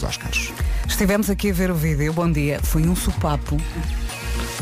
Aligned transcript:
dos 0.00 0.08
Oscars. 0.08 0.52
Estivemos 0.88 1.28
aqui 1.30 1.50
a 1.50 1.54
ver 1.54 1.70
o 1.70 1.74
vídeo. 1.74 2.12
Bom 2.12 2.30
dia. 2.30 2.60
Foi 2.62 2.82
um 2.86 2.96
sopapo. 2.96 3.56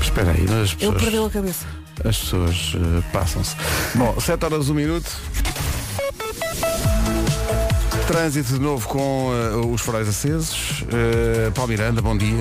Espera 0.01 0.31
aí, 0.33 0.43
mas 0.49 0.53
as 0.53 0.71
Ele 0.73 0.77
pessoas, 0.79 1.03
perdeu 1.03 1.27
a 1.27 1.31
cabeça. 1.31 1.67
as 2.05 2.19
pessoas 2.19 2.73
eh, 2.75 3.03
passam-se. 3.13 3.55
Bom, 3.95 4.19
7 4.21 4.45
horas, 4.45 4.69
1 4.69 4.75
minuto. 4.75 5.11
Trânsito 8.07 8.55
de 8.55 8.59
novo 8.61 8.89
com 8.89 9.31
eh, 9.33 9.57
os 9.67 9.81
faróis 9.81 10.09
acesos. 10.09 10.83
Uh, 10.83 11.53
Paulo 11.53 11.71
Miranda, 11.71 12.01
bom 12.01 12.17
dia. 12.17 12.39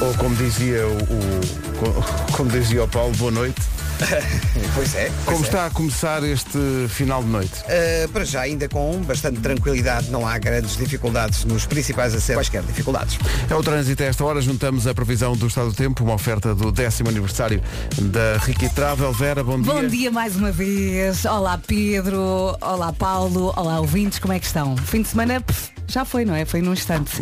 Ou 0.00 0.12
como 0.14 0.34
dizia 0.36 0.86
o, 0.86 0.96
o- 1.02 1.40
co- 1.78 2.32
como 2.36 2.50
dizia 2.50 2.84
o 2.84 2.88
Paulo, 2.88 3.14
boa 3.16 3.30
noite. 3.30 3.60
Pois 4.74 4.94
é. 4.94 5.10
pois 5.24 5.24
Como 5.24 5.38
é. 5.38 5.48
está 5.48 5.66
a 5.66 5.70
começar 5.70 6.22
este 6.24 6.58
final 6.88 7.22
de 7.22 7.28
noite? 7.28 7.52
Uh, 7.62 8.08
para 8.08 8.24
já, 8.24 8.40
ainda 8.40 8.68
com 8.68 9.00
bastante 9.02 9.40
tranquilidade, 9.40 10.10
não 10.10 10.26
há 10.26 10.38
grandes 10.38 10.76
dificuldades 10.76 11.44
nos 11.44 11.66
principais 11.66 12.14
acessos, 12.14 12.36
quaisquer 12.36 12.62
dificuldades. 12.62 13.18
É 13.50 13.54
o 13.54 13.62
trânsito 13.62 14.02
a 14.02 14.06
esta 14.06 14.24
hora, 14.24 14.40
juntamos 14.40 14.86
a 14.86 14.94
previsão 14.94 15.36
do 15.36 15.46
estado 15.46 15.68
do 15.68 15.74
tempo, 15.74 16.02
uma 16.04 16.14
oferta 16.14 16.54
do 16.54 16.72
décimo 16.72 17.10
aniversário 17.10 17.62
da 18.00 18.38
Ricky 18.38 18.68
Travel. 18.70 19.12
Vera, 19.12 19.44
bom 19.44 19.60
dia. 19.60 19.72
Bom 19.72 19.86
dia 19.86 20.10
mais 20.10 20.36
uma 20.36 20.50
vez. 20.50 21.24
Olá 21.24 21.58
Pedro, 21.58 22.56
olá 22.60 22.92
Paulo, 22.92 23.52
olá 23.56 23.78
ouvintes, 23.80 24.18
como 24.18 24.32
é 24.32 24.38
que 24.38 24.46
estão? 24.46 24.76
Fim 24.76 25.02
de 25.02 25.08
semana 25.08 25.40
pff, 25.40 25.70
já 25.92 26.06
foi, 26.06 26.24
não 26.24 26.34
é? 26.34 26.46
Foi 26.46 26.62
num 26.62 26.72
instante. 26.72 27.12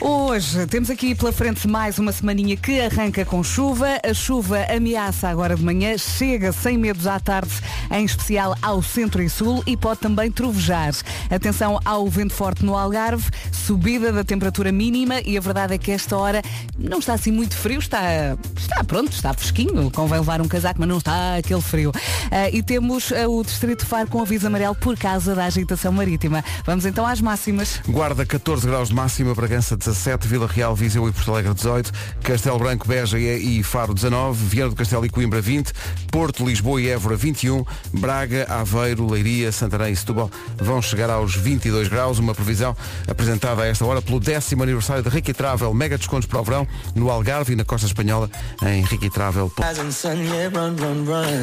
Hoje 0.00 0.64
temos 0.68 0.90
aqui 0.90 1.12
pela 1.12 1.32
frente 1.32 1.66
mais 1.66 1.98
uma 1.98 2.12
semaninha 2.12 2.56
que 2.56 2.80
arranca 2.80 3.24
com 3.24 3.42
chuva. 3.42 3.98
A 4.08 4.14
chuva 4.14 4.64
ameaça 4.74 5.28
agora 5.28 5.56
de 5.56 5.64
manhã, 5.64 5.98
chega 5.98 6.52
sem 6.52 6.78
medos 6.78 7.08
à 7.08 7.18
tarde, 7.18 7.52
em 7.90 8.04
especial 8.04 8.56
ao 8.62 8.80
centro 8.80 9.20
e 9.20 9.28
sul 9.28 9.64
e 9.66 9.76
pode 9.76 9.98
também 9.98 10.30
trovejar. 10.30 10.92
Atenção 11.30 11.80
ao 11.84 12.08
vento 12.08 12.32
forte 12.32 12.64
no 12.64 12.76
Algarve, 12.76 13.28
subida 13.50 14.12
da 14.12 14.22
temperatura 14.22 14.70
mínima 14.70 15.20
e 15.24 15.36
a 15.36 15.40
verdade 15.40 15.74
é 15.74 15.78
que 15.78 15.90
esta 15.90 16.16
hora 16.16 16.42
não 16.78 17.00
está 17.00 17.14
assim 17.14 17.32
muito 17.32 17.56
frio, 17.56 17.80
está, 17.80 18.36
está 18.56 18.84
pronto, 18.84 19.12
está 19.12 19.34
fresquinho, 19.34 19.90
convém 19.90 20.18
levar 20.18 20.40
um 20.40 20.48
casaco, 20.48 20.78
mas 20.78 20.88
não 20.88 20.98
está 20.98 21.36
aquele 21.36 21.60
frio. 21.60 21.90
Ah, 22.30 22.48
e 22.50 22.62
temos 22.62 23.12
ah, 23.12 23.28
o 23.28 23.42
Distrito 23.42 23.84
Faro 23.84 24.08
com 24.08 24.20
aviso 24.20 24.46
amarelo 24.46 24.76
por 24.76 24.96
causa 24.96 25.34
da 25.34 25.44
agitação 25.44 25.90
marítima. 25.90 26.44
Vamos 26.64 26.86
então 26.86 27.04
às 27.04 27.20
máximas. 27.20 27.80
Guarda 27.88 28.11
14 28.14 28.66
graus 28.66 28.88
de 28.90 28.94
máxima, 28.94 29.34
Bragança 29.34 29.74
17, 29.76 30.28
Vila 30.28 30.46
Real, 30.46 30.76
Viseu 30.76 31.08
e 31.08 31.12
Porto 31.12 31.30
Alegre 31.32 31.54
18, 31.54 31.90
Castelo 32.22 32.58
Branco, 32.58 32.86
Beja 32.86 33.18
e 33.18 33.62
Faro 33.62 33.94
19, 33.94 34.44
Viana 34.46 34.70
do 34.70 34.76
Castelo 34.76 35.06
e 35.06 35.08
Coimbra 35.08 35.40
20, 35.40 35.72
Porto, 36.10 36.44
Lisboa 36.44 36.80
e 36.80 36.88
Évora 36.88 37.16
21, 37.16 37.64
Braga, 37.94 38.46
Aveiro, 38.50 39.10
Leiria, 39.10 39.50
Santarém 39.50 39.92
e 39.92 39.96
Setúbal 39.96 40.30
vão 40.60 40.82
chegar 40.82 41.08
aos 41.10 41.34
22 41.34 41.88
graus, 41.88 42.18
uma 42.18 42.34
previsão 42.34 42.76
apresentada 43.08 43.62
a 43.62 43.66
esta 43.66 43.84
hora 43.86 44.02
pelo 44.02 44.20
décimo 44.20 44.62
aniversário 44.62 45.02
da 45.02 45.10
Ricky 45.10 45.32
Travel, 45.32 45.72
mega 45.72 45.96
descontos 45.96 46.26
para 46.28 46.40
o 46.40 46.44
verão 46.44 46.68
no 46.94 47.10
Algarve 47.10 47.54
e 47.54 47.56
na 47.56 47.64
costa 47.64 47.86
espanhola 47.86 48.30
em 48.62 48.82
riquitravel.com. 48.84 49.62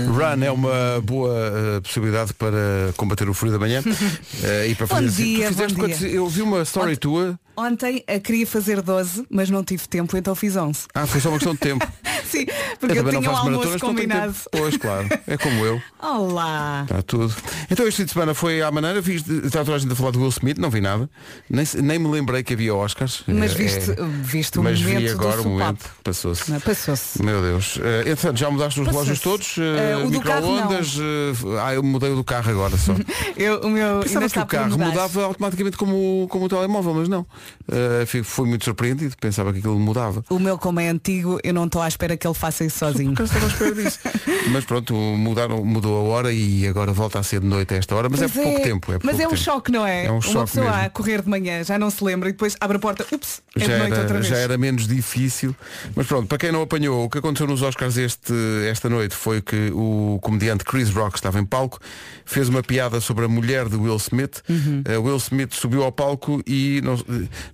Run 0.07 0.43
é 0.43 0.51
uma 0.51 1.01
boa 1.03 1.33
eh, 1.33 1.79
possibilidade 1.81 2.33
para 2.33 2.93
combater 2.95 3.27
o 3.27 3.33
frio 3.33 3.51
da 3.51 3.59
manhã 3.59 3.81
eh, 4.43 4.67
e 4.69 4.75
para 4.75 4.85
Bom 4.85 4.95
fazer 4.95 5.07
assim. 5.07 5.23
dia, 5.23 5.47
fizeste 5.49 5.73
bom 5.73 5.81
quantos- 5.83 5.99
dia. 5.99 6.09
Eu 6.09 6.27
vi 6.27 6.41
uma 6.49 6.65
story 6.65 6.97
tua. 6.97 7.39
Ontem 7.59 8.03
ah, 8.07 8.19
queria 8.19 8.47
fazer 8.47 8.81
12, 8.81 9.25
mas 9.29 9.49
não 9.49 9.63
tive 9.63 9.85
tempo, 9.87 10.15
então 10.15 10.33
fiz 10.33 10.55
11. 10.55 10.87
Ah, 10.93 11.05
foi 11.05 11.19
só 11.19 11.27
uma 11.29 11.37
questão 11.37 11.53
de 11.53 11.59
tempo. 11.59 11.85
Sim, 12.29 12.45
porque 12.79 12.99
eu, 12.99 13.03
também 13.03 13.19
tinha 13.21 13.31
um 13.31 13.35
almoço 13.35 13.67
tenho 13.67 13.79
combinado. 13.79 14.35
Pois, 14.51 14.77
claro. 14.77 15.07
É 15.27 15.35
como 15.35 15.65
eu. 15.65 15.81
Olá! 16.01 16.83
Está 16.83 17.01
tudo. 17.01 17.33
Então 17.69 17.87
este 17.87 17.97
fim 17.97 18.05
de 18.05 18.11
semana 18.11 18.33
foi 18.35 18.61
à 18.61 18.71
maneira, 18.71 19.01
vi, 19.01 19.15
está 19.15 19.65
toda 19.65 19.75
a 19.75 19.79
gente 19.79 19.91
a 19.91 19.95
falar 19.95 20.11
do 20.11 20.19
Will 20.19 20.29
Smith, 20.29 20.57
não 20.59 20.69
vi 20.69 20.79
nada. 20.79 21.09
Nem, 21.49 21.65
nem 21.81 21.97
me 21.99 22.07
lembrei 22.07 22.43
que 22.43 22.53
havia 22.53 22.73
Oscars. 22.75 23.23
Mas 23.27 23.51
É- 23.51 23.55
viste, 23.55 23.91
é- 23.91 23.95
viste 24.21 24.59
o 24.59 24.63
mas 24.63 24.79
momento 24.79 24.99
vi 24.99 25.09
agora 25.09 25.37
do 25.41 25.49
o 25.49 25.51
momento. 25.51 25.89
Passou-se. 26.03 26.51
Passou-se. 26.61 27.21
Meu 27.23 27.41
Deus. 27.41 27.79
Eh, 27.81 28.01
entretanto, 28.11 28.37
já 28.37 28.49
mudaste 28.51 28.79
os 28.79 28.87
relógios 28.87 29.19
todos? 29.19 29.57
Eh, 29.57 29.91
Eh, 29.93 29.97
o 30.05 30.09
do 30.11 30.21
carro, 30.21 30.51
Micro-ondas? 30.53 30.97
eh, 30.99 31.59
ah, 31.63 31.73
eu 31.73 31.81
mudei 31.83 32.11
o 32.11 32.15
do 32.15 32.23
carro 32.23 32.51
agora 32.51 32.77
só. 32.77 32.93
Eu, 33.35 33.61
o 33.61 33.69
meu 33.69 34.01
Pensava 34.01 34.29
que 34.29 34.39
o 34.39 34.45
carro 34.45 34.69
mudar. 34.71 34.85
mudava 34.85 35.23
automaticamente 35.23 35.77
como, 35.77 36.27
como 36.29 36.45
o 36.45 36.49
telemóvel, 36.49 36.93
mas 36.93 37.09
não. 37.09 37.25
Eh, 37.71 38.05
fui- 38.23 38.47
muito 38.47 38.63
surpreendido, 38.65 39.15
pensava 39.19 39.51
que 39.53 39.59
aquilo 39.59 39.79
mudava. 39.79 40.23
O 40.29 40.39
meu, 40.39 40.57
como 40.57 40.79
é 40.79 40.89
antigo, 40.89 41.39
eu 41.43 41.53
não 41.53 41.65
estou 41.65 41.81
à 41.81 41.87
espera 41.87 42.17
que 42.17 42.25
ele 42.27 42.33
faça 42.33 42.65
isso 42.65 42.79
sozinho. 42.79 43.13
À 43.19 43.23
espera 43.23 43.71
disso. 43.75 43.99
mas 44.51 44.65
pronto, 44.65 44.93
mudaram, 44.95 45.63
mudou 45.63 45.97
a 45.97 46.09
hora 46.09 46.33
e 46.33 46.67
agora 46.67 46.91
volta 46.91 47.19
a 47.19 47.23
ser 47.23 47.41
de 47.41 47.45
noite 47.45 47.73
a 47.73 47.77
esta 47.77 47.95
hora, 47.95 48.09
mas 48.09 48.19
Pois 48.19 48.35
é 48.37 48.43
pouco 48.43 48.61
tempo. 48.63 48.91
É 48.91 48.95
mas 48.95 49.15
pouco 49.15 49.21
é 49.21 49.27
um 49.27 49.29
tempo. 49.29 49.41
choque, 49.41 49.71
não 49.71 49.85
é? 49.85 50.05
É 50.05 50.09
um 50.11 50.15
Uma 50.15 50.21
choque 50.21 50.51
pessoa 50.51 50.71
mesmo. 50.71 50.85
a 50.85 50.89
correr 50.89 51.21
de 51.21 51.29
manhã, 51.29 51.63
já 51.63 51.77
não 51.77 51.89
se 51.91 52.03
lembra 52.03 52.29
e 52.29 52.31
depois 52.31 52.55
abre 52.59 52.77
a 52.77 52.79
porta, 52.79 53.05
ups, 53.13 53.41
é 53.55 53.59
de 53.59 53.65
já 53.67 53.77
noite 53.77 53.91
outra 53.91 54.03
era, 54.05 54.13
vez. 54.13 54.27
já 54.27 54.37
era 54.37 54.57
menos 54.57 54.87
difícil. 54.87 55.55
Mas 55.95 56.07
pronto, 56.07 56.27
para 56.27 56.37
quem 56.39 56.51
não 56.51 56.61
apanhou, 56.63 57.05
o 57.05 57.09
que 57.09 57.19
aconteceu 57.19 57.45
nos 57.45 57.61
Oscars 57.61 57.97
este, 57.97 58.33
esta 58.69 58.89
noite 58.89 59.15
foi 59.15 59.41
que 59.41 59.69
o 59.73 60.17
comediante 60.23 60.63
Chris 60.63 60.89
Rock 60.89 61.17
estava 61.17 61.39
em 61.39 61.45
palco, 61.45 61.79
fez 62.25 62.49
uma 62.49 62.63
piada 62.63 62.99
sobre 62.99 63.25
a 63.25 63.27
mulher 63.27 63.69
de 63.69 63.75
Will 63.75 63.97
Smith. 63.97 64.41
Uhum. 64.49 64.83
Uh, 64.87 65.01
Will 65.03 65.17
Smith 65.17 65.53
subiu 65.53 65.83
ao 65.83 65.91
palco 65.91 66.41
e 66.47 66.81
não, 66.83 66.95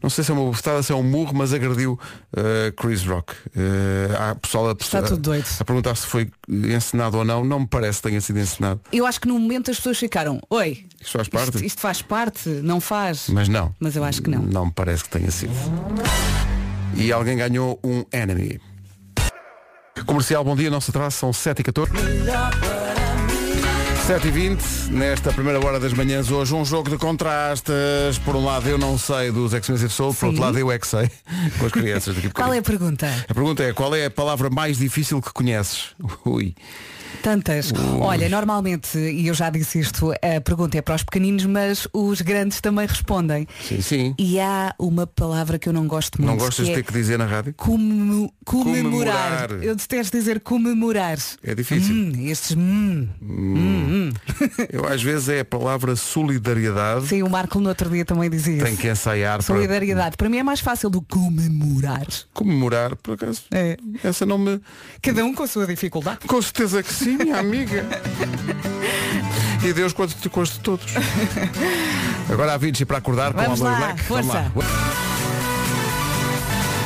não 0.02 0.10
sei 0.10 0.24
se 0.24 0.32
é 0.32 0.34
uma 0.34 0.46
bofetada, 0.46 0.82
se 0.84 0.92
é 0.92 0.96
um 0.96 1.04
murro, 1.04 1.34
mas 1.34 1.54
agrediu 1.54 1.94
uh, 2.34 2.72
Chris 2.76 3.06
Rock. 3.06 3.34
Uh, 3.34 4.16
há 4.20 4.36
pessoal 4.36 4.70
a, 4.70 4.72
Está 4.74 5.02
tudo 5.02 5.18
doido. 5.22 5.46
a 5.60 5.64
perguntar 5.66 5.96
se 5.96 6.06
foi 6.08 6.30
encenado 6.50 7.18
ou 7.18 7.26
não. 7.26 7.44
Não 7.44 7.62
me 7.62 7.68
parece 7.68 8.02
que 8.02 8.10
tenha 8.10 8.22
sido 8.22 8.40
encenado. 8.40 8.82
Eu 8.92 9.06
acho 9.06 9.20
que 9.20 9.28
no 9.28 9.40
momento 9.40 9.72
as 9.72 9.78
pessoas 9.78 9.98
ficaram, 9.98 10.42
oi, 10.50 10.86
Isto 11.02 11.18
faz 11.18 11.28
parte. 11.30 11.56
isto, 11.56 11.66
isto 11.66 11.82
faz 11.82 12.02
parte, 12.02 12.50
não 12.50 12.80
faz. 12.80 13.28
Mas 13.30 13.48
não. 13.48 13.74
Mas 13.80 13.96
eu 13.96 14.04
acho 14.04 14.22
que 14.22 14.30
não. 14.30 14.42
Não 14.42 14.66
me 14.68 14.72
parece 14.72 15.04
que 15.04 15.10
tenha 15.10 15.32
sido. 15.32 15.54
E 16.96 17.12
alguém 17.12 17.38
ganhou 17.38 17.80
um 17.84 18.06
enemy. 18.12 18.60
Comercial, 20.06 20.44
bom 20.44 20.56
dia, 20.56 20.70
nosso 20.70 20.92
atraso 20.92 21.18
são 21.18 21.34
7 21.34 21.60
e 21.60 21.64
14 21.64 21.92
7 24.06 24.28
e 24.28 24.32
20 24.32 24.64
nesta 24.92 25.34
primeira 25.34 25.60
hora 25.66 25.80
das 25.80 25.92
manhãs 25.92 26.30
hoje, 26.30 26.54
um 26.54 26.64
jogo 26.64 26.92
de 26.92 26.98
contrastes. 26.98 28.20
Por 28.24 28.36
um 28.36 28.46
lado 28.46 28.70
eu 28.70 28.78
não 28.78 29.00
sei 29.00 29.32
dos 29.32 29.52
Expensive 29.52 29.90
Soul, 29.90 30.14
por 30.14 30.28
outro 30.28 30.42
lado 30.44 30.60
eu 30.60 30.72
é 30.72 30.78
que 30.78 30.86
sei, 30.86 31.10
com 31.58 31.66
as 31.66 31.72
crianças 31.72 32.14
daqui 32.14 32.30
Qual 32.30 32.54
é 32.54 32.60
a 32.60 32.62
pergunta? 32.62 33.08
A 33.28 33.34
pergunta 33.34 33.64
é, 33.64 33.74
qual 33.74 33.96
é 33.96 34.06
a 34.06 34.12
palavra 34.12 34.48
mais 34.48 34.78
difícil 34.78 35.20
que 35.20 35.34
conheces? 35.34 35.96
Ui. 36.24 36.54
Tantas. 37.22 37.72
Olha, 38.00 38.28
normalmente, 38.30 38.98
e 38.98 39.28
eu 39.28 39.34
já 39.34 39.50
disse 39.50 39.80
isto, 39.80 40.12
a 40.12 40.42
pergunta 40.42 40.78
é 40.78 40.82
para 40.82 40.96
os 40.96 41.04
pequeninos, 41.04 41.46
mas 41.46 41.88
os 41.94 42.22
grandes 42.22 42.62
também 42.62 42.86
respondem. 42.88 43.48
Sim, 43.68 43.82
sim. 43.82 44.16
E 44.18 44.40
há 44.40 44.74
uma 44.80 45.08
palavra 45.08 45.58
que 45.60 45.68
eu 45.70 45.74
não 45.74 45.88
gosto 45.88 46.22
muito. 46.22 46.32
Não 46.32 46.38
gostas 46.38 46.66
de 46.66 46.72
é 46.72 46.76
ter 46.76 46.84
que 46.84 46.94
dizer 46.94 47.18
na 47.18 47.26
rádio? 47.26 47.54
comemo- 47.56 48.32
comemorar. 48.46 49.48
Comemorar. 49.48 49.64
Eu 49.64 49.76
detesto 49.76 50.16
dizer 50.18 50.40
comemorar. 50.42 51.18
É 51.44 51.56
difícil. 51.56 51.94
Hum, 51.94 52.12
estes 52.28 52.56
hum. 52.56 53.08
Eu 54.72 54.88
às 54.88 55.02
vezes 55.02 55.30
é 55.30 55.40
a 55.42 55.46
palavra 55.46 55.96
solidariedade. 55.96 57.08
Sim, 57.08 57.24
o 57.24 57.30
Marco 57.30 57.60
no 57.60 57.70
outro 57.70 57.90
dia 57.90 58.06
também 58.06 58.30
dizia 58.30 58.64
Tem 58.64 58.74
isso. 58.74 58.82
que 58.82 58.90
ensaiar 58.90 59.38
para 59.38 59.46
Solidariedade. 59.56 60.18
Para 60.18 60.30
mim 60.30 60.38
é 60.38 60.44
mais 60.44 60.60
fácil 60.60 60.90
do 60.90 61.02
comemorar. 61.02 62.06
comemorar, 62.34 62.96
por 62.96 63.14
acaso. 63.14 63.44
É. 63.52 63.78
Essa 64.04 64.26
não 64.26 64.38
me. 64.38 64.60
Cada 65.02 65.24
um 65.24 65.34
com 65.34 65.44
a 65.44 65.48
sua 65.48 65.66
dificuldade. 65.68 66.20
Com 66.28 66.42
certeza 66.42 66.82
que 66.84 66.94
sim, 66.94 67.05
minha 67.10 67.40
amiga. 67.40 67.86
E 69.64 69.74
Deus 69.74 69.94
quanto 69.94 70.14
te 70.16 70.30
custa 70.30 70.60
todos. 70.62 70.86
Agora 72.32 72.52
a 72.52 72.56
Avicii 72.56 72.86
para 72.86 72.98
acordar 72.98 73.34
Vamos 73.34 73.60
com 73.60 73.66
a 73.66 73.70
Aloe 73.70 73.80
lá, 73.82 73.88
Black. 73.88 74.04
força. 74.04 74.52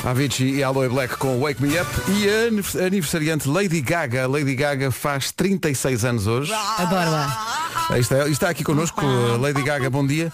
A 0.06 0.10
Avicii 0.12 0.56
e 0.56 0.64
a 0.64 0.68
Aloe 0.68 0.88
Black 0.88 1.18
com 1.18 1.40
Wake 1.42 1.62
Me 1.62 1.78
Up 1.80 1.90
e 2.12 2.30
a 2.30 2.48
anivers- 2.48 2.76
aniversariante 2.76 3.50
Lady 3.50 3.82
Gaga. 3.82 4.28
Lady 4.28 4.56
Gaga 4.56 4.92
faz 4.92 5.32
36 5.32 6.06
anos 6.06 6.26
hoje. 6.28 6.54
Adoro-a. 6.54 7.48
Aí 7.90 8.00
está, 8.02 8.28
está 8.30 8.50
aqui 8.50 8.64
connosco 8.64 9.02
Lady 9.40 9.62
Gaga, 9.62 9.90
bom 9.90 10.06
dia. 10.08 10.32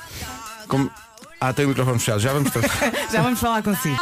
Como... 0.68 0.90
Ah, 1.48 1.54
tem 1.54 1.66
o 1.66 1.70
microfone 1.70 2.00
fechado, 2.00 2.20
já 2.20 2.34
vamos 2.34 2.52
tra- 2.52 2.62
Já 3.12 3.22
vamos 3.22 3.40
falar 3.40 3.62
consigo. 3.62 3.96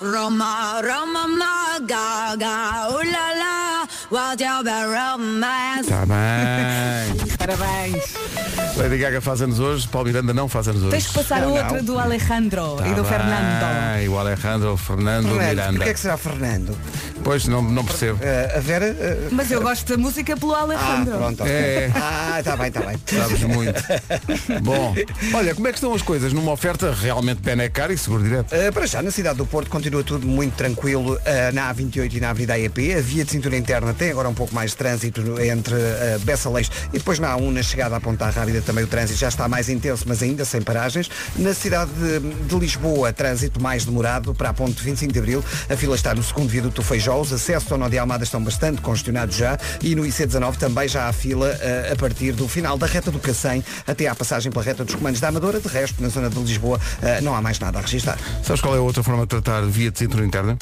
Roma, 0.00 0.80
Roma, 0.80 1.28
ma, 1.28 1.78
gaga, 1.80 2.88
ooh 2.90 3.02
la 3.04 3.34
la, 3.34 3.88
what 4.10 4.42
you 4.42 4.62
be 4.64 4.70
romance. 4.86 5.80
Está 5.90 6.06
bem. 6.06 7.36
Parabéns. 7.36 8.37
Lady 8.78 8.96
Gaga 8.98 9.20
faz 9.20 9.42
anos 9.42 9.58
hoje, 9.58 9.88
Paulo 9.88 10.06
Miranda 10.06 10.32
não 10.32 10.48
faz 10.48 10.68
anos 10.68 10.82
hoje. 10.82 10.90
Tens 10.92 11.06
que 11.08 11.14
passar 11.14 11.40
Não, 11.42 11.50
outra 11.52 11.78
não. 11.78 11.84
do 11.84 11.98
Alejandro 11.98 12.76
Tá 12.76 12.86
e 12.88 12.94
do 12.94 13.02
bem, 13.02 13.10
Fernando. 13.12 14.10
o 14.12 14.18
Alejandro, 14.18 14.72
o 14.72 14.76
Fernando, 14.76 15.24
o 15.26 15.28
Fernando, 15.28 15.48
Miranda. 15.48 15.72
porquê 15.72 15.90
é 15.90 15.94
que 15.94 16.00
será 16.00 16.16
Fernando? 16.16 16.78
Pois 17.24 17.46
não, 17.48 17.60
não 17.60 17.84
percebo. 17.84 18.18
Eh, 18.22 18.54
a 18.56 18.60
Vera. 18.60 18.86
eh, 18.86 19.28
Mas 19.32 19.50
eu 19.50 19.60
gosto 19.60 19.88
da 19.96 20.00
música 20.00 20.36
pelo 20.36 20.54
ah, 20.54 20.60
Alejandro. 20.60 21.18
pronto. 21.18 21.42
ok. 21.42 21.52
É. 21.52 21.90
Ah, 21.94 22.36
está 22.38 22.56
bem, 22.56 22.68
está 22.68 22.80
bem. 22.82 22.96
Sabes 23.06 23.42
muito. 23.42 23.82
Bom, 24.62 24.94
olha, 25.34 25.54
como 25.54 25.66
é 25.66 25.72
que 25.72 25.78
estão 25.78 25.92
as 25.92 26.00
coisas 26.02 26.32
numa 26.32 26.52
oferta 26.52 26.92
realmente 26.94 27.40
Benecar 27.42 27.90
e 27.90 27.98
seguro 27.98 28.22
direto? 28.22 28.52
Uh, 28.54 28.72
para 28.72 28.86
já, 28.86 29.02
na 29.02 29.10
cidade 29.10 29.36
do 29.38 29.44
Porto 29.46 29.68
continua 29.68 30.04
tudo 30.04 30.26
muito 30.26 30.54
tranquilo 30.54 31.14
uh, 31.16 31.52
na 31.52 31.74
A28 31.74 32.14
e 32.14 32.20
na 32.20 32.30
Avenida 32.30 32.54
AEP. 32.54 32.94
A 32.94 33.00
via 33.00 33.24
de 33.24 33.30
cintura 33.32 33.56
interna 33.56 33.92
tem 33.92 34.10
agora 34.10 34.28
um 34.28 34.34
pouco 34.34 34.54
mais 34.54 34.70
de 34.70 34.76
trânsito 34.76 35.20
entre 35.40 35.74
uh, 35.74 36.18
Bessa 36.20 36.48
Leix 36.48 36.70
e 36.92 36.98
depois 36.98 37.18
na 37.18 37.36
A1 37.36 37.50
na 37.50 37.62
chegada 37.62 37.96
à 37.96 38.00
Ponta 38.00 38.30
Rábida 38.30 38.62
também 38.68 38.84
o 38.84 38.86
trânsito 38.86 39.18
já 39.18 39.28
está 39.28 39.48
mais 39.48 39.70
intenso, 39.70 40.04
mas 40.06 40.22
ainda 40.22 40.44
sem 40.44 40.60
paragens. 40.60 41.10
Na 41.36 41.54
cidade 41.54 41.90
de, 41.92 42.20
de 42.20 42.54
Lisboa, 42.54 43.10
trânsito 43.14 43.62
mais 43.62 43.86
demorado 43.86 44.34
para 44.34 44.50
a 44.50 44.52
ponte 44.52 44.82
25 44.82 45.10
de 45.10 45.18
Abril. 45.18 45.44
A 45.70 45.74
fila 45.74 45.96
está 45.96 46.14
no 46.14 46.22
segundo 46.22 46.50
viaduto 46.50 46.82
Feijó. 46.82 47.18
Os 47.18 47.32
acessos 47.32 47.72
ao 47.72 47.78
Nó 47.78 47.88
de 47.88 47.98
Almada 47.98 48.24
estão 48.24 48.44
bastante 48.44 48.82
congestionados 48.82 49.34
já. 49.36 49.58
E 49.82 49.94
no 49.94 50.02
IC19 50.02 50.56
também 50.56 50.86
já 50.86 51.08
há 51.08 51.12
fila 51.14 51.48
uh, 51.48 51.92
a 51.94 51.96
partir 51.96 52.32
do 52.32 52.46
final 52.46 52.76
da 52.76 52.86
reta 52.86 53.10
do 53.10 53.18
Cacém 53.18 53.64
até 53.86 54.06
à 54.06 54.14
passagem 54.14 54.52
pela 54.52 54.62
reta 54.62 54.84
dos 54.84 54.94
comandos 54.94 55.18
da 55.18 55.28
Amadora. 55.28 55.60
De 55.60 55.68
resto, 55.68 56.02
na 56.02 56.10
zona 56.10 56.28
de 56.28 56.38
Lisboa, 56.38 56.78
uh, 56.78 57.24
não 57.24 57.34
há 57.34 57.40
mais 57.40 57.58
nada 57.58 57.78
a 57.78 57.82
registrar. 57.82 58.18
Sabes 58.44 58.60
qual 58.60 58.74
é 58.74 58.78
a 58.78 58.82
outra 58.82 59.02
forma 59.02 59.22
de 59.22 59.28
tratar 59.28 59.62
via 59.62 59.90
de 59.90 59.98
cintura 59.98 60.26
interna? 60.26 60.58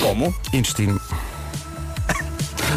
Como? 0.00 0.34
Intestino. 0.54 0.98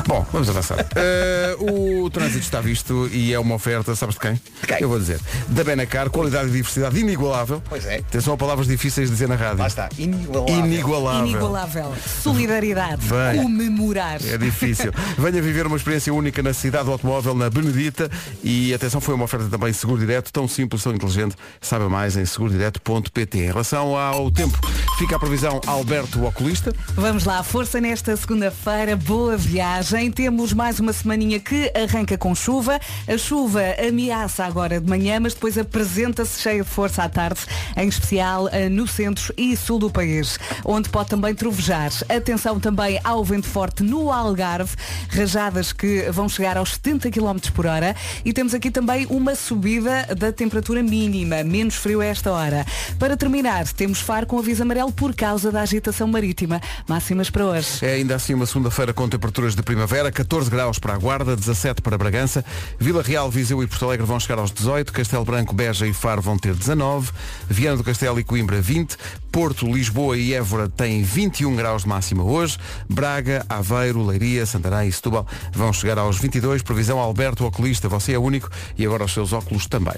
Bom, 0.08 0.26
vamos 0.32 0.50
avançar. 0.50 0.78
Uh, 0.80 2.04
o 2.06 2.10
trânsito 2.10 2.40
está 2.40 2.62
visto 2.62 3.10
e 3.12 3.34
é 3.34 3.40
uma 3.40 3.56
oferta, 3.56 3.94
sabes 3.94 4.16
de 4.16 4.22
quem? 4.22 4.42
quem? 4.66 4.78
Eu 4.80 4.88
vou 4.88 4.98
dizer. 4.98 5.20
Da 5.50 5.66
Benacar, 5.66 6.10
qualidade 6.10 6.48
e 6.48 6.52
diversidade 6.52 6.98
inigualável. 6.98 7.62
Pois 7.68 7.86
é. 7.86 7.98
Atenção 7.98 8.34
a 8.34 8.38
palavras 8.38 8.68
difíceis 8.68 9.10
de 9.10 9.16
dizer 9.16 9.28
na 9.28 9.36
rádio. 9.36 9.60
Lá 9.60 9.68
está. 9.68 9.90
Inigualável. 9.98 10.66
Inigualável. 10.66 11.28
Inigualável. 11.28 11.94
Solidariedade. 12.24 13.06
Bem. 13.06 13.44
Comemorar. 13.44 14.22
É 14.26 14.38
difícil. 14.38 14.94
Venha 15.20 15.42
viver 15.42 15.68
uma 15.68 15.76
experiência 15.76 16.14
única 16.14 16.42
na 16.42 16.54
cidade 16.54 16.86
do 16.86 16.94
automóvel, 16.94 17.36
na 17.36 17.50
Benedita. 17.50 18.10
E 18.42 18.74
atenção, 18.74 19.02
foi 19.02 19.14
uma 19.14 19.26
oferta 19.26 19.50
também 19.50 19.74
seguro 19.74 20.00
direto, 20.00 20.32
tão 20.32 20.48
simples, 20.48 20.84
tão 20.84 20.96
inteligente. 20.96 21.36
Saiba 21.60 21.90
mais 21.90 22.16
em 22.16 22.26
segurodireto.pt. 22.26 23.38
Em 23.38 23.48
relação 23.48 23.98
ao 23.98 24.32
tempo, 24.32 24.58
fica 24.98 25.18
a 25.18 25.20
previsão 25.20 25.60
Alberto 25.68 26.26
Oculista. 26.26 26.74
Vamos 26.96 27.26
lá, 27.26 27.44
força 27.44 27.82
nesta 27.82 28.16
segunda-feira, 28.16 28.96
boa 28.96 29.36
viagem. 29.36 29.97
Temos 30.14 30.54
mais 30.54 30.80
uma 30.80 30.94
semaninha 30.94 31.40
que 31.40 31.72
arranca 31.76 32.18
com 32.18 32.36
chuva. 32.36 32.80
A 33.08 33.18
chuva 33.18 33.62
ameaça 33.88 34.46
agora 34.46 34.80
de 34.80 34.88
manhã, 34.88 35.20
mas 35.20 35.34
depois 35.34 35.58
apresenta-se 35.58 36.40
cheia 36.40 36.64
de 36.64 36.70
força 36.70 37.04
à 37.04 37.10
tarde, 37.10 37.40
em 37.76 37.88
especial 37.88 38.48
eh, 38.52 38.70
no 38.70 38.88
centro 38.88 39.34
e 39.36 39.58
sul 39.58 39.80
do 39.80 39.90
país, 39.90 40.40
onde 40.64 40.90
pode 40.90 41.10
também 41.10 41.34
trovejar. 41.34 41.92
Atenção 42.10 42.60
também 42.60 43.00
ao 43.04 43.24
vento 43.24 43.48
forte 43.48 43.82
no 43.82 44.12
Algarve, 44.12 44.76
rajadas 45.10 45.74
que 45.74 46.10
vão 46.12 46.30
chegar 46.30 46.58
aos 46.58 46.74
70 46.74 47.10
km 47.10 47.38
por 47.54 47.66
hora. 47.66 47.96
E 48.24 48.32
temos 48.34 48.54
aqui 48.54 48.70
também 48.70 49.08
uma 49.10 49.36
subida 49.36 50.16
da 50.16 50.32
temperatura 50.32 50.84
mínima, 50.84 51.44
menos 51.44 51.76
frio 51.76 52.02
a 52.02 52.06
esta 52.06 52.32
hora. 52.32 52.66
Para 53.00 53.18
terminar, 53.18 53.68
temos 53.74 54.00
Faro 54.00 54.28
com 54.28 54.38
aviso 54.38 54.62
amarelo 54.62 54.92
por 54.92 55.16
causa 55.16 55.52
da 55.52 55.62
agitação 55.62 56.08
marítima. 56.08 56.62
Máximas 56.88 57.30
para 57.30 57.46
hoje. 57.46 57.84
É 57.86 57.94
ainda 57.94 58.16
assim 58.16 58.34
uma 58.34 58.46
segunda-feira 58.46 58.94
com 58.94 59.08
temperaturas 59.10 59.56
de 59.56 59.64
primavera, 59.64 59.87
14 59.88 60.50
graus 60.50 60.78
para 60.80 60.94
a 60.94 60.98
Guarda, 60.98 61.36
17 61.36 61.82
para 61.82 61.98
Bragança, 61.98 62.44
Vila 62.78 63.02
Real, 63.02 63.32
Viseu 63.32 63.64
e 63.64 63.68
Porto 63.68 63.86
Alegre 63.86 64.06
vão 64.06 64.20
chegar 64.20 64.38
aos 64.38 64.52
18, 64.52 64.92
Castelo 64.92 65.24
Branco, 65.24 65.56
Beja 65.56 65.88
e 65.88 65.94
Faro 65.94 66.22
vão 66.22 66.38
ter 66.38 66.54
19, 66.54 67.12
Viana 67.50 67.78
do 67.78 67.84
Castelo 67.84 68.20
e 68.20 68.24
Coimbra 68.24 68.62
20, 68.62 68.98
Porto, 69.32 69.66
Lisboa 69.66 70.18
e 70.18 70.34
Évora 70.34 70.68
têm 70.68 71.04
21 71.04 71.56
graus 71.56 71.84
de 71.84 71.90
máxima 71.90 72.24
hoje, 72.24 72.58
Braga, 72.90 73.46
Aveiro, 73.48 74.06
Leiria, 74.06 74.46
Santarém 74.46 74.90
e 74.90 74.92
Setúbal 74.92 75.26
vão 75.54 75.72
chegar 75.72 75.98
aos 75.98 76.18
22, 76.20 76.62
previsão 76.62 77.00
Alberto 77.00 77.46
Oculista, 77.46 77.88
você 77.88 78.14
é 78.14 78.20
único 78.20 78.50
e 78.78 78.86
agora 78.86 79.06
os 79.06 79.14
seus 79.14 79.32
óculos 79.32 79.68
também. 79.68 79.96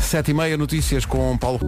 7 0.00 0.30
e 0.30 0.34
meia 0.34 0.56
notícias 0.56 1.04
com 1.04 1.36
Paulo. 1.36 1.58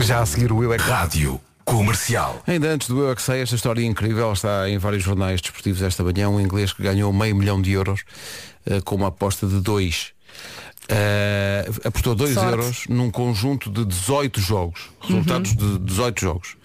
Já 0.00 0.20
a 0.20 0.26
seguir 0.26 0.52
o 0.52 0.62
Eu 0.62 0.74
é. 0.74 0.76
Rádio 0.76 1.40
Comercial. 1.64 2.42
Ainda 2.46 2.68
antes 2.68 2.88
do 2.88 3.00
Eu 3.00 3.12
é 3.12 3.14
que 3.14 3.22
sei, 3.22 3.40
esta 3.40 3.54
história 3.54 3.84
incrível 3.84 4.32
está 4.32 4.68
em 4.68 4.78
vários 4.78 5.02
jornais 5.02 5.40
desportivos 5.40 5.82
esta 5.82 6.02
manhã. 6.02 6.28
Um 6.28 6.40
inglês 6.40 6.72
que 6.72 6.82
ganhou 6.82 7.12
meio 7.12 7.34
milhão 7.34 7.60
de 7.60 7.72
euros 7.72 8.02
uh, 8.66 8.82
com 8.84 8.96
uma 8.96 9.08
aposta 9.08 9.46
de 9.46 9.60
dois. 9.60 10.12
Uh, 10.84 11.88
apostou 11.88 12.14
2 12.14 12.36
euros 12.36 12.84
num 12.88 13.10
conjunto 13.10 13.70
de 13.70 13.86
18 13.86 14.40
jogos. 14.40 14.90
Resultados 15.00 15.52
uhum. 15.52 15.78
de 15.78 15.78
18 15.78 16.20
jogos. 16.20 16.56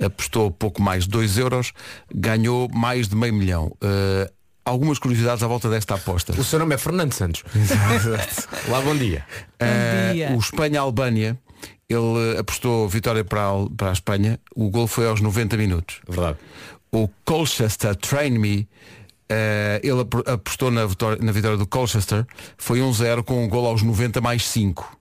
Apostou 0.00 0.50
pouco 0.52 0.80
mais 0.80 1.04
de 1.04 1.10
2 1.10 1.38
euros, 1.38 1.72
ganhou 2.14 2.68
mais 2.68 3.08
de 3.08 3.16
meio 3.16 3.34
milhão. 3.34 3.76
Uh, 3.82 4.30
algumas 4.64 5.00
curiosidades 5.00 5.42
à 5.42 5.48
volta 5.48 5.68
desta 5.68 5.96
aposta. 5.96 6.32
O 6.38 6.44
seu 6.44 6.60
nome 6.60 6.76
é 6.76 6.78
Fernando 6.78 7.12
Santos. 7.12 7.42
Lá, 8.68 8.80
bom 8.80 8.94
dia. 8.96 9.24
Bom 9.58 10.12
dia. 10.12 10.30
O 10.32 10.38
Espanha-Albânia 10.38 11.36
ele 11.88 12.38
apostou 12.38 12.88
vitória 12.88 13.24
para 13.24 13.48
a, 13.48 13.70
para 13.76 13.90
a 13.90 13.92
Espanha, 13.92 14.40
o 14.54 14.68
gol 14.68 14.86
foi 14.86 15.06
aos 15.06 15.20
90 15.20 15.56
minutos. 15.56 16.00
Verdade. 16.08 16.38
O 16.90 17.08
Colchester 17.24 17.94
Train 17.94 18.30
Me, 18.38 18.68
uh, 19.30 19.80
ele 19.82 20.00
apostou 20.26 20.70
na 20.70 20.86
vitória, 20.86 21.22
na 21.22 21.32
vitória 21.32 21.56
do 21.56 21.66
Colchester, 21.66 22.26
foi 22.56 22.80
1-0 22.80 23.22
com 23.22 23.44
um 23.44 23.48
gol 23.48 23.66
aos 23.66 23.82
90 23.82 24.20
mais 24.20 24.46
5. 24.48 24.98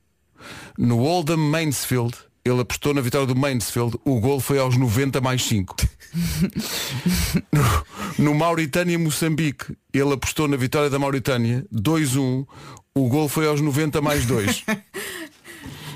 No 0.77 0.99
Oldham 0.99 1.37
Mansfield, 1.37 2.15
ele 2.43 2.61
apostou 2.61 2.93
na 2.93 3.01
vitória 3.01 3.25
do 3.25 3.35
Mansfield, 3.35 3.97
o 4.05 4.19
gol 4.19 4.39
foi 4.39 4.59
aos 4.59 4.77
90 4.77 5.19
mais 5.21 5.43
5. 5.45 5.75
no, 7.51 8.25
no 8.25 8.35
Mauritânia 8.35 8.99
Moçambique, 8.99 9.75
ele 9.91 10.13
apostou 10.13 10.47
na 10.47 10.55
vitória 10.55 10.89
da 10.89 10.99
Mauritânia, 10.99 11.65
2-1, 11.73 12.45
o 12.93 13.09
gol 13.09 13.27
foi 13.27 13.47
aos 13.47 13.59
90 13.59 13.99
mais 14.01 14.25
2. 14.25 14.63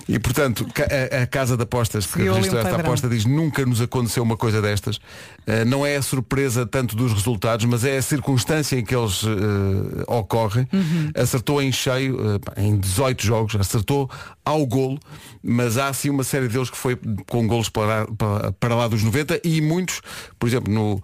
E 0.09 0.17
portanto, 0.17 0.65
a, 1.11 1.21
a 1.21 1.27
casa 1.27 1.55
de 1.55 1.61
apostas 1.61 2.07
que 2.07 2.23
registrou 2.23 2.59
esta 2.59 2.77
aposta 2.77 3.07
diz 3.07 3.25
nunca 3.25 3.63
nos 3.63 3.79
aconteceu 3.79 4.23
uma 4.23 4.35
coisa 4.35 4.59
destas. 4.59 4.95
Uh, 4.95 5.63
não 5.67 5.85
é 5.85 5.97
a 5.97 6.01
surpresa 6.01 6.65
tanto 6.65 6.95
dos 6.95 7.13
resultados, 7.13 7.63
mas 7.67 7.85
é 7.85 7.95
a 7.95 8.01
circunstância 8.01 8.75
em 8.75 8.83
que 8.83 8.95
eles 8.95 9.21
uh, 9.21 10.03
ocorrem. 10.07 10.67
Uhum. 10.73 11.11
Acertou 11.13 11.61
em 11.61 11.71
cheio, 11.71 12.15
uh, 12.15 12.39
em 12.57 12.75
18 12.79 13.23
jogos, 13.23 13.55
acertou 13.55 14.09
ao 14.43 14.65
golo, 14.65 14.99
mas 15.43 15.77
há 15.77 15.89
assim 15.89 16.09
uma 16.09 16.23
série 16.23 16.47
deles 16.47 16.71
que 16.71 16.77
foi 16.77 16.97
com 17.27 17.45
golos 17.45 17.69
para, 17.69 18.07
para, 18.17 18.51
para 18.53 18.75
lá 18.75 18.87
dos 18.87 19.03
90 19.03 19.41
e 19.43 19.61
muitos, 19.61 20.01
por 20.39 20.49
exemplo, 20.49 20.73
no 20.73 21.03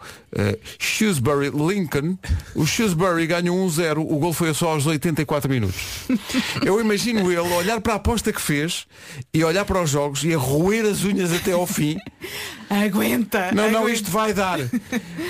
Shrewsbury 0.80 1.52
Lincoln, 1.52 2.18
o 2.56 2.66
Shrewsbury 2.66 3.28
ganhou 3.28 3.56
1-0, 3.68 4.00
o 4.00 4.18
gol 4.18 4.34
foi 4.34 4.52
só 4.54 4.70
aos 4.70 4.88
84 4.88 5.48
minutos. 5.48 5.80
Eu 6.66 6.82
imagino 6.82 7.32
ele 7.32 7.54
olhar 7.54 7.80
para 7.82 7.94
a 7.94 7.96
aposta 7.98 8.34
que 8.34 8.42
fez 8.42 8.88
e 9.34 9.44
olhar 9.44 9.66
para 9.66 9.82
os 9.82 9.90
jogos 9.90 10.24
e 10.24 10.34
a 10.34 10.38
roer 10.38 10.86
as 10.86 11.04
unhas 11.04 11.32
até 11.34 11.52
ao 11.54 11.66
fim. 11.68 11.98
Aguenta! 12.70 13.52
Não, 13.54 13.64
aguenta. 13.66 13.80
não, 13.80 13.90
isto 13.90 14.10
vai 14.10 14.34
dar. 14.34 14.58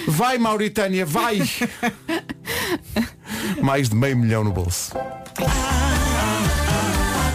Vai, 0.08 0.38
Mauritânia, 0.38 1.06
vai! 1.06 1.40
Mais 3.62 3.90
de 3.90 3.96
meio 3.96 4.18
milhão 4.18 4.44
no 4.44 4.52
bolso. 4.52 4.92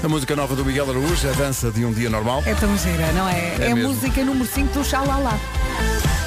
A 0.02 0.08
música 0.08 0.34
nova 0.34 0.56
do 0.56 0.64
Miguel 0.64 0.88
Araújo, 0.88 1.28
a 1.28 1.32
dança 1.32 1.70
de 1.70 1.84
um 1.84 1.92
dia 1.92 2.08
normal. 2.08 2.42
É 2.46 2.54
tão 2.54 2.74
gira, 2.78 3.12
não 3.12 3.28
é? 3.28 3.38
É 3.60 3.66
É, 3.70 3.74
mesmo. 3.74 3.92
música 3.92 4.24
número 4.24 4.46
5 4.50 4.72
do 4.78 4.82
Xalala. 4.84 5.38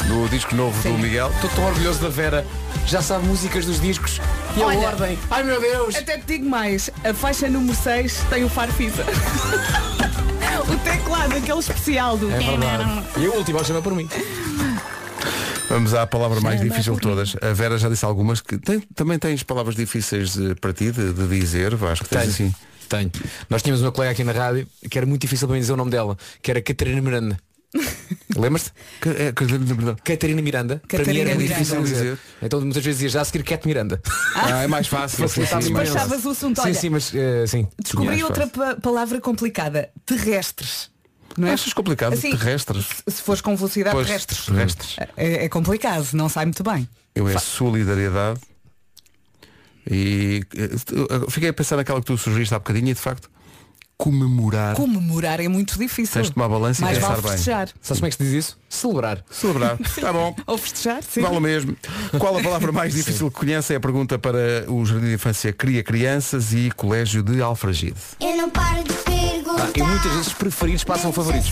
Do 0.08 0.30
disco 0.30 0.54
novo 0.56 0.80
do 0.88 0.98
Miguel. 1.00 1.32
Estou 1.34 1.50
tão 1.52 1.66
orgulhoso 1.66 2.00
da 2.00 2.10
Vera. 2.10 2.46
Já 2.88 3.02
sabe 3.02 3.26
músicas 3.26 3.66
dos 3.66 3.80
discos 3.82 4.20
e 4.56 4.62
a 4.62 4.66
Olha, 4.68 4.80
ordem. 4.80 5.18
Ai 5.32 5.44
meu 5.44 5.60
Deus! 5.60 5.96
Até 5.96 6.18
te 6.18 6.26
digo 6.28 6.46
mais, 6.50 6.90
a 7.04 7.14
faixa 7.14 7.50
número 7.50 7.76
6 7.76 8.24
tem 8.30 8.44
o 8.44 8.50
Farfisa. 8.50 9.04
o 10.68 10.78
teclado, 10.84 11.36
aquele 11.36 11.60
especial 11.60 12.18
do. 12.18 12.30
É 12.32 12.38
verdade. 12.40 13.04
E 13.18 13.26
a 13.26 13.30
última 13.32 13.64
chama 13.64 13.82
por 13.82 13.96
mim. 13.96 14.08
Vamos 15.70 15.94
à 15.96 16.06
palavra 16.06 16.40
mais 16.40 16.62
difícil 16.62 16.94
de 16.96 17.02
todas. 17.02 17.36
A 17.42 17.52
Vera 17.54 17.78
já 17.80 17.90
disse 17.90 18.06
algumas 18.06 18.42
que 18.42 18.58
tem- 18.60 18.82
também 18.94 19.18
tens 19.18 19.42
palavras 19.42 19.76
difíceis 19.76 20.34
de- 20.36 20.54
para 20.56 20.72
ti 20.74 20.92
de, 20.92 21.14
de 21.14 21.28
dizer, 21.28 21.76
Vasco. 21.76 22.08
Tens 22.08 22.20
Tenho. 22.22 22.32
assim. 22.32 22.56
Tenho. 22.88 23.12
Nós 23.50 23.64
tínhamos 23.64 23.82
uma 23.82 23.92
colega 23.92 24.12
aqui 24.12 24.24
na 24.24 24.34
rádio 24.34 24.68
que 24.92 24.96
era 24.98 25.08
muito 25.08 25.22
difícil 25.22 25.48
para 25.48 25.56
mim 25.56 25.62
dizer 25.62 25.74
o 25.74 25.78
nome 25.78 25.90
dela, 25.90 26.16
que 26.44 26.52
era 26.52 26.62
Catarina 26.62 27.02
Miranda. 27.02 27.40
Lembras-te? 28.36 28.72
Verdade. 29.04 30.02
Catarina 30.04 30.42
Miranda. 30.42 30.82
para 30.88 31.00
mim 31.00 31.06
Catarina 31.06 31.30
era 31.32 31.40
Miranda. 31.40 31.54
difícil 31.60 31.84
dizer. 31.84 32.18
Então 32.42 32.62
muitas 32.62 32.84
vezes 32.84 33.00
dizia 33.00 33.10
já 33.10 33.22
a 33.22 33.26
seguir 33.26 33.44
Cat 33.44 33.66
Miranda. 33.68 34.02
Ah, 34.36 34.64
é 34.64 34.68
mais 34.68 34.88
fácil. 34.88 35.18
sim, 35.18 35.24
Facilitava 35.46 35.62
sim, 35.62 35.72
mais 35.74 35.90
imenso. 35.90 35.94
fácil. 35.94 36.18
Despachavas 36.18 36.26
o 36.26 36.30
assunto, 36.32 36.56
Sim, 36.62 36.68
olha. 36.68 36.74
sim, 36.74 36.90
mas 36.90 37.16
eh, 37.16 37.48
sim. 37.48 37.68
Descobri 37.82 38.24
outra 38.24 38.48
pa- 38.48 38.76
palavra 38.76 39.20
complicada. 39.22 39.90
Terrestres. 40.06 40.92
Não 41.38 41.48
é? 41.48 41.54
Achas 41.54 41.74
complicado? 41.74 42.14
Assim, 42.14 42.30
Terrestres. 42.38 42.86
Se 43.08 43.22
fores 43.24 43.42
com 43.42 43.56
velocidade 43.56 43.96
Pois, 43.96 44.06
terrestres. 44.08 44.46
terrestres. 44.46 44.96
É, 45.18 45.46
é 45.46 45.50
complicado, 45.50 46.08
não 46.14 46.30
sai 46.30 46.46
muito 46.46 46.64
bem. 46.64 46.88
Eu 47.16 47.28
é 47.28 47.38
solidariedade. 47.40 48.40
E 49.90 50.44
eh, 50.56 50.70
fiquei 51.30 51.50
a 51.50 51.54
pensar 51.54 51.76
naquela 51.76 52.00
que 52.00 52.06
tu 52.06 52.18
sugeriste 52.18 52.54
há 52.54 52.60
bocadinho 52.60 52.90
e 52.90 52.94
de 52.94 53.00
facto 53.00 53.30
comemorar. 53.98 54.76
Comemorar 54.76 55.40
é 55.40 55.48
muito 55.48 55.78
difícil. 55.78 56.14
Tens 56.14 56.28
de 56.28 56.34
tomar 56.34 56.50
balança 56.50 56.82
e 56.82 56.86
Mais 56.86 56.98
pensar 56.98 57.10
vale 57.12 57.22
bem. 57.22 57.32
festejar. 57.32 57.70
Sabes 57.82 58.00
como 58.00 58.08
é 58.08 58.10
que 58.10 58.16
se 58.18 58.24
diz 58.24 58.34
isso? 58.34 58.58
Celebrar. 58.70 59.24
Celebrar. 59.30 59.78
Está 59.80 60.12
bom. 60.14 60.36
Ou 60.48 60.58
festejar, 60.58 61.04
sim. 61.04 61.22
Vale 61.22 61.38
o 61.38 61.42
mesmo. 61.42 61.76
Qual 62.20 62.38
a 62.38 62.42
palavra 62.42 62.72
mais 62.72 62.94
difícil 62.94 63.30
que 63.32 63.40
conhece? 63.40 63.74
É 63.74 63.78
a 63.78 63.80
pergunta 63.80 64.18
para 64.20 64.66
o 64.68 64.86
Jardim 64.86 65.08
de 65.08 65.14
Infância 65.14 65.54
Cria 65.54 65.84
Crianças 65.84 66.54
e 66.54 66.72
Colégio 66.76 67.24
de 67.24 67.42
Alfragide. 67.42 67.96
Eu 68.20 68.36
não 68.36 68.50
paro 68.50 68.84
de 68.84 68.94
perguntar. 68.94 69.64
Ah, 69.64 69.70
e 69.76 69.84
muitas 69.84 70.12
vezes 70.14 70.34
preferidos 70.34 70.84
passam 70.84 71.12
a 71.12 71.14
favoritos. 71.14 71.52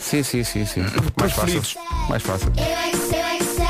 Sim, 0.00 0.22
sim, 0.22 0.44
sim, 0.44 0.66
sim. 0.66 0.82
Mais 1.18 1.32
fácil. 1.32 1.62
Mais 2.08 2.22
fácil. 2.22 2.52
Eu 2.56 2.62
é 2.64 2.90
que 2.90 2.96
sei, 2.98 3.18
eu 3.18 3.24
é 3.24 3.38
que 3.38 3.44
sei, 3.44 3.64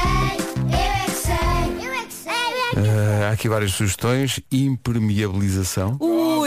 eu 0.67 0.77
é 0.77 1.05
que 1.07 1.13
sei, 1.13 1.87
eu 1.87 1.93
é 1.93 2.05
que 2.05 2.13
sei, 2.13 2.33
eu 2.35 2.35
é 2.35 2.75
que 2.75 2.83
sei. 2.83 2.85
Eh, 3.23 3.29
há 3.29 3.33
aqui 3.33 3.49
várias 3.49 3.73
sugestões. 3.73 4.41
Impermeabilização. 4.51 5.97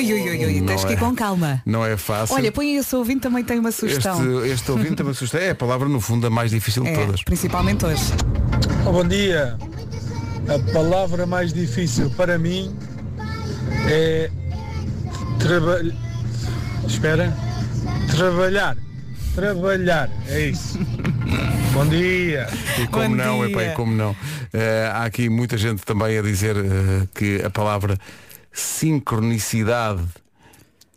Ui, 0.06 0.14
ui, 0.14 0.30
ui, 0.30 0.46
ui. 0.46 0.60
Não 0.60 0.68
Tens 0.68 0.84
que 0.86 0.92
ir 0.92 0.96
é. 0.96 1.00
com 1.00 1.16
calma. 1.16 1.62
Não 1.66 1.86
é 1.86 1.96
fácil. 1.98 2.36
Olha, 2.36 2.52
põe 2.52 2.76
esse 2.76 2.96
ouvinte 2.96 3.22
também 3.22 3.44
tem 3.44 3.60
uma 3.60 3.72
sugestão. 3.72 4.42
este, 4.44 4.52
este 4.54 4.72
ouvinte 4.72 4.96
também 4.96 5.14
sugestão. 5.14 5.40
É 5.40 5.52
a 5.52 5.56
palavra, 5.56 5.88
no 5.88 6.00
fundo, 6.02 6.28
a 6.28 6.30
mais 6.30 6.52
difícil 6.52 6.84
de 6.84 6.90
É, 6.90 6.96
todas. 7.06 7.24
principalmente 7.24 7.86
hoje. 7.86 8.04
Oh, 8.86 8.92
bom 8.92 9.08
dia. 9.08 9.58
A 10.48 10.72
palavra 10.74 11.26
mais 11.26 11.54
difícil 11.54 12.10
para 12.12 12.38
mim 12.38 12.76
é 13.90 14.30
trabalhar. 15.40 15.96
Espera. 16.88 17.34
Trabalhar. 18.12 18.78
Trabalhar. 19.36 20.10
É 20.28 20.48
isso. 20.50 20.78
bom 21.74 21.86
dia. 21.88 22.48
E 22.82 22.88
como 22.88 23.10
Bom 23.10 23.16
não, 23.16 23.38
dia. 23.48 23.52
epá, 23.52 23.64
e 23.64 23.76
como 23.76 23.94
não. 23.96 24.16
Eh, 24.54 24.92
há 24.94 25.06
aqui 25.06 25.30
muita 25.30 25.58
gente 25.58 25.84
também 25.84 26.18
a 26.18 26.22
dizer 26.22 26.56
eh, 26.58 27.08
que 27.16 27.42
a 27.44 27.50
palavra 27.50 27.98
sincronicidade, 28.54 30.04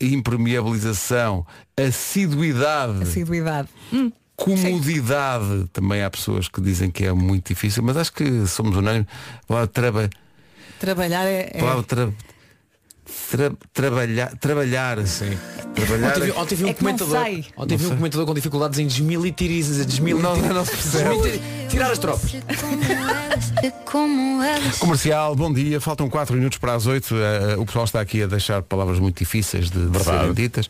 impermeabilização, 0.00 1.46
assiduidade, 1.76 3.02
Assiduidade. 3.02 3.68
Hum, 3.92 4.12
comodidade, 4.36 5.66
também 5.72 6.02
há 6.02 6.10
pessoas 6.10 6.48
que 6.48 6.60
dizem 6.60 6.90
que 6.90 7.04
é 7.06 7.12
muito 7.12 7.48
difícil, 7.48 7.82
mas 7.82 7.96
acho 7.96 8.12
que 8.12 8.46
somos 8.46 8.76
unânimes. 8.76 9.08
Traba, 9.72 10.10
trabalhar 10.78 11.24
é. 11.24 11.50
tra- 11.82 12.12
tra- 13.30 13.52
trabalhar, 13.72 14.36
trabalhar, 14.38 15.06
Sim. 15.06 15.36
trabalhar. 15.74 16.08
Ontem 16.08 16.20
vi, 16.24 16.32
ontem 16.32 16.54
vi 16.56 16.64
um 16.64 16.68
É 16.68 16.74
comentador. 16.74 17.16
Ontem 17.56 17.76
vi 17.76 17.86
um 17.86 17.96
comentador 17.96 18.26
com 18.26 18.34
dificuldades 18.34 18.78
em 18.78 18.86
desmilitarizar, 18.86 19.84
desmilitar, 19.86 20.36
Não, 20.36 20.54
não 20.54 20.64
se 20.64 20.70
percebe. 20.72 21.08
desmilitar- 21.14 21.68
tirar 21.68 21.90
as 21.92 21.98
tropas. 21.98 22.32
Comercial, 24.78 25.34
bom 25.34 25.52
dia. 25.52 25.80
Faltam 25.80 26.08
4 26.08 26.34
minutos 26.36 26.58
para 26.58 26.74
as 26.74 26.86
8. 26.86 27.14
o 27.58 27.66
pessoal 27.66 27.84
está 27.84 28.00
aqui 28.00 28.22
a 28.22 28.26
deixar 28.26 28.62
palavras 28.62 28.98
muito 28.98 29.18
difíceis 29.18 29.70
de, 29.70 29.88
de 29.88 29.98
serem 30.04 30.32
ditas. 30.32 30.68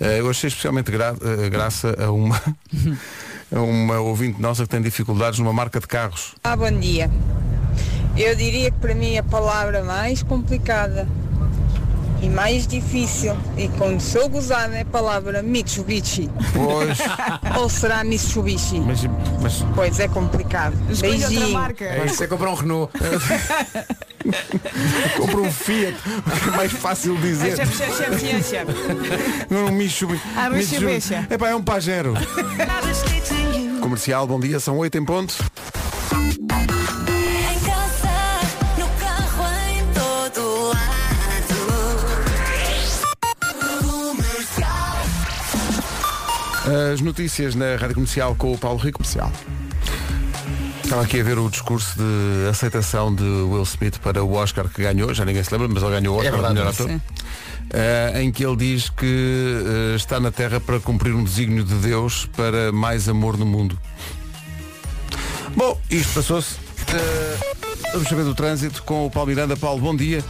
Eh, 0.00 0.20
eu 0.20 0.28
achei 0.30 0.48
especialmente 0.48 0.90
gra- 0.90 1.14
eh, 1.20 1.48
graça 1.48 1.96
a 2.02 2.10
uma, 2.10 2.40
a 3.54 3.60
uma 3.60 4.00
ouvinte 4.00 4.40
nossa 4.40 4.62
que 4.64 4.68
tem 4.68 4.80
dificuldades 4.82 5.38
numa 5.38 5.52
marca 5.52 5.80
de 5.80 5.86
carros. 5.86 6.34
Ah, 6.44 6.56
bom 6.56 6.70
dia. 6.78 7.10
Eu 8.16 8.34
diria 8.34 8.70
que 8.70 8.78
para 8.78 8.94
mim 8.94 9.16
a 9.18 9.22
palavra 9.22 9.82
mais 9.84 10.22
complicada 10.22 11.06
e 12.26 12.28
mais 12.28 12.66
difícil 12.66 13.36
e 13.56 13.68
quando 13.78 14.00
sou 14.00 14.28
gozada 14.28 14.76
é 14.76 14.80
a 14.80 14.84
palavra 14.84 15.42
Mitsubishi. 15.44 16.28
Pois, 16.52 16.98
Ou 17.56 17.68
será 17.68 18.02
Mitsubishi? 18.02 18.80
mas, 18.80 19.00
mas 19.40 19.64
Pois 19.74 20.00
é 20.00 20.08
complicado. 20.08 20.74
Escolha 20.90 21.12
outra 21.12 21.28
Beijinho. 21.28 21.50
marca. 21.52 21.84
É 21.84 22.04
isso, 22.04 22.24
é 22.24 22.26
comprar 22.26 22.50
um 22.50 22.54
Renault. 22.54 22.92
compra 25.16 25.40
um 25.40 25.52
Fiat, 25.52 25.96
é 26.52 26.56
mais 26.56 26.72
fácil 26.72 27.16
dizer. 27.18 27.56
Não, 29.48 29.66
um 29.66 29.70
Mitsubishi. 29.70 30.22
Ah, 30.36 30.50
Mitsubishi. 30.50 31.14
Epá, 31.30 31.50
é 31.50 31.54
um 31.54 31.62
Pajero. 31.62 32.14
Comercial, 33.80 34.26
bom 34.26 34.40
dia. 34.40 34.58
São 34.58 34.76
8 34.78 34.98
em 34.98 35.04
ponto. 35.04 35.36
As 46.66 47.00
notícias 47.00 47.54
na 47.54 47.76
Rádio 47.76 47.94
Comercial 47.94 48.34
com 48.34 48.52
o 48.52 48.58
Paulo 48.58 48.78
Rico. 48.78 48.98
Comercial. 48.98 49.30
Estava 50.82 51.02
aqui 51.02 51.20
a 51.20 51.22
ver 51.24 51.38
o 51.38 51.48
discurso 51.48 51.96
de 51.96 52.48
aceitação 52.48 53.14
de 53.14 53.22
Will 53.22 53.62
Smith 53.62 53.98
para 53.98 54.22
o 54.22 54.32
Oscar 54.34 54.68
que 54.68 54.82
ganhou, 54.82 55.12
já 55.14 55.24
ninguém 55.24 55.42
se 55.42 55.52
lembra, 55.52 55.68
mas 55.68 55.82
ele 55.82 55.92
ganhou 55.92 56.16
o 56.16 56.18
Oscar 56.18 56.32
verdade, 56.32 56.54
de 56.54 56.60
melhor 56.60 56.72
ator. 56.72 56.88
sim. 56.88 57.00
Eh, 57.70 58.22
em 58.22 58.30
que 58.30 58.44
ele 58.44 58.56
diz 58.56 58.88
que 58.88 59.62
eh, 59.64 59.96
está 59.96 60.20
na 60.20 60.30
Terra 60.30 60.60
para 60.60 60.78
cumprir 60.78 61.12
um 61.14 61.24
desígnio 61.24 61.64
de 61.64 61.74
Deus 61.74 62.26
para 62.36 62.70
mais 62.72 63.08
amor 63.08 63.36
no 63.36 63.44
mundo. 63.44 63.78
Bom, 65.56 65.80
isto 65.90 66.14
passou-se. 66.14 66.56
Eh, 66.94 67.38
vamos 67.92 68.08
saber 68.08 68.24
do 68.24 68.34
trânsito 68.34 68.82
com 68.84 69.06
o 69.06 69.10
Paulo 69.10 69.28
Miranda. 69.28 69.56
Paulo, 69.56 69.80
bom 69.80 69.96
dia. 69.96 70.24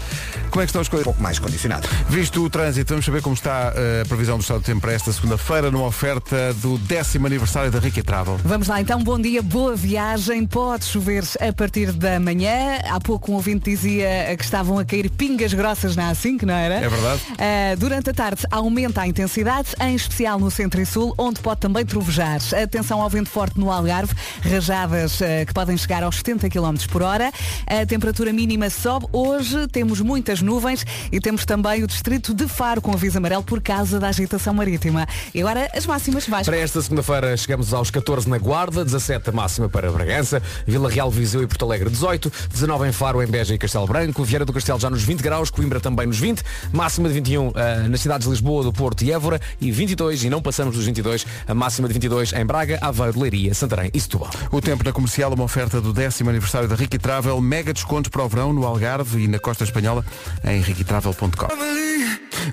Como 0.51 0.63
é 0.63 0.67
que 0.67 0.71
estão 0.71 0.81
as 0.81 0.89
Um 0.89 0.91
coisas? 0.91 1.05
pouco 1.05 1.23
mais 1.23 1.39
condicionado. 1.39 1.89
Visto 2.09 2.43
o 2.45 2.49
trânsito, 2.51 2.91
vamos 2.95 3.05
saber 3.05 3.23
como 3.23 3.35
está 3.35 3.73
eh, 3.77 4.03
a 4.05 4.09
previsão 4.09 4.39
do 4.39 4.41
estado 4.43 4.61
do 4.61 4.65
tempo 4.65 4.81
para 4.81 4.93
esta 4.93 5.13
segunda-feira, 5.13 5.71
numa 5.71 5.87
oferta 5.87 6.55
do 6.55 6.79
décimo 6.79 7.27
aniversário 7.27 7.71
da 7.71 7.79
Rica 7.79 8.03
Travel. 8.03 8.39
Vamos 8.45 8.69
lá 8.69 8.81
então, 8.81 9.03
bom 9.03 9.19
dia, 9.19 9.43
boa 9.43 9.75
viagem. 9.77 10.47
Pode 10.47 10.85
chover 10.85 11.25
a 11.41 11.53
partir 11.53 11.93
da 11.93 12.19
manhã. 12.21 12.79
Há 12.91 13.01
pouco 13.01 13.33
um 13.33 13.35
ouvinte 13.35 13.71
dizia 13.71 14.35
que 14.37 14.45
estavam 14.45 14.79
a 14.79 14.85
cair 14.85 15.11
pingas 15.11 15.53
grossas 15.53 15.95
na 15.97 16.13
A5, 16.13 16.43
não 16.43 16.55
era? 16.55 16.75
É 16.77 16.89
verdade. 16.89 17.21
Ah, 17.39 17.75
durante 17.77 18.11
a 18.11 18.15
tarde 18.15 18.43
aumenta 18.51 19.01
a 19.03 19.07
intensidade, 19.07 19.69
em 19.81 19.95
especial 19.95 20.39
no 20.39 20.51
centro 20.51 20.81
e 20.81 20.87
sul, 20.87 21.15
onde 21.19 21.41
pode 21.41 21.61
também 21.61 21.85
trovejar. 21.85 22.41
Atenção 22.63 23.01
ao 23.03 23.11
vento 23.11 23.29
forte 23.31 23.59
no 23.59 23.71
Algarve, 23.71 24.15
rajadas 24.43 25.21
ah, 25.23 25.45
que 25.47 25.53
podem 25.53 25.77
chegar 25.77 26.03
aos 26.03 26.17
70 26.17 26.49
km 26.49 26.75
por 26.91 27.03
hora. 27.03 27.31
A 27.67 27.85
temperatura 27.87 28.33
mínima 28.33 28.71
sobe. 28.71 29.07
Hoje 29.13 29.67
temos 29.69 30.01
muitas 30.01 30.36
nuvens 30.41 30.85
e 31.11 31.21
temos 31.21 31.45
também 31.45 31.83
o 31.83 31.87
distrito 31.87 32.35
de 32.35 32.49
Faro 32.49 32.81
com 32.81 32.93
aviso 32.93 33.19
amarelo 33.19 33.43
por 33.43 33.61
causa 33.61 33.99
da 33.99 34.09
agitação 34.09 34.55
marítima. 34.55 35.07
E 35.35 35.41
agora 35.41 35.71
as 35.75 35.87
máximas 35.87 36.27
vais. 36.27 36.47
Para 36.47 36.57
esta 36.57 36.81
segunda-feira 36.81 37.37
chegamos 37.37 37.73
aos 37.73 37.91
14 37.91 38.29
na 38.29 38.39
Guarda, 38.39 38.85
17 38.85 39.31
a 39.31 39.33
máxima 39.33 39.69
para 39.69 39.91
Bragança, 39.91 40.43
Vila 40.67 40.91
Real, 40.91 41.11
Viseu 41.11 41.43
e 41.43 41.47
Porto 41.47 41.65
Alegre 41.65 41.91
18, 41.91 42.33
19 42.51 42.89
em 42.89 42.93
Faro, 42.93 43.23
em 43.23 43.27
Beja 43.27 43.55
e 43.55 43.59
Castelo 43.59 43.87
Branco, 43.87 44.25
Vieira 44.25 44.45
do 44.45 44.53
Castelo 44.53 44.79
já 44.79 44.91
nos 44.91 45.03
20 45.03 45.21
graus, 45.23 45.51
Coimbra 45.51 45.81
também 45.81 46.07
nos 46.07 46.19
20, 46.19 46.43
máxima 46.73 47.09
de 47.09 47.15
21 47.15 47.53
ah, 47.55 47.89
nas 47.89 48.01
cidades 48.01 48.27
de 48.27 48.31
Lisboa, 48.31 48.65
do 48.65 48.73
Porto 48.73 49.03
e 49.03 49.13
Évora 49.13 49.41
e 49.61 49.71
22, 49.71 50.25
e 50.25 50.31
não 50.31 50.43
passamos 50.43 50.75
dos 50.75 50.85
22, 50.85 51.27
a 51.47 51.55
máxima 51.55 51.89
de 51.89 51.95
22 51.95 52.33
em 52.33 52.45
Braga, 52.45 52.79
Aveiro, 52.81 53.21
Leiria, 53.21 53.55
Santarém 53.55 53.91
e 53.93 54.01
Setúbal. 54.01 54.31
O 54.51 54.61
tempo 54.61 54.85
na 54.85 54.93
comercial, 54.93 55.33
uma 55.33 55.45
oferta 55.45 55.81
do 55.81 55.93
décimo 55.93 56.31
aniversário 56.31 56.69
da 56.69 56.75
Rica 56.75 56.99
Travel, 56.99 57.41
mega 57.41 57.73
descontos 57.73 58.11
para 58.11 58.25
o 58.25 58.29
verão 58.29 58.53
no 58.53 58.67
Algarve 58.67 59.25
e 59.25 59.29
na 59.29 59.39
Costa 59.39 59.65
Espanhola 59.65 60.05
em 60.45 60.61
riquitravel.com. 60.61 61.49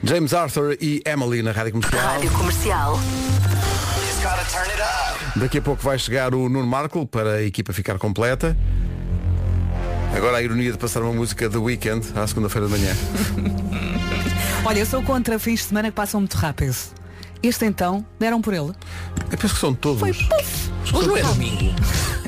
James 0.03 0.33
Arthur 0.33 0.77
e 0.81 1.01
Emily 1.05 1.41
na 1.41 1.51
Rádio 1.51 1.73
Comercial. 1.73 2.03
Rádio 2.03 2.31
Comercial. 2.31 2.99
Daqui 5.35 5.57
a 5.57 5.61
pouco 5.61 5.83
vai 5.83 5.97
chegar 5.97 6.33
o 6.33 6.47
Nuno 6.49 6.67
Marco 6.67 7.05
para 7.05 7.33
a 7.33 7.43
equipa 7.43 7.73
ficar 7.73 7.97
completa. 7.97 8.55
Agora 10.15 10.37
a 10.37 10.41
ironia 10.41 10.71
de 10.71 10.77
passar 10.77 11.01
uma 11.01 11.11
música 11.11 11.49
The 11.49 11.57
Weekend 11.57 12.07
à 12.15 12.25
segunda-feira 12.27 12.67
de 12.67 12.73
manhã. 12.73 12.95
Olha, 14.65 14.79
eu 14.79 14.85
sou 14.85 15.01
contra 15.03 15.39
fins 15.39 15.61
de 15.61 15.65
semana 15.65 15.89
que 15.89 15.95
passam 15.95 16.21
muito 16.21 16.35
rápido. 16.35 16.75
Este 17.41 17.65
então, 17.65 18.05
deram 18.19 18.41
por 18.41 18.53
ele. 18.53 18.71
Eu 19.31 19.37
penso 19.37 19.55
que 19.55 19.59
são 19.59 19.73
todos. 19.73 20.29
Hoje 20.93 21.07
não 21.07 21.17
é 21.17 21.21
domingo. 21.23 21.73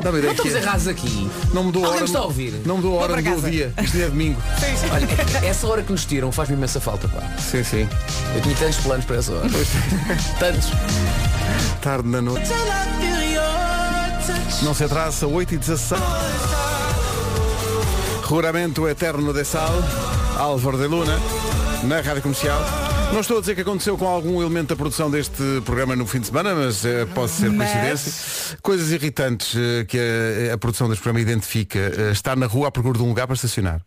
Dá 0.02 0.10
uma 0.12 0.20
ideia 0.20 0.26
Não 0.26 0.32
estamos 0.34 0.52
que 0.52 0.58
é- 0.58 0.62
errados 0.62 0.88
aqui. 0.88 1.32
Não 1.54 1.64
mudou 1.64 1.84
a 1.84 1.88
Alguém 1.88 2.02
hora. 2.02 2.02
me 2.02 2.06
está 2.10 2.20
a 2.20 2.24
ouvir? 2.26 2.62
Não 2.66 2.76
mudou 2.78 3.00
a 3.00 3.04
hora 3.04 3.22
do 3.22 3.50
dia. 3.50 3.74
Isto 3.82 3.98
é 3.98 4.06
domingo. 4.08 4.42
Olha, 4.92 5.08
essa 5.48 5.68
hora 5.68 5.82
que 5.82 5.92
nos 5.92 6.06
tiram 6.06 6.32
faz-me 6.32 6.56
imensa 6.56 6.80
falta, 6.80 7.08
pá. 7.08 7.22
Sim, 7.40 7.64
sim. 7.64 7.90
Eu 8.36 8.42
tinha 8.42 8.56
tantos 8.56 8.78
planos 8.78 9.06
para 9.06 9.16
essa 9.18 9.32
hora. 9.34 9.50
tantos. 10.40 10.68
Tarde 11.82 12.08
na 12.08 12.22
noite. 12.22 12.50
Não 14.64 14.74
se 14.74 14.84
atrasa, 14.84 15.28
8 15.28 15.54
e 15.56 15.58
16. 15.58 16.02
Juramento 18.28 18.88
Eterno 18.88 19.32
de 19.34 19.46
Sal, 19.46 19.72
Álvaro 20.38 20.78
de 20.78 20.88
Luna, 20.88 21.20
na 21.84 22.02
Rádio 22.02 22.22
Comercial. 22.24 22.60
Não 23.14 23.22
estou 23.22 23.38
a 23.38 23.40
dizer 23.40 23.56
que 23.56 23.62
aconteceu 23.62 23.98
com 23.98 24.06
algum 24.08 24.42
elemento 24.42 24.70
da 24.70 24.76
produção 24.76 25.10
deste 25.10 25.42
programa 25.64 25.96
no 25.96 26.06
fim 26.06 26.20
de 26.20 26.28
semana, 26.28 26.54
mas 26.54 26.84
eh, 26.84 27.06
pode 27.06 27.32
ser 27.32 27.50
Mas- 27.50 27.72
coincidência. 27.72 28.58
Coisas 28.62 28.92
irritantes 28.92 29.56
eh, 29.56 29.86
que 29.86 29.98
a, 30.52 30.54
a 30.54 30.58
produção 30.58 30.90
deste 30.90 31.02
programa 31.02 31.22
identifica. 31.22 31.80
Eh, 31.80 32.12
estar 32.12 32.36
na 32.36 32.46
rua 32.46 32.68
à 32.68 32.72
procura 32.72 32.98
de 32.98 33.04
um 33.04 33.08
lugar 33.08 33.26
para 33.26 33.36
estacionar. 33.36 33.82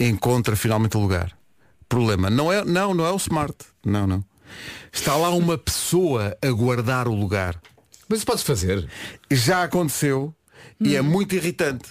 Encontra 0.00 0.56
finalmente 0.56 0.96
o 0.96 1.00
lugar. 1.00 1.32
Problema. 1.88 2.28
Não 2.28 2.52
é, 2.52 2.64
não, 2.64 2.92
não 2.92 3.06
é 3.06 3.12
o 3.12 3.16
smart. 3.16 3.54
Não, 3.86 4.04
não. 4.06 4.24
Está 4.92 5.14
lá 5.16 5.30
uma 5.30 5.56
pessoa 5.56 6.36
a 6.42 6.50
guardar 6.50 7.06
o 7.06 7.14
lugar. 7.14 7.60
Mas 8.08 8.18
isso 8.18 8.26
podes 8.26 8.42
fazer. 8.42 8.88
Já 9.30 9.62
aconteceu 9.62 10.34
e 10.80 10.96
é 10.96 11.02
muito 11.02 11.36
irritante. 11.36 11.88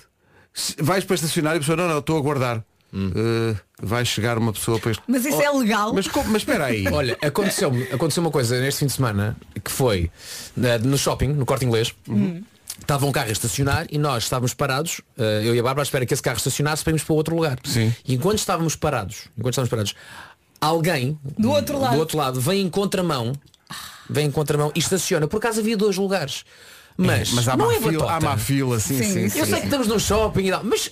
Vais 0.78 1.06
para 1.06 1.16
estacionar 1.16 1.54
e 1.54 1.58
a 1.58 1.60
pessoa, 1.60 1.78
não, 1.78 1.88
não, 1.88 2.00
estou 2.00 2.18
a 2.18 2.22
guardar. 2.22 2.64
Uh, 2.94 3.58
vai 3.82 4.06
chegar 4.06 4.38
uma 4.38 4.54
pessoa 4.54 4.80
para 4.80 4.92
este... 4.92 5.04
Mas 5.08 5.26
isso 5.26 5.38
Oh, 5.38 5.42
é 5.42 5.52
legal. 5.52 5.94
Mas, 5.94 6.08
como- 6.08 6.30
mas 6.30 6.42
espera 6.44 6.66
aí. 6.66 6.88
Olha, 6.94 7.18
aconteceu, 7.22 7.72
aconteceu 7.92 8.22
uma 8.22 8.32
coisa 8.32 8.60
neste 8.60 8.80
fim 8.82 8.86
de 8.86 8.94
semana 8.94 9.36
que 9.64 9.72
foi 9.72 10.12
eh, 10.62 10.78
no 10.80 10.98
shopping, 10.98 11.30
no 11.30 11.46
corte 11.46 11.66
inglês. 11.66 11.94
Estava 12.80 13.06
um 13.06 13.12
carro 13.12 13.30
a 13.30 13.32
estacionar 13.32 13.86
e 13.92 13.98
nós 13.98 14.24
estávamos 14.24 14.54
parados, 14.54 15.02
eh, 15.18 15.42
eu 15.44 15.56
e 15.56 15.60
a 15.60 15.64
Bárbara, 15.64 15.82
à 15.82 15.86
espera 15.86 16.06
que 16.06 16.14
esse 16.14 16.22
carro 16.24 16.38
estacionasse 16.38 16.84
para 16.84 16.92
irmos 16.92 17.04
para 17.04 17.14
outro 17.16 17.36
lugar. 17.36 17.58
Sim. 17.64 17.94
E 18.06 18.14
enquanto 18.16 18.40
estávamos 18.40 18.76
parados, 18.76 19.28
enquanto 19.38 19.54
estávamos 19.54 19.70
parados, 19.70 19.96
alguém 20.60 21.18
Do 21.38 21.52
outro 21.52 21.80
lado. 21.80 21.94
do 21.94 22.00
outro 22.00 22.18
lado 22.18 22.40
vem 22.42 22.62
em 22.62 22.70
contramão, 22.70 23.34
vem 24.10 24.28
em 24.28 24.32
contramão 24.32 24.72
e 24.76 24.80
estaciona. 24.80 25.28
Por 25.28 25.38
acaso 25.38 25.60
havia 25.60 25.78
dois 25.78 25.96
lugares. 25.98 26.44
Mas, 26.98 27.32
Mas 27.32 27.48
há 27.48 27.56
não 27.56 27.68
má 27.68 27.74
é 27.74 27.80
fila, 27.80 27.92
batota. 27.94 28.14
há 28.14 28.20
má 28.20 28.38
fila, 28.38 28.80
sim, 28.80 28.98
Sim, 28.98 29.04
sim. 29.04 29.30
sim. 29.30 29.40
Eu 29.40 29.46
sim. 29.46 29.52
sei 29.52 29.60
que 29.62 29.66
estamos 29.68 29.88
num 29.88 29.98
shopping 30.00 30.46
e 30.48 30.52
tal, 30.52 30.64
mas 30.64 30.92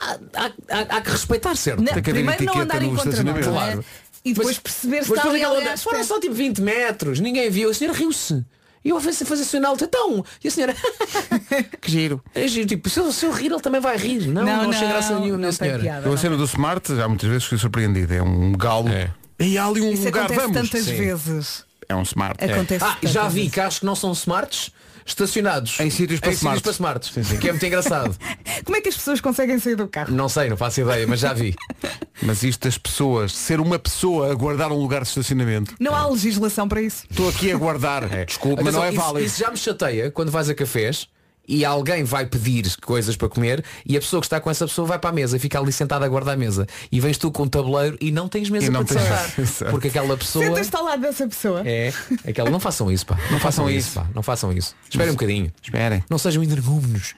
há, 0.00 0.18
há- 0.34 0.52
há- 0.70 0.96
há 0.96 1.00
que 1.00 1.10
respeitar, 1.10 1.54
certo? 1.56 1.78
Não, 1.80 1.92
Tem 1.92 2.02
que 2.02 2.10
haver 2.10 2.24
primeiro 2.24 2.44
não 2.54 2.62
andar 2.62 2.82
em 2.82 2.94
contramão, 2.94 3.32
não 3.34 3.40
é? 3.40 3.42
Claro. 3.42 3.84
E 4.24 4.32
depois 4.32 4.48
Mas- 4.56 4.58
perceber 4.58 5.04
se 5.04 5.10
Mas 5.10 5.18
está 5.18 5.30
ali 5.30 5.44
onda, 5.44 5.76
foram 5.76 6.02
só 6.04 6.18
tipo 6.18 6.34
20 6.34 6.60
metros, 6.62 7.20
ninguém 7.20 7.50
viu, 7.50 7.68
a 7.70 7.74
senhora 7.74 7.96
riu-se. 7.96 8.44
E 8.84 8.90
eu 8.90 8.96
a 8.98 9.00
fazer, 9.00 9.24
fazer 9.24 9.44
sinal, 9.44 9.76
então, 9.80 10.22
e 10.42 10.48
a 10.48 10.50
senhora, 10.50 10.74
Que 11.80 11.90
giro. 11.90 12.22
é 12.34 12.46
giro, 12.46 12.66
tipo, 12.68 12.88
se 12.90 13.00
eu, 13.00 13.10
se 13.12 13.24
eu 13.24 13.32
rir, 13.32 13.46
ele 13.50 13.60
também 13.60 13.80
vai 13.80 13.96
rir. 13.96 14.26
Não, 14.28 14.44
não, 14.44 14.70
achei 14.70 14.86
graça 14.88 15.14
nenhuma, 15.18 15.38
não 15.38 15.44
não, 15.46 15.52
senhora. 15.52 15.78
piada. 15.82 16.06
Eu 16.06 16.12
a 16.12 16.14
não. 16.14 16.16
cena 16.18 16.36
do 16.36 16.44
Smart, 16.44 16.94
já 16.94 17.08
muitas 17.08 17.28
vezes 17.28 17.44
fui 17.44 17.56
surpreendido. 17.58 18.12
É 18.12 18.22
um 18.22 18.52
galo. 18.52 18.88
É. 18.90 19.10
E 19.40 19.56
há 19.58 19.66
ali 19.66 19.80
um 19.80 19.90
Isso 19.92 20.04
lugar, 20.04 20.24
acontece 20.26 20.40
vamos. 20.52 20.70
tantas 20.70 20.84
Sim. 20.84 20.96
vezes. 20.96 21.64
É 21.88 21.94
um 21.96 22.02
Smart. 22.02 22.42
Acontece 22.44 22.84
Ah, 22.84 22.96
e 23.02 23.06
já 23.06 23.26
vi 23.28 23.40
vezes. 23.40 23.52
carros 23.54 23.78
que 23.78 23.86
não 23.86 23.96
são 23.96 24.12
smarts 24.12 24.70
estacionados 25.04 25.78
Em 25.80 25.90
sítios 25.90 26.20
para 26.20 26.30
em 26.30 26.34
smarts. 26.34 26.58
sítios 26.58 26.78
para 26.78 27.20
smarts. 27.20 27.38
Que 27.38 27.48
é 27.48 27.52
muito 27.52 27.66
engraçado. 27.66 28.16
Como 28.64 28.76
é 28.76 28.80
que 28.80 28.88
as 28.88 28.96
pessoas 28.96 29.20
conseguem 29.20 29.58
sair 29.58 29.76
do 29.76 29.86
carro? 29.88 30.12
Não 30.12 30.28
sei, 30.28 30.48
não 30.48 30.56
faço 30.56 30.80
ideia, 30.80 31.06
mas 31.06 31.20
já 31.20 31.32
vi. 31.32 31.54
Mas 32.22 32.42
isto 32.42 32.62
das 32.66 32.78
pessoas, 32.78 33.34
ser 33.34 33.60
uma 33.60 33.78
pessoa 33.78 34.30
a 34.30 34.34
guardar 34.34 34.70
um 34.70 34.76
lugar 34.76 35.02
de 35.02 35.08
estacionamento. 35.08 35.74
Não 35.80 35.94
há 35.94 36.06
legislação 36.08 36.66
para 36.68 36.80
isso. 36.80 37.04
Estou 37.10 37.28
aqui 37.28 37.50
a 37.52 37.56
guardar. 37.56 38.08
Desculpe, 38.24 38.62
mas 38.62 38.74
Atenção, 38.74 38.80
não 38.80 38.86
é 38.86 38.92
isso, 38.92 39.00
válido. 39.00 39.26
Isso 39.26 39.40
já 39.40 39.50
me 39.50 39.56
chateia 39.56 40.10
quando 40.10 40.30
vais 40.30 40.48
a 40.48 40.54
cafés 40.54 41.08
e 41.46 41.64
alguém 41.64 42.04
vai 42.04 42.24
pedir 42.26 42.74
coisas 42.80 43.16
para 43.16 43.28
comer 43.28 43.64
e 43.84 43.96
a 43.96 44.00
pessoa 44.00 44.20
que 44.20 44.26
está 44.26 44.40
com 44.40 44.50
essa 44.50 44.66
pessoa 44.66 44.86
vai 44.88 44.98
para 44.98 45.10
a 45.10 45.12
mesa 45.12 45.36
e 45.36 45.40
fica 45.40 45.58
ali 45.58 45.70
sentada 45.72 46.04
a 46.04 46.08
guardar 46.08 46.34
a 46.34 46.36
mesa. 46.36 46.66
E 46.90 47.00
vens 47.00 47.18
tu 47.18 47.30
com 47.30 47.42
um 47.44 47.48
tabuleiro 47.48 47.96
e 48.00 48.10
não 48.10 48.28
tens 48.28 48.48
mesa 48.50 48.66
E 48.66 48.70
não 48.70 48.84
para 48.84 48.96
te 49.00 49.06
tens- 49.06 49.48
sentar. 49.50 49.70
Porque 49.72 49.88
aquela 49.88 50.16
pessoa. 50.16 50.44
Sentas-te 50.44 50.76
ao 50.76 50.84
lado 50.84 51.02
dessa 51.02 51.26
pessoa. 51.28 51.62
É, 51.66 51.92
aquela. 52.26 52.50
Não 52.50 52.60
façam 52.60 52.90
isso, 52.90 53.06
pá. 53.06 53.18
Não 53.30 53.38
façam 53.38 53.68
isso, 53.70 53.92
pá. 53.92 54.06
Não 54.14 54.22
façam 54.22 54.52
isso. 54.52 54.74
Esperem 54.88 55.10
um 55.10 55.14
bocadinho. 55.14 55.52
Esperem. 55.62 56.02
Não 56.08 56.18
sejam 56.18 56.42
energúmenos. 56.42 57.14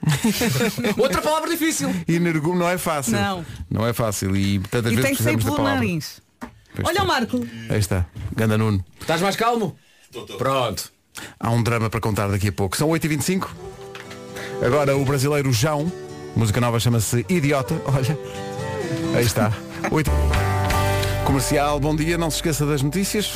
Outra 0.97 1.21
palavra 1.21 1.49
difícil. 1.49 1.93
Energume 2.07 2.59
não 2.59 2.69
é 2.69 2.77
fácil. 2.77 3.13
Não. 3.13 3.45
Não 3.69 3.87
é 3.87 3.93
fácil. 3.93 4.35
E 4.35 4.59
tantas 4.59 4.91
E 4.91 4.95
vezes 4.95 5.07
tem 5.09 5.15
que 5.15 5.23
sair 5.23 5.37
pelo 5.37 5.55
palavra. 5.55 5.75
nariz. 5.75 6.21
Pois 6.75 6.85
Olha 6.87 6.91
está. 6.93 7.03
o 7.03 7.07
Marco. 7.07 7.47
Aí 7.69 7.79
está. 7.79 8.05
Ganda 8.35 8.57
Nuno. 8.57 8.83
Estás 9.01 9.21
mais 9.21 9.35
calmo? 9.35 9.75
Pronto. 10.37 10.91
Há 11.39 11.49
um 11.49 11.63
drama 11.63 11.89
para 11.89 11.99
contar 11.99 12.27
daqui 12.27 12.49
a 12.49 12.51
pouco. 12.51 12.77
São 12.77 12.89
8h25. 12.89 13.47
Agora 14.65 14.97
o 14.97 15.05
brasileiro 15.05 15.51
João. 15.53 15.91
Música 16.35 16.59
nova 16.59 16.79
chama-se 16.79 17.25
Idiota. 17.29 17.75
Olha. 17.85 18.17
Aí 19.15 19.25
está. 19.25 19.53
8... 19.91 20.11
Comercial, 21.25 21.79
bom 21.79 21.95
dia. 21.95 22.17
Não 22.17 22.31
se 22.31 22.37
esqueça 22.37 22.65
das 22.65 22.81
notícias. 22.81 23.33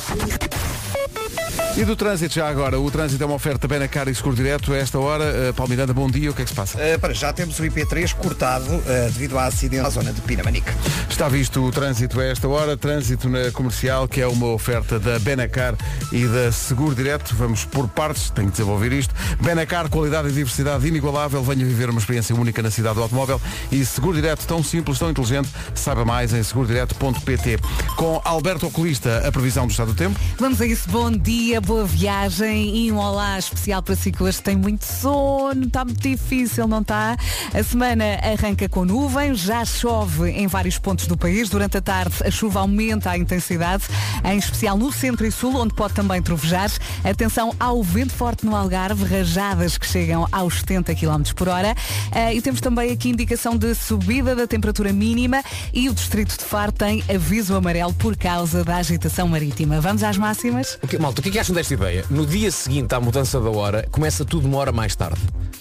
E 1.74 1.86
do 1.86 1.96
trânsito 1.96 2.34
já 2.34 2.48
agora. 2.48 2.78
O 2.78 2.90
trânsito 2.90 3.22
é 3.22 3.26
uma 3.26 3.34
oferta 3.34 3.66
bem 3.66 3.78
na 3.78 3.88
cara 3.88 4.10
e 4.10 4.14
seguro 4.14 4.36
direto. 4.36 4.74
A 4.74 4.76
esta 4.76 4.98
hora, 4.98 5.24
uh, 5.24 5.54
Paulo 5.54 5.70
Miranda, 5.70 5.94
bom 5.94 6.08
dia. 6.08 6.30
O 6.30 6.34
que 6.34 6.42
é 6.42 6.44
que 6.44 6.50
se 6.50 6.54
passa? 6.54 6.76
Uh, 6.76 7.00
para 7.00 7.14
já 7.14 7.32
temos 7.32 7.58
o 7.58 7.62
IP3 7.62 8.14
cortado 8.14 8.66
uh, 8.74 8.82
devido 9.06 9.38
à 9.38 9.46
acidente 9.46 9.82
na 9.82 9.88
zona 9.88 10.12
de 10.12 10.20
Pinamanique. 10.20 10.70
Está 11.08 11.30
visto 11.30 11.64
o 11.64 11.72
trânsito 11.72 12.20
a 12.20 12.24
esta 12.24 12.46
hora, 12.46 12.76
trânsito 12.76 13.26
na 13.26 13.50
comercial, 13.52 14.06
que 14.06 14.20
é 14.20 14.26
uma 14.26 14.48
oferta 14.48 14.98
da 14.98 15.18
Benacar 15.18 15.74
e 16.12 16.26
da 16.26 16.52
Seguro 16.52 16.94
Direto. 16.94 17.34
Vamos 17.36 17.64
por 17.64 17.88
partes, 17.88 18.28
tenho 18.28 18.48
que 18.48 18.52
desenvolver 18.52 18.92
isto. 18.92 19.14
Benacar, 19.40 19.88
qualidade 19.88 20.28
e 20.28 20.32
diversidade 20.32 20.86
inigualável. 20.86 21.42
Venha 21.42 21.64
viver 21.64 21.88
uma 21.88 22.00
experiência 22.00 22.36
única 22.36 22.62
na 22.62 22.70
cidade 22.70 22.96
do 22.96 23.02
automóvel. 23.02 23.40
E 23.70 23.82
Seguro 23.86 24.14
Direto, 24.14 24.46
tão 24.46 24.62
simples, 24.62 24.98
tão 24.98 25.10
inteligente. 25.10 25.48
Saiba 25.74 26.04
mais 26.04 26.34
em 26.34 26.42
segurodireto.pt. 26.42 27.58
Com 27.96 28.20
Alberto 28.26 28.66
Oculista, 28.66 29.26
a 29.26 29.32
previsão 29.32 29.66
do 29.66 29.70
estado 29.70 29.92
do 29.92 29.94
tempo. 29.94 30.20
Vamos 30.38 30.60
a 30.60 30.66
isso. 30.66 30.86
Bom 30.90 31.10
dia, 31.10 31.61
boa 31.62 31.84
viagem 31.84 32.76
e 32.76 32.92
um 32.92 32.98
olá 32.98 33.38
especial 33.38 33.80
para 33.82 33.94
si 33.94 34.10
que 34.10 34.20
hoje 34.20 34.42
tem 34.42 34.56
muito 34.56 34.84
sono, 34.84 35.64
está 35.64 35.84
muito 35.84 36.00
difícil, 36.00 36.66
não 36.66 36.80
está? 36.80 37.16
A 37.54 37.62
semana 37.62 38.04
arranca 38.20 38.68
com 38.68 38.84
nuvens, 38.84 39.38
já 39.38 39.64
chove 39.64 40.28
em 40.30 40.48
vários 40.48 40.76
pontos 40.78 41.06
do 41.06 41.16
país. 41.16 41.48
Durante 41.48 41.76
a 41.76 41.80
tarde 41.80 42.16
a 42.24 42.30
chuva 42.30 42.60
aumenta 42.60 43.10
a 43.10 43.18
intensidade, 43.18 43.84
em 44.24 44.38
especial 44.38 44.76
no 44.76 44.92
centro 44.92 45.24
e 45.24 45.30
sul, 45.30 45.54
onde 45.54 45.72
pode 45.74 45.94
também 45.94 46.20
trovejar. 46.20 46.70
Atenção 47.04 47.54
ao 47.60 47.80
vento 47.82 48.12
forte 48.12 48.44
no 48.44 48.56
Algarve, 48.56 49.04
rajadas 49.04 49.78
que 49.78 49.86
chegam 49.86 50.26
aos 50.32 50.60
70 50.60 50.94
km 50.96 51.22
por 51.36 51.48
hora. 51.48 51.76
Ah, 52.10 52.34
e 52.34 52.42
temos 52.42 52.60
também 52.60 52.90
aqui 52.90 53.10
indicação 53.10 53.56
de 53.56 53.74
subida 53.74 54.34
da 54.34 54.48
temperatura 54.48 54.92
mínima 54.92 55.42
e 55.72 55.88
o 55.88 55.94
distrito 55.94 56.36
de 56.36 56.44
Faro 56.44 56.72
tem 56.72 57.04
aviso 57.08 57.54
amarelo 57.54 57.94
por 57.94 58.16
causa 58.16 58.64
da 58.64 58.76
agitação 58.76 59.28
marítima. 59.28 59.80
Vamos 59.80 60.02
às 60.02 60.18
máximas? 60.18 60.76
O 60.82 60.88
que, 60.88 60.98
malta, 60.98 61.20
o 61.20 61.22
que 61.22 61.28
é 61.28 61.32
que 61.32 61.51
desta 61.54 61.74
ideia? 61.74 62.04
No 62.10 62.26
dia 62.26 62.50
seguinte 62.50 62.94
à 62.94 63.00
mudança 63.00 63.40
da 63.40 63.50
hora, 63.50 63.86
começa 63.90 64.24
tudo 64.24 64.46
uma 64.46 64.58
hora 64.58 64.72
mais 64.72 64.94
tarde. 64.94 65.20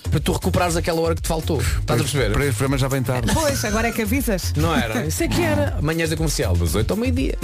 Para 0.10 0.20
tu 0.20 0.34
recuperares 0.34 0.76
aquela 0.76 1.00
hora 1.00 1.16
que 1.16 1.22
te 1.22 1.28
faltou. 1.30 1.62
Estás 1.62 2.00
a 2.00 2.04
perceber? 2.04 2.34
Para 2.34 2.46
este 2.46 2.58
programa 2.58 2.78
já 2.78 2.90
vem 2.90 3.02
tarde. 3.02 3.32
Pois, 3.34 3.64
agora 3.64 3.88
é 3.88 3.92
que 3.94 4.02
avisas. 4.02 4.52
Não 4.58 4.76
era? 4.76 5.06
Isso 5.06 5.24
é 5.24 5.28
que 5.30 5.42
era. 5.42 5.80
Manhãs 5.82 6.10
da 6.10 6.18
comercial, 6.18 6.54
das 6.54 6.76
8 6.76 6.92
ao 6.92 6.98
meio-dia. 6.98 7.38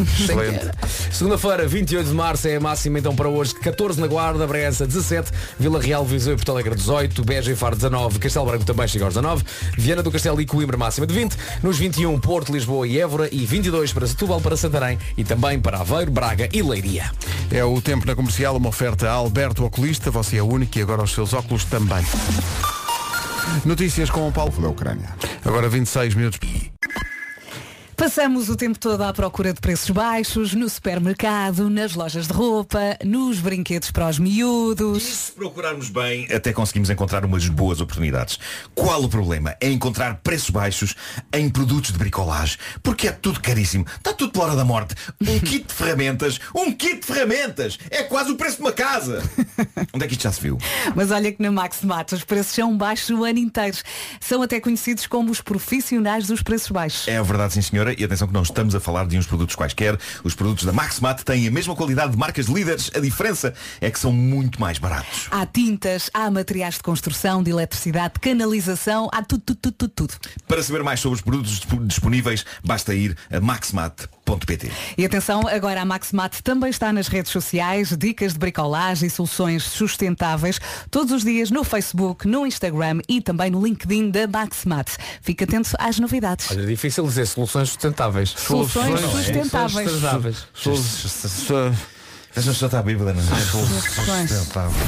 Segunda-feira, 1.11 1.65
28 1.65 2.09
de 2.09 2.13
março, 2.13 2.47
é 2.47 2.57
a 2.57 2.59
máxima 2.59 2.99
então 2.99 3.15
para 3.15 3.29
hoje. 3.29 3.55
14 3.55 4.01
na 4.01 4.07
Guarda, 4.07 4.45
Bragança 4.45 4.85
17, 4.85 5.31
Vila 5.57 5.81
Real, 5.81 6.03
Viseu 6.03 6.33
e 6.33 6.35
Porto 6.35 6.51
Alegre 6.51 6.75
18, 6.75 7.23
Beja 7.23 7.51
e 7.53 7.55
Faro 7.55 7.75
19, 7.75 8.19
Castelo 8.19 8.45
Branco 8.45 8.65
também 8.65 8.85
chega 8.85 9.05
aos 9.05 9.13
19, 9.13 9.45
Viana 9.77 10.03
do 10.03 10.11
Castelo 10.11 10.41
e 10.41 10.45
Coimbra 10.45 10.75
máxima 10.75 11.07
de 11.07 11.13
20, 11.13 11.37
nos 11.63 11.77
21 11.77 12.19
Porto, 12.19 12.51
Lisboa 12.51 12.85
e 12.85 12.99
Évora 12.99 13.29
e 13.31 13.45
22 13.45 13.93
para 13.93 14.05
Setúbal, 14.07 14.41
para 14.41 14.57
Santarém 14.57 14.99
e 15.15 15.23
também 15.23 15.57
para 15.57 15.79
Aveiro, 15.79 16.11
Braga 16.11 16.49
e 16.51 16.61
Leiria. 16.61 17.11
É 17.49 17.63
o 17.63 17.81
tempo 17.81 18.05
na 18.05 18.13
comercial, 18.13 18.36
uma 18.45 18.69
oferta 18.69 19.09
a 19.09 19.13
Alberto 19.13 19.65
Oculista. 19.65 20.11
Você 20.11 20.37
é 20.37 20.43
único 20.43 20.77
e 20.77 20.81
agora 20.81 21.03
os 21.03 21.11
seus 21.11 21.33
óculos 21.33 21.65
também. 21.65 22.05
Notícias 23.65 24.09
com 24.09 24.27
o 24.27 24.31
Paulo 24.31 24.53
da 24.61 24.69
Ucrânia. 24.69 25.09
Agora 25.43 25.67
26 25.67 26.15
minutos. 26.15 26.39
Passamos 27.97 28.47
o 28.47 28.55
tempo 28.55 28.77
todo 28.77 29.01
à 29.01 29.11
procura 29.11 29.51
de 29.51 29.59
preços 29.59 29.89
baixos, 29.89 30.53
no 30.53 30.69
supermercado, 30.69 31.67
nas 31.67 31.95
lojas 31.95 32.27
de 32.27 32.33
roupa, 32.33 32.95
nos 33.03 33.39
brinquedos 33.39 33.89
para 33.89 34.07
os 34.07 34.19
miúdos. 34.19 35.01
Se 35.01 35.31
procurarmos 35.31 35.89
bem, 35.89 36.31
até 36.31 36.53
conseguimos 36.53 36.91
encontrar 36.91 37.25
umas 37.25 37.47
boas 37.47 37.81
oportunidades. 37.81 38.37
Qual 38.75 39.03
o 39.03 39.09
problema? 39.09 39.55
É 39.59 39.67
encontrar 39.71 40.17
preços 40.17 40.51
baixos 40.51 40.95
em 41.33 41.49
produtos 41.49 41.91
de 41.91 41.97
bricolagem. 41.97 42.59
Porque 42.83 43.07
é 43.07 43.11
tudo 43.11 43.39
caríssimo. 43.41 43.83
Está 43.97 44.13
tudo 44.13 44.31
pela 44.31 44.45
hora 44.45 44.55
da 44.55 44.63
morte. 44.63 44.93
Um 45.19 45.39
kit 45.39 45.65
de 45.65 45.73
ferramentas. 45.73 46.39
Um 46.55 46.71
kit 46.71 46.99
de 46.99 47.07
ferramentas. 47.07 47.79
É 47.89 48.03
quase 48.03 48.31
o 48.31 48.37
preço 48.37 48.57
de 48.57 48.61
uma 48.61 48.73
casa. 48.73 49.23
Onde 49.91 50.05
é 50.05 50.07
que 50.07 50.13
isto 50.13 50.21
já 50.21 50.31
se 50.31 50.39
viu? 50.39 50.59
Mas 50.95 51.09
olha 51.09 51.31
que 51.31 51.41
na 51.41 51.51
Max 51.51 51.81
Mato 51.81 52.13
os 52.13 52.23
preços 52.23 52.53
são 52.53 52.77
baixos 52.77 53.09
o 53.09 53.23
ano 53.23 53.39
inteiro. 53.39 53.77
São 54.19 54.43
até 54.43 54.59
conhecidos 54.59 55.07
como 55.07 55.31
os 55.31 55.41
profissionais 55.41 56.27
dos 56.27 56.43
preços 56.43 56.69
baixos. 56.69 57.07
É 57.07 57.21
verdade, 57.23 57.53
sim 57.53 57.61
senhora. 57.63 57.86
E 57.97 58.03
atenção 58.03 58.27
que 58.27 58.33
não 58.33 58.41
estamos 58.43 58.73
a 58.75 58.79
falar 58.79 59.05
de 59.05 59.17
uns 59.17 59.25
produtos 59.27 59.55
quaisquer. 59.55 59.97
Os 60.23 60.33
produtos 60.33 60.65
da 60.65 60.71
Maxmat 60.73 61.23
têm 61.23 61.47
a 61.47 61.51
mesma 61.51 61.75
qualidade 61.75 62.11
de 62.11 62.17
marcas 62.17 62.47
líderes. 62.47 62.89
A 62.95 62.99
diferença 62.99 63.53
é 63.79 63.89
que 63.91 63.99
são 63.99 64.11
muito 64.11 64.59
mais 64.59 64.77
baratos. 64.79 65.27
Há 65.31 65.45
tintas, 65.45 66.09
há 66.13 66.29
materiais 66.31 66.75
de 66.75 66.83
construção, 66.83 67.43
de 67.43 67.51
eletricidade, 67.51 68.15
de 68.15 68.19
canalização, 68.19 69.09
há 69.11 69.23
tudo, 69.23 69.41
tudo, 69.45 69.59
tudo, 69.71 69.75
tudo, 69.89 69.91
tudo. 70.07 70.15
Para 70.47 70.63
saber 70.63 70.83
mais 70.83 70.99
sobre 70.99 71.15
os 71.15 71.21
produtos 71.21 71.59
disp- 71.59 71.79
disponíveis, 71.85 72.45
basta 72.63 72.93
ir 72.93 73.15
a 73.31 73.39
E 74.97 75.05
atenção, 75.05 75.47
agora 75.47 75.81
a 75.81 75.85
Maxmat 75.85 76.41
também 76.41 76.69
está 76.69 76.91
nas 76.91 77.07
redes 77.07 77.31
sociais, 77.31 77.95
dicas 77.97 78.33
de 78.33 78.39
bricolagem 78.39 79.07
e 79.07 79.09
soluções 79.09 79.63
sustentáveis, 79.63 80.59
todos 80.91 81.13
os 81.13 81.23
dias 81.23 81.49
no 81.49 81.63
Facebook, 81.63 82.27
no 82.27 82.45
Instagram 82.45 82.99
e 83.07 83.21
também 83.21 83.49
no 83.49 83.65
LinkedIn 83.65 84.11
da 84.11 84.27
Maxmat. 84.27 84.97
Fique 85.21 85.45
atento 85.45 85.69
às 85.79 85.97
novidades. 85.99 86.51
Olha, 86.51 86.63
é 86.63 86.65
difícil 86.65 87.05
dizer 87.05 87.25
soluções 87.25 87.69
sustentáveis. 87.69 88.29
Soluções 88.37 88.99
sustentáveis. 88.99 89.91
Sustentáveis. 89.91 90.47
Esta 92.35 92.51
pessoa 92.51 92.67
está 92.67 92.83
bêbada, 92.83 93.13
não 93.13 93.21
é? 93.21 93.25
Soluções. 93.41 94.29
Sustentável. 94.29 94.87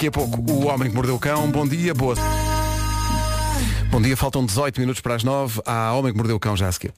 Daqui 0.00 0.08
a 0.08 0.12
pouco, 0.12 0.40
o 0.50 0.66
Homem 0.66 0.88
que 0.88 0.94
Mordeu 0.94 1.14
o 1.14 1.18
Cão. 1.18 1.50
Bom 1.50 1.68
dia, 1.68 1.92
boa. 1.92 2.14
Bom 3.90 4.00
dia, 4.00 4.16
faltam 4.16 4.46
18 4.46 4.80
minutos 4.80 5.02
para 5.02 5.14
as 5.14 5.22
9. 5.22 5.60
Há 5.66 5.92
Homem 5.92 6.10
que 6.10 6.16
Mordeu 6.16 6.36
o 6.36 6.40
Cão 6.40 6.56
já 6.56 6.68
a 6.68 6.72
seguir. 6.72 6.94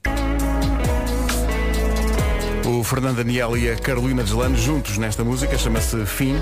O 2.65 2.81
Fernando 2.81 3.17
Daniel 3.17 3.57
e 3.57 3.69
a 3.69 3.75
Carolina 3.75 4.23
Deslandes 4.23 4.63
juntos 4.63 4.97
nesta 4.97 5.21
música, 5.21 5.57
chama-se 5.57 6.05
Fim. 6.05 6.37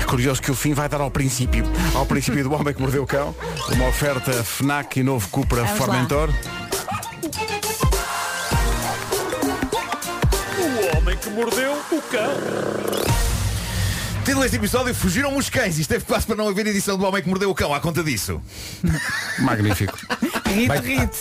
É 0.00 0.04
curioso 0.04 0.40
que 0.40 0.52
o 0.52 0.54
fim 0.54 0.74
vai 0.74 0.88
dar 0.88 1.00
ao 1.00 1.10
princípio. 1.10 1.64
Ao 1.92 2.06
princípio 2.06 2.44
do 2.44 2.54
Homem 2.54 2.72
que 2.72 2.80
Mordeu 2.80 3.02
o 3.02 3.06
Cão. 3.06 3.34
Uma 3.72 3.88
oferta 3.88 4.44
FNAC 4.44 5.00
e 5.00 5.02
novo 5.02 5.28
Cupra 5.30 5.64
Vamos 5.64 5.80
lá. 5.80 5.86
Formentor. 5.86 6.30
Título 14.24 14.42
deste 14.42 14.56
episódio, 14.56 14.94
fugiram 14.94 15.36
os 15.36 15.48
cães. 15.48 15.78
Isto 15.78 15.90
teve 15.90 16.04
quase 16.04 16.26
para 16.26 16.36
não 16.36 16.48
haver 16.48 16.66
edição 16.66 16.96
do 16.96 17.04
Homem 17.04 17.22
que 17.22 17.28
Mordeu 17.28 17.50
o 17.50 17.54
Cão 17.54 17.74
à 17.74 17.80
conta 17.80 18.02
disso. 18.04 18.40
Magnífico. 19.40 19.98
Rite, 20.46 20.86
Rite, 20.86 21.18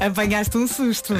apanhaste 0.00 0.56
um 0.58 0.66
susto. 0.66 1.14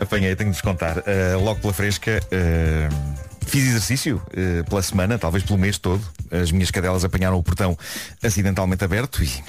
Apanhei, 0.00 0.36
tenho 0.36 0.50
de 0.50 0.56
vos 0.56 0.62
contar. 0.62 0.98
Uh, 0.98 1.42
logo 1.42 1.60
pela 1.60 1.72
fresca, 1.72 2.20
uh, 2.26 3.20
Fiz 3.50 3.66
exercício 3.66 4.22
eh, 4.32 4.62
pela 4.62 4.80
semana, 4.80 5.18
talvez 5.18 5.42
pelo 5.42 5.58
mês 5.58 5.76
todo. 5.76 6.00
As 6.30 6.52
minhas 6.52 6.70
cadelas 6.70 7.04
apanharam 7.04 7.36
o 7.36 7.42
portão 7.42 7.76
acidentalmente 8.22 8.84
aberto 8.84 9.24
e 9.24 9.42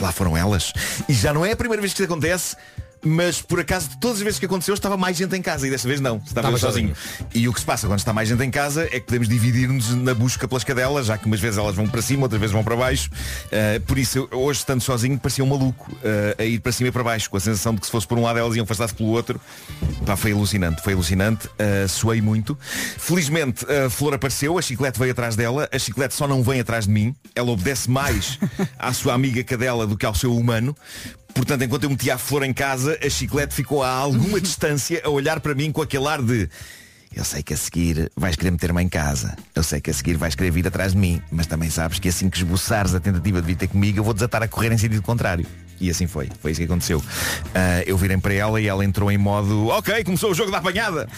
lá 0.00 0.10
foram 0.10 0.34
elas. 0.34 0.72
E 1.06 1.12
já 1.12 1.34
não 1.34 1.44
é 1.44 1.52
a 1.52 1.56
primeira 1.56 1.82
vez 1.82 1.92
que 1.92 2.02
isso 2.02 2.10
acontece. 2.10 2.56
Mas 3.04 3.42
por 3.42 3.58
acaso 3.58 3.88
de 3.90 3.98
todas 3.98 4.18
as 4.18 4.22
vezes 4.22 4.38
que 4.38 4.46
aconteceu 4.46 4.74
estava 4.74 4.96
mais 4.96 5.16
gente 5.16 5.34
em 5.36 5.42
casa 5.42 5.66
e 5.66 5.70
desta 5.70 5.88
vez 5.88 6.00
não, 6.00 6.18
estava 6.18 6.48
Estava 6.48 6.58
sozinho. 6.58 6.94
E 7.34 7.48
o 7.48 7.52
que 7.52 7.58
se 7.58 7.66
passa 7.66 7.86
quando 7.86 7.98
está 7.98 8.12
mais 8.12 8.28
gente 8.28 8.42
em 8.44 8.50
casa 8.50 8.84
é 8.84 9.00
que 9.00 9.00
podemos 9.00 9.28
dividir-nos 9.28 9.94
na 9.94 10.14
busca 10.14 10.46
pelas 10.46 10.62
cadelas, 10.62 11.06
já 11.06 11.18
que 11.18 11.26
umas 11.26 11.40
vezes 11.40 11.58
elas 11.58 11.74
vão 11.74 11.88
para 11.88 12.00
cima, 12.00 12.22
outras 12.22 12.40
vezes 12.40 12.52
vão 12.52 12.62
para 12.62 12.76
baixo. 12.76 13.10
Uh, 13.46 13.80
por 13.82 13.98
isso 13.98 14.18
eu, 14.18 14.38
hoje 14.38 14.60
estando 14.60 14.80
sozinho 14.80 15.18
parecia 15.18 15.44
um 15.44 15.48
maluco 15.48 15.90
uh, 15.92 16.40
a 16.40 16.44
ir 16.44 16.60
para 16.60 16.70
cima 16.70 16.88
e 16.88 16.92
para 16.92 17.02
baixo, 17.02 17.28
com 17.28 17.36
a 17.36 17.40
sensação 17.40 17.74
de 17.74 17.80
que 17.80 17.86
se 17.86 17.92
fosse 17.92 18.06
por 18.06 18.16
um 18.18 18.22
lado 18.22 18.38
elas 18.38 18.54
iam 18.54 18.62
afastar-se 18.64 18.94
pelo 18.94 19.10
outro. 19.10 19.40
Pá, 20.06 20.16
foi 20.16 20.32
alucinante, 20.32 20.80
foi 20.82 20.92
alucinante, 20.92 21.48
uh, 21.48 21.88
suei 21.88 22.20
muito. 22.20 22.56
Felizmente 22.98 23.66
a 23.66 23.90
Flor 23.90 24.14
apareceu, 24.14 24.58
a 24.58 24.62
chiclete 24.62 24.98
veio 24.98 25.10
atrás 25.10 25.34
dela, 25.34 25.68
a 25.72 25.78
chiclete 25.78 26.14
só 26.14 26.28
não 26.28 26.42
vem 26.42 26.60
atrás 26.60 26.86
de 26.86 26.92
mim, 26.92 27.14
ela 27.34 27.50
obedece 27.50 27.90
mais 27.90 28.38
à 28.78 28.92
sua 28.92 29.14
amiga 29.14 29.42
cadela 29.42 29.86
do 29.86 29.96
que 29.96 30.06
ao 30.06 30.14
seu 30.14 30.36
humano. 30.36 30.76
Portanto, 31.34 31.62
enquanto 31.62 31.84
eu 31.84 31.90
metia 31.90 32.14
a 32.14 32.18
flor 32.18 32.42
em 32.42 32.52
casa, 32.52 32.98
a 33.02 33.08
chiclete 33.08 33.54
ficou 33.54 33.82
a 33.82 33.88
alguma 33.88 34.38
distância 34.40 35.00
a 35.04 35.08
olhar 35.08 35.40
para 35.40 35.54
mim 35.54 35.72
com 35.72 35.82
aquele 35.82 36.06
ar 36.06 36.22
de 36.22 36.48
eu 37.14 37.24
sei 37.24 37.42
que 37.42 37.54
a 37.54 37.56
seguir 37.56 38.10
vais 38.16 38.36
querer 38.36 38.50
meter-me 38.50 38.82
em 38.82 38.88
casa. 38.88 39.36
Eu 39.54 39.62
sei 39.62 39.80
que 39.80 39.90
a 39.90 39.94
seguir 39.94 40.16
vais 40.16 40.34
querer 40.34 40.50
vir 40.50 40.66
atrás 40.66 40.92
de 40.92 40.98
mim. 40.98 41.20
Mas 41.30 41.46
também 41.46 41.70
sabes 41.70 41.98
que 41.98 42.08
assim 42.08 42.28
que 42.30 42.38
esboçares 42.38 42.94
a 42.94 43.00
tentativa 43.00 43.40
de 43.40 43.46
vir 43.46 43.56
ter 43.56 43.66
comigo, 43.68 43.98
eu 43.98 44.04
vou 44.04 44.14
desatar 44.14 44.42
a 44.42 44.48
correr 44.48 44.72
em 44.72 44.78
sentido 44.78 45.02
contrário. 45.02 45.46
E 45.80 45.90
assim 45.90 46.06
foi. 46.06 46.28
Foi 46.40 46.52
isso 46.52 46.60
que 46.60 46.64
aconteceu. 46.66 47.02
Ah, 47.52 47.82
eu 47.84 47.96
virei 47.96 48.16
para 48.16 48.32
ela 48.32 48.60
e 48.60 48.68
ela 48.68 48.84
entrou 48.84 49.10
em 49.10 49.18
modo 49.18 49.66
Ok, 49.66 50.04
começou 50.04 50.30
o 50.30 50.34
jogo 50.34 50.50
da 50.52 50.58
apanhada. 50.58 51.08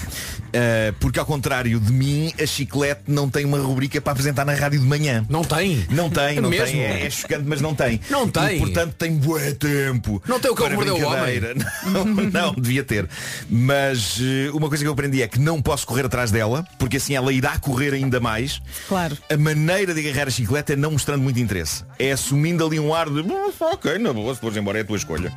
Ah, 0.55 0.95
porque 0.99 1.19
ao 1.19 1.27
contrário 1.27 1.79
de 1.79 1.93
mim, 1.93 2.33
a 2.41 2.47
chiclete 2.47 3.03
não 3.07 3.29
tem 3.29 3.45
uma 3.45 3.59
rubrica 3.59 4.01
para 4.01 4.13
apresentar 4.13 4.45
na 4.47 4.55
rádio 4.55 4.81
de 4.81 4.87
manhã. 4.87 5.27
Não 5.29 5.45
tem? 5.45 5.85
Não 5.91 6.09
tem, 6.09 6.39
É 6.39 6.41
não 6.41 6.49
mesmo? 6.49 6.67
tem. 6.67 6.81
É, 6.83 7.07
é 7.07 7.11
chocante, 7.11 7.45
mas 7.47 7.61
não 7.61 7.75
tem. 7.75 8.01
Não 8.09 8.27
tem. 8.27 8.57
E, 8.57 8.59
portanto, 8.61 8.95
tem 8.95 9.15
bué 9.17 9.53
tempo. 9.53 10.23
Não 10.27 10.41
tem 10.41 10.51
o 10.51 10.55
cão 10.55 10.71
mordeu 10.71 10.97
o 10.97 11.03
homem. 11.05 11.41
Não, 11.85 12.05
não, 12.05 12.55
devia 12.55 12.83
ter. 12.83 13.07
Mas 13.51 14.19
eh, 14.21 14.51
uma 14.53 14.69
coisa 14.69 14.83
que 14.83 14.89
eu 14.89 14.93
aprendi 14.93 15.23
é 15.23 15.29
que 15.29 15.39
não 15.39 15.61
posso 15.61 15.84
correr 15.85 16.07
atrás 16.07 16.31
dela, 16.31 16.65
porque 16.79 16.97
assim 16.97 17.15
ela 17.15 17.33
irá 17.33 17.59
correr 17.59 17.93
ainda 17.95 18.21
mais. 18.21 18.61
Claro. 18.89 19.17
A 19.31 19.37
maneira 19.37 19.95
de 19.95 20.01
agarrar 20.09 20.29
a 20.29 20.31
chiclete 20.31 20.73
é 20.73 20.77
não 20.77 20.91
mostrando 20.93 21.23
muito 21.23 21.39
interesse. 21.39 21.85
É 21.99 22.13
assumindo 22.13 22.65
ali 22.67 22.79
um 22.81 22.95
ar 22.95 23.09
de 23.09 23.21
"Ah, 23.21 23.67
ok, 23.73 23.99
na 23.99 24.13
boa, 24.13 24.35
se 24.35 24.41
fores 24.41 24.57
embora 24.57 24.79
é 24.79 24.83
a 24.83 24.85
tua 24.85 24.97
escolha. 24.97 25.33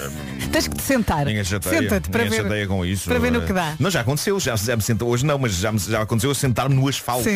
Tens 0.52 0.68
que 0.68 0.76
te 0.76 0.82
sentar. 0.82 1.24
Ninguém 1.24 1.44
chateia. 1.44 1.80
Senta-te 1.82 2.10
para 2.10 2.24
Ninguém 2.24 2.42
ver, 2.48 2.68
com 2.68 2.84
isso. 2.84 3.08
para 3.08 3.18
ver 3.18 3.30
no 3.32 3.42
que 3.42 3.52
dá. 3.52 3.74
Não, 3.78 3.90
já 3.90 4.00
aconteceu, 4.02 4.38
já, 4.38 4.54
já 4.56 4.76
me 4.76 4.82
sentou, 4.82 5.08
hoje 5.08 5.24
não, 5.24 5.38
mas 5.38 5.54
já, 5.54 5.72
me- 5.72 5.78
já 5.78 6.02
aconteceu 6.02 6.30
eu 6.30 6.34
sentar-me 6.34 6.74
no 6.74 6.86
asfalto 6.88 7.28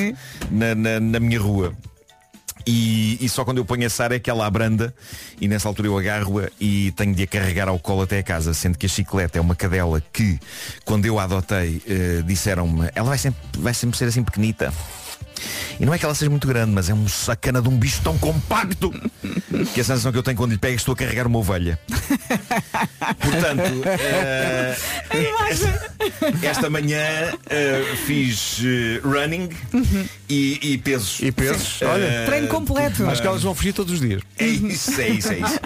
na, 0.50 0.74
na, 0.74 1.00
na 1.00 1.20
minha 1.20 1.40
rua. 1.40 1.72
E, 2.66 3.16
e 3.20 3.28
só 3.28 3.44
quando 3.44 3.58
eu 3.58 3.64
ponho 3.64 3.86
a 3.86 3.90
Sara 3.90 4.16
é 4.16 4.18
que 4.18 4.28
ela 4.28 4.44
abranda 4.44 4.92
e 5.40 5.46
nessa 5.46 5.68
altura 5.68 5.88
eu 5.88 5.96
agarro-a 5.96 6.48
e 6.60 6.90
tenho 6.92 7.14
de 7.14 7.22
a 7.22 7.26
carregar 7.26 7.68
ao 7.68 7.78
colo 7.78 8.02
até 8.02 8.18
a 8.18 8.22
casa, 8.22 8.52
sendo 8.52 8.76
que 8.76 8.86
a 8.86 8.88
chiclete 8.88 9.38
é 9.38 9.40
uma 9.40 9.54
cadela 9.54 10.02
que, 10.12 10.40
quando 10.84 11.06
eu 11.06 11.18
a 11.18 11.24
adotei, 11.24 11.80
eh, 11.86 12.22
disseram-me, 12.24 12.90
ela 12.94 13.08
vai 13.08 13.18
sempre, 13.18 13.40
vai 13.58 13.74
sempre 13.74 13.96
ser 13.96 14.06
assim 14.06 14.24
pequenita. 14.24 14.72
E 15.78 15.84
não 15.84 15.92
é 15.92 15.98
que 15.98 16.04
ela 16.04 16.14
seja 16.14 16.30
muito 16.30 16.46
grande, 16.46 16.72
mas 16.72 16.88
é 16.88 16.94
um 16.94 17.06
sacana 17.06 17.60
de 17.60 17.68
um 17.68 17.76
bicho 17.76 18.00
tão 18.02 18.16
compacto 18.16 18.90
que 19.74 19.80
a 19.80 19.84
sensação 19.84 20.10
que 20.10 20.18
eu 20.18 20.22
tenho 20.22 20.36
quando 20.36 20.52
lhe 20.52 20.58
pego 20.58 20.72
é 20.72 20.76
estou 20.76 20.94
a 20.94 20.96
carregar 20.96 21.26
uma 21.26 21.38
ovelha. 21.38 21.78
Portanto, 23.20 23.82
eh, 23.84 24.76
esta 26.42 26.70
manhã 26.70 26.98
eh, 27.50 27.82
fiz 28.06 28.62
running 29.04 29.50
e, 30.28 30.58
e 30.72 30.78
pesos. 30.78 31.20
E 31.20 31.30
pesos? 31.30 31.80
Olha, 31.82 32.24
Treino 32.26 32.48
completo. 32.48 33.06
acho 33.06 33.20
que 33.20 33.28
elas 33.28 33.42
vão 33.42 33.54
fugir 33.54 33.72
todos 33.72 33.94
os 33.94 34.00
dias. 34.00 34.22
é 34.38 34.46
isso, 34.46 35.00
é 35.00 35.08
isso, 35.08 35.32
é 35.32 35.38
isso. 35.38 35.60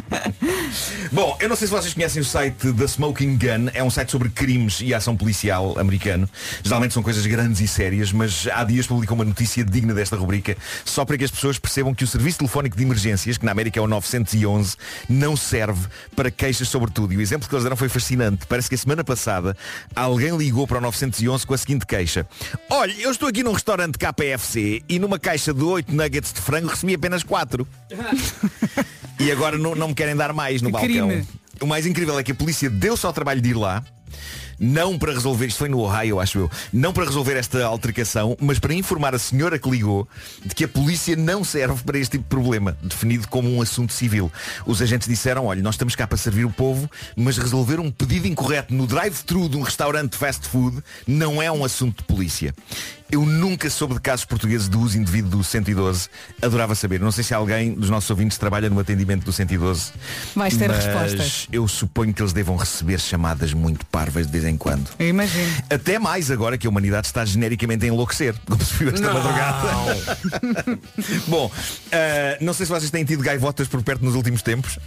Bom, 1.12 1.36
eu 1.40 1.48
não 1.48 1.56
sei 1.56 1.66
se 1.66 1.72
vocês 1.72 1.94
conhecem 1.94 2.22
o 2.22 2.24
site 2.24 2.70
da 2.72 2.84
Smoking 2.84 3.36
Gun, 3.36 3.70
é 3.74 3.82
um 3.82 3.90
site 3.90 4.10
sobre 4.10 4.28
crimes 4.28 4.80
e 4.80 4.94
ação 4.94 5.16
policial 5.16 5.78
americano. 5.78 6.28
Geralmente 6.62 6.94
são 6.94 7.02
coisas 7.02 7.26
grandes 7.26 7.60
e 7.60 7.68
sérias, 7.68 8.12
mas 8.12 8.46
há 8.52 8.62
dias 8.64 8.86
publicou 8.86 9.16
uma 9.16 9.24
notícia 9.24 9.64
digna 9.64 9.94
desta 9.94 10.16
rubrica, 10.16 10.56
só 10.84 11.04
para 11.04 11.18
que 11.18 11.24
as 11.24 11.30
pessoas 11.30 11.58
percebam 11.58 11.94
que 11.94 12.04
o 12.04 12.06
serviço 12.06 12.38
telefónico 12.38 12.76
de 12.76 12.82
emergências, 12.82 13.38
que 13.38 13.44
na 13.44 13.52
América 13.52 13.78
é 13.78 13.82
o 13.82 13.86
911, 13.86 14.76
não 15.08 15.36
serve 15.36 15.88
para 16.14 16.30
queixas 16.30 16.68
sobre 16.68 16.90
tudo. 16.90 17.12
E 17.12 17.16
o 17.16 17.20
exemplo 17.20 17.48
que 17.48 17.54
eles 17.54 17.64
deram 17.64 17.76
foi 17.76 17.88
fascinante. 17.88 18.46
Parece 18.46 18.68
que 18.68 18.74
a 18.74 18.78
semana 18.78 19.02
passada 19.02 19.56
alguém 19.94 20.36
ligou 20.36 20.66
para 20.66 20.78
o 20.78 20.80
911 20.80 21.46
com 21.46 21.54
a 21.54 21.58
seguinte 21.58 21.86
queixa. 21.86 22.26
Olha, 22.68 22.92
eu 22.98 23.10
estou 23.10 23.28
aqui 23.28 23.42
num 23.42 23.52
restaurante 23.52 23.98
KPFC 23.98 24.49
e 24.58 24.98
numa 24.98 25.18
caixa 25.18 25.52
de 25.52 25.62
8 25.62 25.94
nuggets 25.94 26.32
de 26.32 26.40
frango 26.40 26.68
recebi 26.68 26.94
apenas 26.94 27.22
4. 27.22 27.66
E 29.20 29.30
agora 29.30 29.58
não, 29.58 29.74
não 29.74 29.88
me 29.88 29.94
querem 29.94 30.16
dar 30.16 30.32
mais 30.32 30.62
no 30.62 30.70
balcão. 30.70 30.88
crime. 30.88 31.28
O 31.60 31.66
mais 31.66 31.84
incrível 31.84 32.18
é 32.18 32.22
que 32.22 32.32
a 32.32 32.34
polícia 32.34 32.70
deu-se 32.70 33.04
ao 33.04 33.12
trabalho 33.12 33.38
de 33.38 33.50
ir 33.50 33.54
lá, 33.54 33.84
não 34.58 34.98
para 34.98 35.12
resolver, 35.12 35.46
isto 35.46 35.58
foi 35.58 35.68
no 35.68 35.78
Ohio, 35.78 36.20
acho 36.20 36.38
eu, 36.38 36.50
não 36.72 36.92
para 36.92 37.04
resolver 37.04 37.34
esta 37.36 37.64
altercação, 37.64 38.36
mas 38.40 38.58
para 38.58 38.74
informar 38.74 39.14
a 39.14 39.18
senhora 39.18 39.58
que 39.58 39.68
ligou 39.70 40.06
de 40.44 40.54
que 40.54 40.64
a 40.64 40.68
polícia 40.68 41.16
não 41.16 41.42
serve 41.42 41.82
para 41.82 41.98
este 41.98 42.12
tipo 42.12 42.24
de 42.24 42.28
problema, 42.28 42.76
definido 42.82 43.26
como 43.28 43.50
um 43.50 43.60
assunto 43.60 43.92
civil. 43.92 44.30
Os 44.66 44.82
agentes 44.82 45.08
disseram, 45.08 45.46
olha, 45.46 45.62
nós 45.62 45.74
estamos 45.74 45.94
cá 45.94 46.06
para 46.06 46.18
servir 46.18 46.44
o 46.44 46.50
povo, 46.50 46.90
mas 47.16 47.38
resolver 47.38 47.80
um 47.80 47.90
pedido 47.90 48.26
incorreto 48.26 48.74
no 48.74 48.86
drive-thru 48.86 49.48
de 49.48 49.56
um 49.56 49.62
restaurante 49.62 50.12
de 50.12 50.18
fast 50.18 50.46
food 50.48 50.82
não 51.06 51.42
é 51.42 51.50
um 51.50 51.64
assunto 51.64 51.98
de 51.98 52.04
polícia. 52.04 52.54
Eu 53.10 53.26
nunca 53.26 53.68
soube 53.68 53.94
de 53.94 54.00
casos 54.00 54.24
portugueses 54.24 54.68
de 54.68 54.76
uso 54.76 54.96
indevido 54.96 55.28
do 55.28 55.42
112. 55.42 56.08
Adorava 56.40 56.74
saber. 56.74 57.00
Não 57.00 57.10
sei 57.10 57.24
se 57.24 57.34
alguém 57.34 57.74
dos 57.74 57.90
nossos 57.90 58.08
ouvintes 58.10 58.38
trabalha 58.38 58.70
no 58.70 58.78
atendimento 58.78 59.24
do 59.24 59.32
112. 59.32 59.92
Vais 60.36 60.56
ter 60.56 60.68
mas 60.68 60.84
respostas. 60.84 61.48
Eu 61.52 61.66
suponho 61.66 62.14
que 62.14 62.22
eles 62.22 62.32
devam 62.32 62.56
receber 62.56 63.00
chamadas 63.00 63.52
muito 63.52 63.84
parvas 63.86 64.26
de 64.26 64.32
vez 64.32 64.44
em 64.44 64.56
quando. 64.56 64.88
Eu 64.98 65.08
imagino. 65.08 65.50
Até 65.68 65.98
mais 65.98 66.30
agora 66.30 66.56
que 66.56 66.66
a 66.66 66.70
humanidade 66.70 67.06
está 67.08 67.24
genericamente 67.24 67.84
a 67.84 67.88
enlouquecer, 67.88 68.34
como 68.46 68.64
se 68.64 68.74
viu 68.74 68.88
esta 68.90 69.06
Não. 69.06 69.14
madrugada. 69.14 70.78
Bom, 71.26 71.50
ah, 71.92 72.38
não 72.40 72.52
sei 72.52 72.66
se 72.66 72.72
vocês 72.72 72.90
têm 72.90 73.04
tido 73.04 73.22
gaivotas 73.22 73.66
por 73.66 73.82
perto 73.82 74.04
nos 74.04 74.14
últimos 74.14 74.42
tempos. 74.42 74.78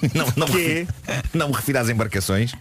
Não, 0.14 0.26
não, 0.34 0.46
me 0.48 0.54
refiro, 0.54 0.88
não 1.34 1.48
me 1.48 1.54
refiro 1.54 1.78
às 1.78 1.90
embarcações. 1.90 2.54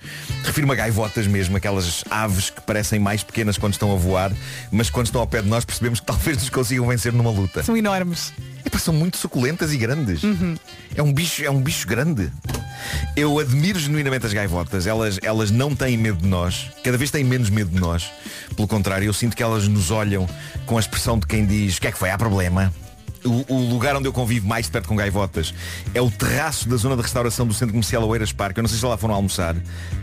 Refiro-me 0.44 0.74
a 0.74 0.76
gaivotas 0.76 1.26
mesmo, 1.26 1.56
aquelas 1.56 2.04
aves 2.10 2.50
que 2.50 2.60
parecem 2.60 3.00
mais 3.00 3.24
pequenas 3.24 3.58
quando 3.58 3.72
estão 3.72 3.94
a 3.94 3.96
voar, 3.96 4.34
mas 4.70 4.90
quando 4.90 5.09
estão 5.10 5.22
ao 5.22 5.28
pé 5.28 5.42
de 5.42 5.48
nós 5.48 5.66
percebemos 5.66 6.00
que 6.00 6.06
talvez 6.06 6.38
nos 6.38 6.50
consigam 6.50 6.88
vencer 6.88 7.12
numa 7.12 7.32
luta. 7.32 7.64
São 7.64 7.76
enormes. 7.76 8.34
Epá, 8.66 8.78
são 8.78 8.94
muito 8.94 9.18
suculentas 9.18 9.74
e 9.74 9.78
grandes. 9.78 10.22
É 10.96 11.02
um 11.02 11.12
bicho, 11.12 11.44
é 11.44 11.50
um 11.50 11.62
bicho 11.62 11.88
grande. 11.88 12.32
Eu 13.16 13.40
admiro 13.40 13.80
genuinamente 13.80 14.26
as 14.26 14.34
gaivotas. 14.34 14.88
Elas, 14.88 15.20
elas 15.22 15.52
não 15.52 15.76
têm 15.76 15.98
medo 15.98 16.20
de 16.20 16.28
nós. 16.28 16.70
Cada 16.84 16.98
vez 16.98 17.12
têm 17.12 17.24
menos 17.24 17.50
medo 17.50 17.72
de 17.72 17.80
nós. 17.80 18.10
Pelo 18.56 18.68
contrário, 18.68 19.06
eu 19.06 19.14
sinto 19.14 19.36
que 19.36 19.44
elas 19.44 19.68
nos 19.68 19.92
olham 19.92 20.28
com 20.66 20.78
a 20.78 20.80
expressão 20.80 21.18
de 21.18 21.26
quem 21.26 21.46
diz 21.46 21.78
o 21.78 21.82
que 21.82 21.88
é 21.88 21.92
que 21.92 21.98
foi? 21.98 22.10
Há 22.10 22.18
problema. 22.18 22.74
O, 23.26 23.54
o 23.54 23.70
lugar 23.70 23.96
onde 23.96 24.08
eu 24.08 24.14
convivo 24.14 24.48
mais 24.48 24.70
perto 24.70 24.88
com 24.88 24.96
gaivotas 24.96 25.54
é 25.94 26.02
o 26.02 26.10
terraço 26.10 26.68
da 26.70 26.76
zona 26.78 26.96
de 26.96 27.02
restauração 27.02 27.46
do 27.46 27.54
Centro 27.54 27.74
Comercial 27.74 28.08
Oeiras 28.08 28.32
Parque. 28.32 28.60
Eu 28.60 28.64
não 28.64 28.70
sei 28.70 28.80
se 28.80 28.86
lá 28.86 28.98
foram 28.98 29.14
almoçar, 29.14 29.56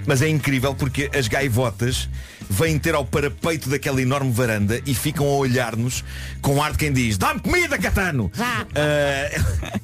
mas 0.07 0.23
é 0.23 0.29
incrível 0.29 0.75
porque 0.75 1.11
as 1.15 1.29
gaivotas 1.29 2.09
vêm 2.49 2.79
ter 2.79 2.95
ao 2.95 3.05
parapeito 3.05 3.69
daquela 3.69 4.01
enorme 4.01 4.31
varanda 4.31 4.81
e 4.87 4.95
ficam 4.95 5.27
a 5.27 5.37
olhar-nos 5.37 6.05
com 6.41 6.63
ar 6.63 6.73
de 6.73 6.79
quem 6.79 6.93
diz 6.93 7.19
Dá-me 7.19 7.41
comida, 7.41 7.79
Catano! 7.79 8.31
Ah, 8.39 9.31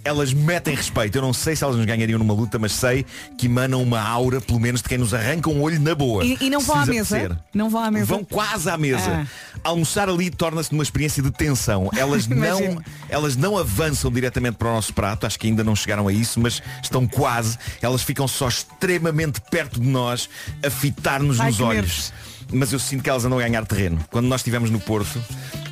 elas 0.04 0.32
metem 0.32 0.74
respeito. 0.74 1.16
Eu 1.16 1.22
não 1.22 1.32
sei 1.32 1.56
se 1.56 1.64
elas 1.64 1.76
nos 1.76 1.84
ganhariam 1.86 2.18
numa 2.18 2.34
luta, 2.34 2.58
mas 2.58 2.72
sei 2.72 3.04
que 3.38 3.46
emanam 3.46 3.82
uma 3.82 4.00
aura, 4.00 4.40
pelo 4.40 4.60
menos, 4.60 4.82
de 4.82 4.88
quem 4.88 4.98
nos 4.98 5.14
arranca 5.14 5.48
um 5.50 5.60
olho 5.62 5.80
na 5.80 5.94
boa. 5.94 6.24
E, 6.24 6.36
e 6.40 6.50
não 6.50 6.60
vão 6.60 6.76
à 6.76 6.86
mesa? 6.86 7.38
Não 7.54 7.70
vão 7.70 7.82
à 7.82 7.90
mesa? 7.90 8.06
Vão 8.06 8.24
quase 8.24 8.68
à 8.68 8.76
mesa. 8.76 9.24
Ah. 9.24 9.26
Almoçar 9.62 10.08
ali 10.08 10.30
torna-se 10.30 10.72
numa 10.72 10.82
experiência 10.82 11.22
de 11.22 11.30
tensão. 11.30 11.90
Elas 11.96 12.26
não, 12.26 12.82
elas 13.08 13.36
não 13.36 13.56
avançam 13.56 14.10
diretamente 14.10 14.56
para 14.56 14.68
o 14.68 14.72
nosso 14.72 14.92
prato, 14.92 15.26
acho 15.26 15.38
que 15.38 15.46
ainda 15.46 15.62
não 15.62 15.76
chegaram 15.76 16.08
a 16.08 16.12
isso, 16.12 16.40
mas 16.40 16.62
estão 16.82 17.06
quase. 17.06 17.58
Elas 17.80 18.02
ficam 18.02 18.26
só 18.26 18.48
extremamente 18.48 19.40
perto 19.50 19.80
de 19.80 19.86
nós, 19.86 20.28
a 20.64 20.70
fitar-nos 20.70 21.38
nos 21.38 21.60
olhos. 21.60 22.12
Mas 22.52 22.72
eu 22.72 22.78
sinto 22.78 23.02
que 23.02 23.08
elas 23.08 23.24
andam 23.24 23.38
a 23.38 23.42
ganhar 23.42 23.64
terreno. 23.66 24.04
Quando 24.10 24.26
nós 24.26 24.40
estivemos 24.40 24.70
no 24.70 24.78
Porto, 24.80 25.22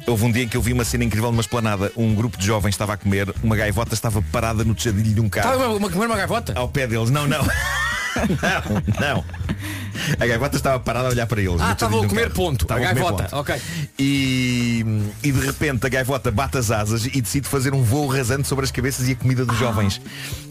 houve 0.07 0.25
um 0.25 0.33
dia 0.33 0.45
em 0.45 0.49
que 0.49 0.57
eu 0.57 0.63
vi 0.63 0.73
uma 0.73 0.85
cena 0.85 1.05
incrível 1.05 1.31
numa 1.31 1.43
esplanada. 1.43 1.93
Um 1.97 2.15
grupo 2.15 2.39
de 2.39 2.47
jovens 2.47 2.71
estava 2.71 2.95
a 2.95 2.97
comer, 2.97 3.35
uma 3.43 3.57
gaivota 3.57 3.93
estava 3.95 4.23
parada 4.23 4.65
no 4.65 4.75
tejadilho 4.75 5.15
de 5.15 5.21
um 5.21 5.29
carro 5.29 5.53
Estava 5.53 5.75
uma, 5.75 5.91
comer 5.91 6.07
uma 6.07 6.17
gaivota? 6.17 6.53
ao 6.57 6.69
pé 6.69 6.87
deles. 6.87 7.11
Não, 7.11 7.27
não. 7.27 7.43
não, 8.17 9.15
não. 9.15 9.25
A 10.19 10.27
gaivota 10.27 10.57
estava 10.57 10.79
parada 10.81 11.09
a 11.09 11.11
olhar 11.11 11.27
para 11.27 11.41
eles. 11.41 11.61
Ah, 11.61 11.73
estavam 11.73 12.03
a 12.03 12.09
comer 12.09 12.23
carro. 12.23 12.35
ponto. 12.35 12.65
Estavam 12.65 12.85
A 12.85 12.93
gaivota, 12.93 13.23
ponto. 13.25 13.37
ok. 13.37 13.61
E, 13.99 14.85
e 15.23 15.33
de 15.33 15.41
repente 15.47 15.87
a 15.87 15.89
gaivota 15.89 16.31
bate 16.31 16.59
as 16.59 16.71
asas 16.71 17.07
e 17.07 17.21
decide 17.21 17.49
fazer 17.49 17.75
um 17.75 17.83
voo 17.83 18.07
rasante 18.07 18.49
sobre 18.49 18.65
as 18.65 18.71
cabeças 18.71 19.09
e 19.09 19.13
a 19.13 19.15
comida 19.15 19.45
dos 19.45 19.59
jovens. 19.59 20.01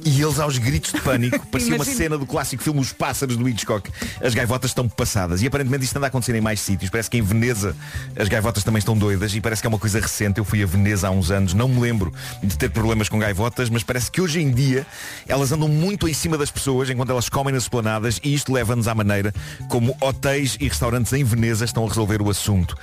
E 0.06 0.22
eles 0.22 0.40
aos 0.40 0.58
gritos 0.58 0.92
de 0.94 1.02
pânico, 1.02 1.46
parecia 1.52 1.76
uma 1.76 1.86
cena 1.86 2.18
do 2.18 2.26
clássico 2.26 2.64
filme 2.64 2.80
Os 2.80 2.94
Pássaros 2.94 3.36
do 3.36 3.48
Hitchcock. 3.50 3.90
As 4.24 4.34
gaivotas 4.34 4.72
estão 4.72 4.88
passadas. 4.88 5.42
E 5.42 5.48
aparentemente 5.48 5.84
isto 5.86 5.98
anda 5.98 6.08
a 6.08 6.10
acontecer 6.10 6.36
em 6.36 6.42
mais 6.42 6.60
sítios. 6.60 6.90
Parece 6.90 7.10
que 7.10 7.18
em 7.18 7.22
Veneza 7.22 7.76
as 8.18 8.28
gaivotas 8.28 8.64
também 8.64 8.80
estão 8.80 8.98
doidas 8.98 9.34
e 9.36 9.42
parece 9.42 9.62
que 9.62 9.68
é 9.68 9.70
uma 9.70 9.80
coisa 9.80 10.00
recente. 10.00 10.38
Eu 10.38 10.46
fui 10.46 10.62
a 10.64 10.66
Veneza 10.66 11.08
há 11.08 11.12
uns 11.12 11.32
anos, 11.32 11.54
não 11.54 11.68
me 11.68 11.80
lembro 11.80 12.14
de 12.42 12.58
ter 12.58 12.70
problemas 12.70 13.10
com 13.10 13.20
gaivotas, 13.20 13.70
mas 13.70 13.84
parece 13.84 14.10
que 14.12 14.22
hoje 14.22 14.40
em 14.42 14.52
dia 14.52 14.86
elas 15.28 15.52
andam 15.52 15.68
muito 15.68 16.08
em 16.08 16.14
cima 16.14 16.38
das 16.38 16.52
pessoas 16.52 16.90
enquanto 16.90 17.10
elas 17.10 17.30
comem 17.30 17.54
nas 17.54 17.64
esplanadas 17.64 18.20
e 18.24 18.34
isto 18.34 18.54
leva-nos 18.54 18.88
à 18.88 18.96
maneira 18.96 19.29
como 19.68 19.96
hotéis 20.02 20.58
e 20.60 20.68
restaurantes 20.68 21.14
em 21.14 21.24
Veneza 21.24 21.66
estão 21.66 21.86
a 21.86 21.88
resolver 21.88 22.22
o 22.22 22.30
assunto. 22.30 22.78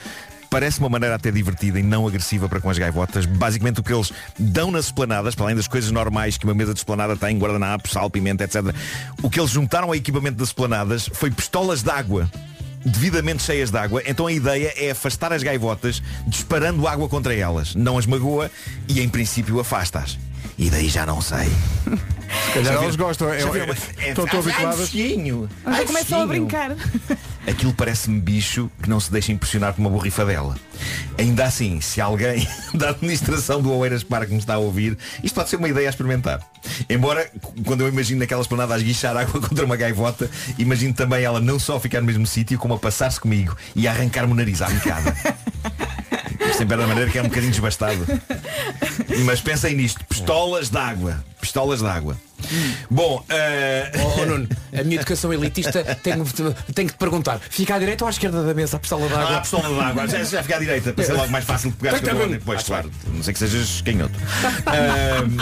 Parece 0.51 0.79
uma 0.79 0.89
maneira 0.89 1.17
até 1.17 1.31
divertida 1.31 1.79
e 1.79 1.83
não 1.83 2.07
agressiva 2.07 2.49
para 2.49 2.61
com 2.61 2.71
as 2.71 2.79
gaivotas. 2.79 3.27
Basicamente 3.27 3.81
o 3.81 3.83
que 3.83 3.93
eles 3.93 4.13
dão 4.39 4.71
nas 4.71 4.87
esplanadas, 4.87 5.35
para 5.35 5.47
além 5.47 5.57
das 5.57 5.69
coisas 5.69 5.91
normais 5.91 6.39
que 6.39 6.45
uma 6.45 6.55
mesa 6.55 6.73
de 6.73 6.79
esplanada 6.79 7.17
tem, 7.17 7.39
guardanapos, 7.39 7.91
sal, 7.91 8.09
pimenta, 8.09 8.45
etc. 8.45 8.75
O 9.23 9.29
que 9.29 9.41
eles 9.41 9.51
juntaram 9.51 9.89
ao 9.89 9.95
equipamento 9.95 10.39
das 10.39 10.49
esplanadas 10.49 11.11
foi 11.13 11.31
pistolas 11.31 11.83
de 11.83 11.91
água 11.91 12.31
devidamente 12.87 13.43
cheias 13.43 13.71
de 13.71 13.77
água, 13.77 14.01
então 14.07 14.29
a 14.29 14.33
ideia 14.33 14.73
é 14.77 14.93
afastar 14.93 15.33
as 15.33 15.43
gaivotas 15.43 16.01
disparando 16.27 16.87
água 16.87 17.09
contra 17.09 17.35
elas. 17.35 17.75
Não 17.75 17.99
as 17.99 18.07
magoa 18.07 18.51
e 18.89 19.01
em 19.01 19.09
princípio 19.09 19.59
afasta-as. 19.59 20.17
E 20.59 20.71
daí 20.71 20.89
já 20.89 21.05
não 21.05 21.21
sei. 21.21 21.49
calhar 22.55 22.73
Já 22.75 22.83
elas 22.83 22.97
gostam, 22.97 23.33
é- 23.33 23.41
é- 23.41 24.15
tão 24.15 24.25
ai, 24.25 24.39
habituadas. 24.39 24.91
Já 24.91 25.85
começam 25.87 26.23
a 26.23 26.27
brincar. 26.27 26.71
Aquilo 27.47 27.73
parece-me 27.75 28.21
bicho 28.21 28.69
que 28.83 28.89
não 28.89 28.99
se 28.99 29.13
deixa 29.13 29.31
impressionar 29.31 29.73
por 29.73 29.81
uma 29.81 29.91
borrifadela. 29.91 30.57
Ainda 31.17 31.45
assim, 31.45 31.81
se 31.81 32.01
alguém 32.01 32.47
da 32.75 32.89
administração 32.91 33.63
do 33.63 33.73
Oeiras 33.73 34.03
Parque 34.03 34.33
me 34.33 34.39
está 34.39 34.55
a 34.55 34.59
ouvir, 34.59 34.99
isto 35.23 35.35
pode 35.35 35.49
ser 35.51 35.57
uma 35.57 35.69
ideia 35.69 35.89
a 35.89 35.91
experimentar. 35.91 36.41
Embora, 36.91 37.31
quando 37.65 37.83
eu 37.83 37.89
imagino 37.89 38.19
naquela 38.21 38.43
esplanada 38.43 38.75
a 38.75 38.77
esguichar 38.79 39.15
água 39.17 39.41
contra 39.41 39.65
uma 39.65 39.77
gaivota, 39.77 40.29
imagino 40.59 40.93
também 40.95 41.23
ela 41.23 41.41
não 41.41 41.59
só 41.59 41.79
ficar 41.79 42.01
no 42.01 42.07
mesmo 42.07 42.27
sítio, 42.27 42.59
como 42.59 42.75
a 42.75 42.79
passar-se 42.79 43.21
comigo 43.21 43.57
e 43.77 43.87
a 43.87 43.93
arrancar-me 43.93 44.33
o 44.33 44.35
nariz 44.35 44.61
à 44.63 44.69
bocada. 44.69 45.15
Sempre 46.57 46.77
da 46.79 46.87
maneira 46.87 47.11
que 47.11 47.19
é 47.19 47.23
um 47.23 47.29
bocadinho 47.29 47.53
desbastado. 47.53 47.99
Mas 49.25 49.41
pensem 49.41 49.75
nisto, 49.75 50.05
pistolas 50.07 50.69
de 50.69 50.79
água. 50.79 51.25
Pistolas 51.41 51.81
de 51.81 51.87
água. 51.87 52.17
Bom, 52.91 53.25
eh, 53.29 53.91
Oh, 53.99 54.21
oh, 54.21 54.27
Nuno, 54.27 54.49
a 54.79 54.83
minha 54.85 54.97
educação 54.97 55.33
elitista 55.33 55.83
tem, 55.97 56.15
tem 56.75 56.87
que 56.87 56.93
te 56.93 56.99
perguntar, 56.99 57.41
fica 57.51 57.75
à 57.75 57.79
direita 57.79 58.05
ou 58.05 58.09
à 58.09 58.11
esquerda 58.11 58.43
da 58.45 58.55
mesa 58.55 58.77
a 58.77 58.81
pistola 58.81 59.07
Ah, 59.11 59.15
a 59.15 59.19
d'água? 59.25 59.41
pistola 59.41 59.69
de 59.69 59.81
água. 59.81 60.07
Já, 60.09 60.25
já 60.25 60.43
fica 60.43 60.57
à 60.57 60.59
direita, 60.59 60.93
para 60.93 61.05
ser 61.05 61.13
logo 61.15 61.31
mais 61.31 61.45
fácil 61.45 61.71
de 61.71 61.77
pegar 61.77 61.99
com 61.99 62.07
bola 62.07 62.27
um. 62.27 62.31
depois, 62.31 62.63
claro. 62.63 62.91
Não 63.13 63.23
sei 63.23 63.33
que 63.33 63.39
sejas 63.41 63.81
canhoto. 63.83 64.15
Ahm, 64.67 65.37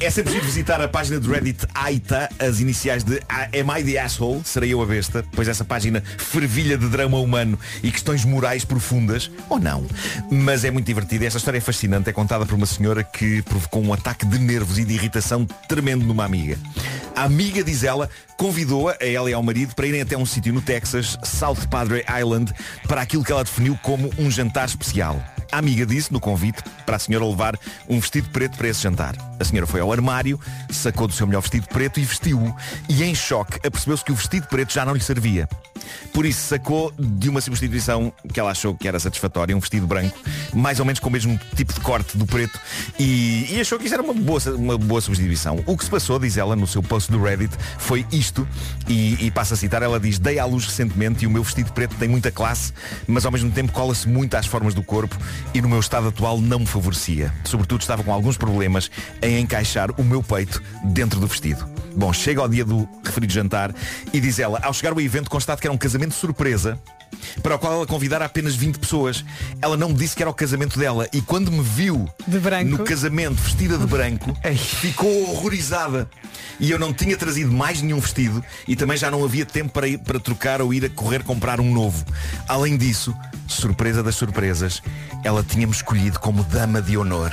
é 0.00 0.10
sempre 0.10 0.32
giro 0.32 0.44
visitar 0.44 0.80
a 0.80 0.88
página 0.88 1.18
do 1.20 1.30
Reddit 1.30 1.66
AITA, 1.74 2.28
as 2.38 2.60
iniciais 2.60 3.02
de 3.04 3.20
Am 3.28 3.78
I 3.78 3.84
the 3.84 3.98
Asshole? 3.98 4.40
Serei 4.44 4.72
eu 4.72 4.82
a 4.82 4.86
besta? 4.86 5.24
Pois 5.34 5.48
essa 5.48 5.64
página 5.64 6.02
fervilha 6.18 6.76
de 6.78 6.88
drama 6.88 7.18
humano 7.18 7.58
e 7.82 7.90
questões 7.90 8.24
morais 8.24 8.64
profundas, 8.64 9.30
ou 9.48 9.58
não. 9.58 9.86
Mas 10.30 10.64
é 10.64 10.70
muito 10.70 10.86
divertida. 10.86 11.26
Esta 11.26 11.38
história 11.38 11.58
é 11.58 11.60
fascinante. 11.60 12.08
É 12.08 12.12
contada 12.12 12.44
por 12.46 12.54
uma 12.54 12.66
senhora 12.66 13.02
que 13.04 13.42
provocou 13.42 13.82
um 13.82 13.92
ataque 13.92 14.26
de 14.26 14.38
nervos 14.38 14.78
e 14.78 14.84
de 14.84 14.94
irritação 14.94 15.44
tremendo 15.68 16.07
numa 16.08 16.24
amiga. 16.24 16.58
A 17.14 17.24
amiga, 17.24 17.62
diz 17.62 17.84
ela, 17.84 18.08
convidou-a, 18.36 18.96
a 19.00 19.06
ela 19.06 19.30
e 19.30 19.34
ao 19.34 19.42
marido, 19.42 19.74
para 19.74 19.86
irem 19.86 20.00
até 20.00 20.16
um 20.16 20.26
sítio 20.26 20.52
no 20.52 20.62
Texas, 20.62 21.18
South 21.22 21.66
Padre 21.70 22.04
Island, 22.08 22.52
para 22.86 23.02
aquilo 23.02 23.24
que 23.24 23.32
ela 23.32 23.44
definiu 23.44 23.78
como 23.82 24.10
um 24.18 24.30
jantar 24.30 24.66
especial. 24.66 25.22
A 25.50 25.58
amiga 25.58 25.86
disse 25.86 26.12
no 26.12 26.20
convite 26.20 26.62
para 26.84 26.96
a 26.96 26.98
senhora 26.98 27.24
levar 27.24 27.58
um 27.88 27.98
vestido 27.98 28.28
preto 28.30 28.56
para 28.56 28.68
esse 28.68 28.82
jantar. 28.82 29.16
A 29.40 29.44
senhora 29.44 29.66
foi 29.66 29.80
ao 29.80 29.90
armário, 29.90 30.38
sacou 30.70 31.06
do 31.06 31.14
seu 31.14 31.26
melhor 31.26 31.40
vestido 31.40 31.66
preto 31.68 32.00
e 32.00 32.04
vestiu-o. 32.04 32.54
E 32.88 33.02
em 33.02 33.14
choque 33.14 33.58
apercebeu-se 33.66 34.04
que 34.04 34.12
o 34.12 34.14
vestido 34.14 34.46
preto 34.46 34.72
já 34.72 34.84
não 34.84 34.94
lhe 34.94 35.00
servia. 35.00 35.48
Por 36.12 36.26
isso 36.26 36.40
sacou 36.48 36.92
de 36.98 37.28
uma 37.28 37.40
substituição 37.40 38.12
que 38.32 38.38
ela 38.38 38.50
achou 38.50 38.74
que 38.74 38.88
era 38.88 38.98
satisfatória, 38.98 39.56
um 39.56 39.60
vestido 39.60 39.86
branco, 39.86 40.18
mais 40.52 40.80
ou 40.80 40.84
menos 40.84 41.00
com 41.00 41.08
o 41.08 41.12
mesmo 41.12 41.38
tipo 41.54 41.72
de 41.72 41.80
corte 41.80 42.16
do 42.16 42.26
preto, 42.26 42.58
e, 42.98 43.46
e 43.50 43.60
achou 43.60 43.78
que 43.78 43.86
isso 43.86 43.94
era 43.94 44.02
uma 44.02 44.14
boa, 44.14 44.40
uma 44.54 44.76
boa 44.76 45.00
substituição. 45.00 45.62
O 45.66 45.76
que 45.76 45.84
se 45.84 45.90
passou, 45.90 46.18
diz 46.18 46.36
ela 46.36 46.56
no 46.56 46.66
seu 46.66 46.82
post 46.82 47.10
do 47.10 47.22
Reddit, 47.22 47.54
foi 47.78 48.06
isto, 48.12 48.46
e, 48.88 49.26
e 49.26 49.30
passa 49.30 49.54
a 49.54 49.56
citar, 49.56 49.82
ela 49.82 50.00
diz, 50.00 50.18
dei 50.18 50.38
à 50.38 50.44
luz 50.44 50.66
recentemente 50.66 51.24
e 51.24 51.26
o 51.26 51.30
meu 51.30 51.42
vestido 51.42 51.72
preto 51.72 51.94
tem 51.96 52.08
muita 52.08 52.30
classe, 52.30 52.72
mas 53.06 53.24
ao 53.24 53.32
mesmo 53.32 53.50
tempo 53.50 53.72
cola-se 53.72 54.08
muito 54.08 54.34
às 54.34 54.46
formas 54.46 54.74
do 54.74 54.82
corpo 54.82 55.16
e 55.54 55.60
no 55.60 55.68
meu 55.68 55.80
estado 55.80 56.08
atual 56.08 56.40
não 56.40 56.60
me 56.60 56.66
favorecia. 56.66 57.32
Sobretudo 57.44 57.80
estava 57.80 58.02
com 58.02 58.12
alguns 58.12 58.36
problemas 58.36 58.90
em 59.22 59.40
encaixar 59.40 59.90
o 60.00 60.04
meu 60.04 60.22
peito 60.22 60.62
dentro 60.84 61.20
do 61.20 61.26
vestido. 61.26 61.68
Bom, 61.96 62.12
chega 62.12 62.40
ao 62.40 62.48
dia 62.48 62.64
do 62.64 62.88
referido 63.04 63.32
jantar 63.32 63.74
e 64.12 64.20
diz 64.20 64.38
ela, 64.38 64.60
ao 64.62 64.72
chegar 64.72 64.92
ao 64.92 65.00
evento 65.00 65.28
constato 65.28 65.60
que 65.60 65.66
era 65.66 65.74
um 65.74 65.78
casamento 65.78 66.14
surpresa 66.14 66.80
para 67.42 67.56
o 67.56 67.58
qual 67.58 67.72
ela 67.72 67.86
convidara 67.86 68.24
apenas 68.24 68.54
20 68.54 68.78
pessoas. 68.78 69.24
Ela 69.60 69.76
não 69.76 69.88
me 69.88 69.94
disse 69.94 70.14
que 70.14 70.22
era 70.22 70.30
o 70.30 70.34
casamento 70.34 70.78
dela 70.78 71.08
e 71.12 71.20
quando 71.20 71.50
me 71.50 71.62
viu 71.62 72.08
no 72.66 72.84
casamento 72.84 73.34
vestida 73.34 73.78
de 73.78 73.86
branco, 73.86 74.36
ficou 74.56 75.30
horrorizada. 75.30 76.08
E 76.60 76.70
eu 76.70 76.78
não 76.78 76.92
tinha 76.92 77.16
trazido 77.16 77.52
mais 77.52 77.80
nenhum 77.80 78.00
vestido 78.00 78.42
e 78.66 78.74
também 78.74 78.96
já 78.96 79.10
não 79.10 79.24
havia 79.24 79.46
tempo 79.46 79.70
para 79.72 79.86
ir 79.86 79.98
para 79.98 80.18
trocar 80.18 80.60
ou 80.60 80.74
ir 80.74 80.84
a 80.84 80.90
correr 80.90 81.22
comprar 81.22 81.60
um 81.60 81.72
novo. 81.72 82.04
Além 82.48 82.76
disso, 82.76 83.14
surpresa 83.46 84.02
das 84.02 84.16
surpresas, 84.16 84.82
ela 85.24 85.42
tinha-me 85.42 85.72
escolhido 85.72 86.18
como 86.18 86.42
dama 86.44 86.82
de 86.82 86.96
honor. 86.96 87.30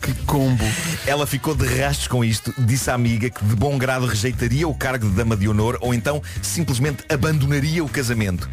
Que 0.00 0.14
combo. 0.30 0.64
Ela 1.06 1.26
ficou 1.26 1.56
de 1.56 1.66
rastos 1.66 2.06
com 2.06 2.24
isto, 2.24 2.54
disse 2.56 2.88
à 2.88 2.94
amiga 2.94 3.28
que 3.28 3.44
de 3.44 3.56
bom 3.56 3.76
grado 3.76 4.06
rejeitaria 4.06 4.68
o 4.68 4.74
cargo 4.74 5.08
de 5.08 5.14
dama 5.16 5.36
de 5.36 5.48
honor 5.48 5.76
ou 5.80 5.92
então 5.92 6.22
simplesmente 6.40 7.02
abandonaria 7.08 7.82
o 7.84 7.88
casamento. 7.88 8.48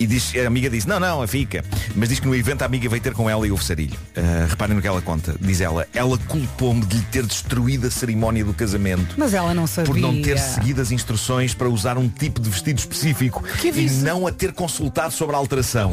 E 0.00 0.06
diz, 0.06 0.32
a 0.36 0.46
amiga 0.46 0.70
disse, 0.70 0.86
não, 0.88 0.98
não, 1.00 1.26
fica. 1.26 1.64
Mas 1.96 2.08
diz 2.08 2.20
que 2.20 2.26
no 2.26 2.34
evento 2.34 2.62
a 2.62 2.66
amiga 2.66 2.88
veio 2.88 3.02
ter 3.02 3.12
com 3.14 3.28
ela 3.28 3.44
e 3.46 3.50
houve 3.50 3.64
sarilho. 3.64 3.98
Ah, 4.16 4.46
reparem 4.48 4.76
no 4.76 4.80
que 4.80 4.86
ela 4.86 5.02
conta. 5.02 5.34
Diz 5.40 5.60
ela, 5.60 5.88
ela 5.92 6.16
culpou-me 6.28 6.86
de 6.86 6.96
lhe 6.98 7.02
ter 7.10 7.26
destruído 7.26 7.88
a 7.88 7.90
cerimónia 7.90 8.44
do 8.44 8.54
casamento. 8.54 9.16
Mas 9.18 9.34
ela 9.34 9.52
não 9.52 9.66
sabia. 9.66 9.92
Por 9.92 10.00
não 10.00 10.22
ter 10.22 10.38
seguido 10.38 10.80
as 10.80 10.92
instruções 10.92 11.52
para 11.52 11.68
usar 11.68 11.98
um 11.98 12.08
tipo 12.08 12.40
de 12.40 12.48
vestido 12.48 12.78
específico 12.78 13.42
e 13.64 13.90
não 14.04 14.24
a 14.26 14.30
ter 14.32 14.52
consultado 14.52 15.12
sobre 15.12 15.34
a 15.34 15.38
alteração. 15.38 15.92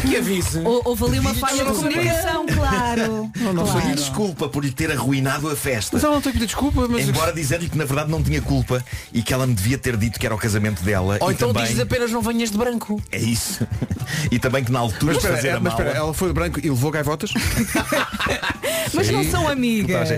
Que 0.00 0.16
avise. 0.16 0.60
Hou- 0.60 0.82
Houve 0.84 1.04
ali 1.06 1.18
uma 1.18 1.34
falha 1.34 1.56
de 1.56 1.64
não 1.64 1.74
sei. 1.74 1.88
comunicação, 1.90 2.46
claro. 2.46 3.30
Foi 3.34 3.82
claro. 3.82 3.88
Desculpa 4.38 4.48
por 4.48 4.64
lhe 4.64 4.70
ter 4.70 4.90
arruinado 4.92 5.50
a 5.50 5.56
festa. 5.56 5.90
Mas 5.96 6.04
ela 6.04 6.14
não 6.14 6.20
tem 6.22 6.32
que 6.32 6.38
pedir 6.38 6.46
desculpa, 6.46 6.86
mas. 6.88 7.08
Embora 7.08 7.32
dizer-lhe 7.32 7.68
que 7.68 7.76
na 7.76 7.84
verdade 7.84 8.08
não 8.10 8.22
tinha 8.22 8.40
culpa 8.40 8.84
e 9.12 9.20
que 9.22 9.34
ela 9.34 9.46
me 9.46 9.54
devia 9.54 9.76
ter 9.76 9.96
dito 9.96 10.18
que 10.18 10.24
era 10.26 10.34
o 10.34 10.38
casamento 10.38 10.82
dela 10.82 11.18
Ou 11.20 11.30
e 11.30 11.34
então 11.34 11.48
também 11.52 11.64
dizes 11.66 11.80
apenas 11.80 12.10
não 12.12 12.22
venhas 12.22 12.50
de 12.50 12.56
branco. 12.56 13.02
é 13.10 13.18
isso 13.18 13.66
e 14.30 14.38
também 14.38 14.62
que 14.62 14.70
na 14.70 14.78
altura 14.78 15.14
Mas 15.14 15.22
de 15.22 15.28
espera, 15.28 15.36
fazer 15.36 15.48
é- 15.48 15.58
mas 15.60 15.72
espera, 15.72 15.90
ela 15.90 16.14
foi 16.14 16.28
de 16.28 16.34
branco 16.34 16.60
e 16.60 16.70
levou 16.70 16.90
gaivotas? 16.90 17.30
Mas 18.94 19.08
não 19.10 19.24
são 19.24 19.48
amigas. 19.48 20.08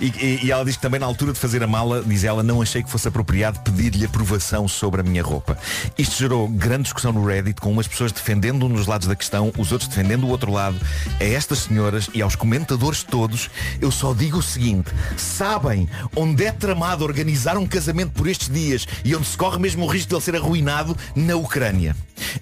e, 0.00 0.06
e- 0.06 0.40
e 0.44 0.50
ela 0.50 0.64
diz 0.64 0.76
que 0.76 0.82
também 0.82 1.00
na 1.00 1.06
altura 1.06 1.32
de 1.32 1.38
fazer 1.38 1.62
a 1.62 1.66
mala 1.66 2.02
diz 2.06 2.24
ela 2.24 2.42
não 2.42 2.60
achei 2.62 2.82
que 2.82 2.90
fosse 2.90 3.08
apropriado 3.08 3.60
pedir-lhe 3.60 4.04
aprovação 4.04 4.66
sobre 4.68 5.00
a 5.00 5.04
minha 5.04 5.22
roupa. 5.22 5.58
Isto 5.98 6.16
gerou 6.18 6.48
grande 6.48 6.84
discussão 6.84 7.12
no 7.12 7.24
Reddit 7.24 7.60
com 7.60 7.70
umas 7.72 7.86
pessoas 7.88 8.12
defendendo 8.12 8.66
um 8.66 8.68
dos 8.72 8.86
lados 8.86 9.06
da 9.06 9.14
questão 9.16 9.52
os 9.58 9.72
outros 9.72 9.88
defendendo 9.88 10.24
o 10.24 10.28
outro 10.28 10.50
lado 10.52 10.76
a 11.20 11.24
estas 11.24 11.60
senhoras 11.60 12.08
e 12.14 12.22
aos 12.22 12.34
comentadores 12.36 13.02
todos 13.02 13.50
eu 13.80 13.90
só 13.90 14.12
digo 14.14 14.38
o 14.38 14.42
seguinte 14.42 14.90
sabem 15.16 15.88
onde 16.16 16.44
é 16.44 16.52
tramado 16.52 17.04
organizar 17.04 17.56
um 17.56 17.66
casamento 17.66 18.12
por 18.12 18.26
estes 18.26 18.48
dias 18.48 18.86
e 19.04 19.14
onde 19.14 19.26
se 19.26 19.36
corre 19.36 19.58
mesmo 19.58 19.84
o 19.84 19.88
risco 19.88 20.08
de 20.08 20.14
ele 20.14 20.22
ser 20.22 20.36
arruinado? 20.36 20.96
Na 21.14 21.36
Ucrânia. 21.36 21.94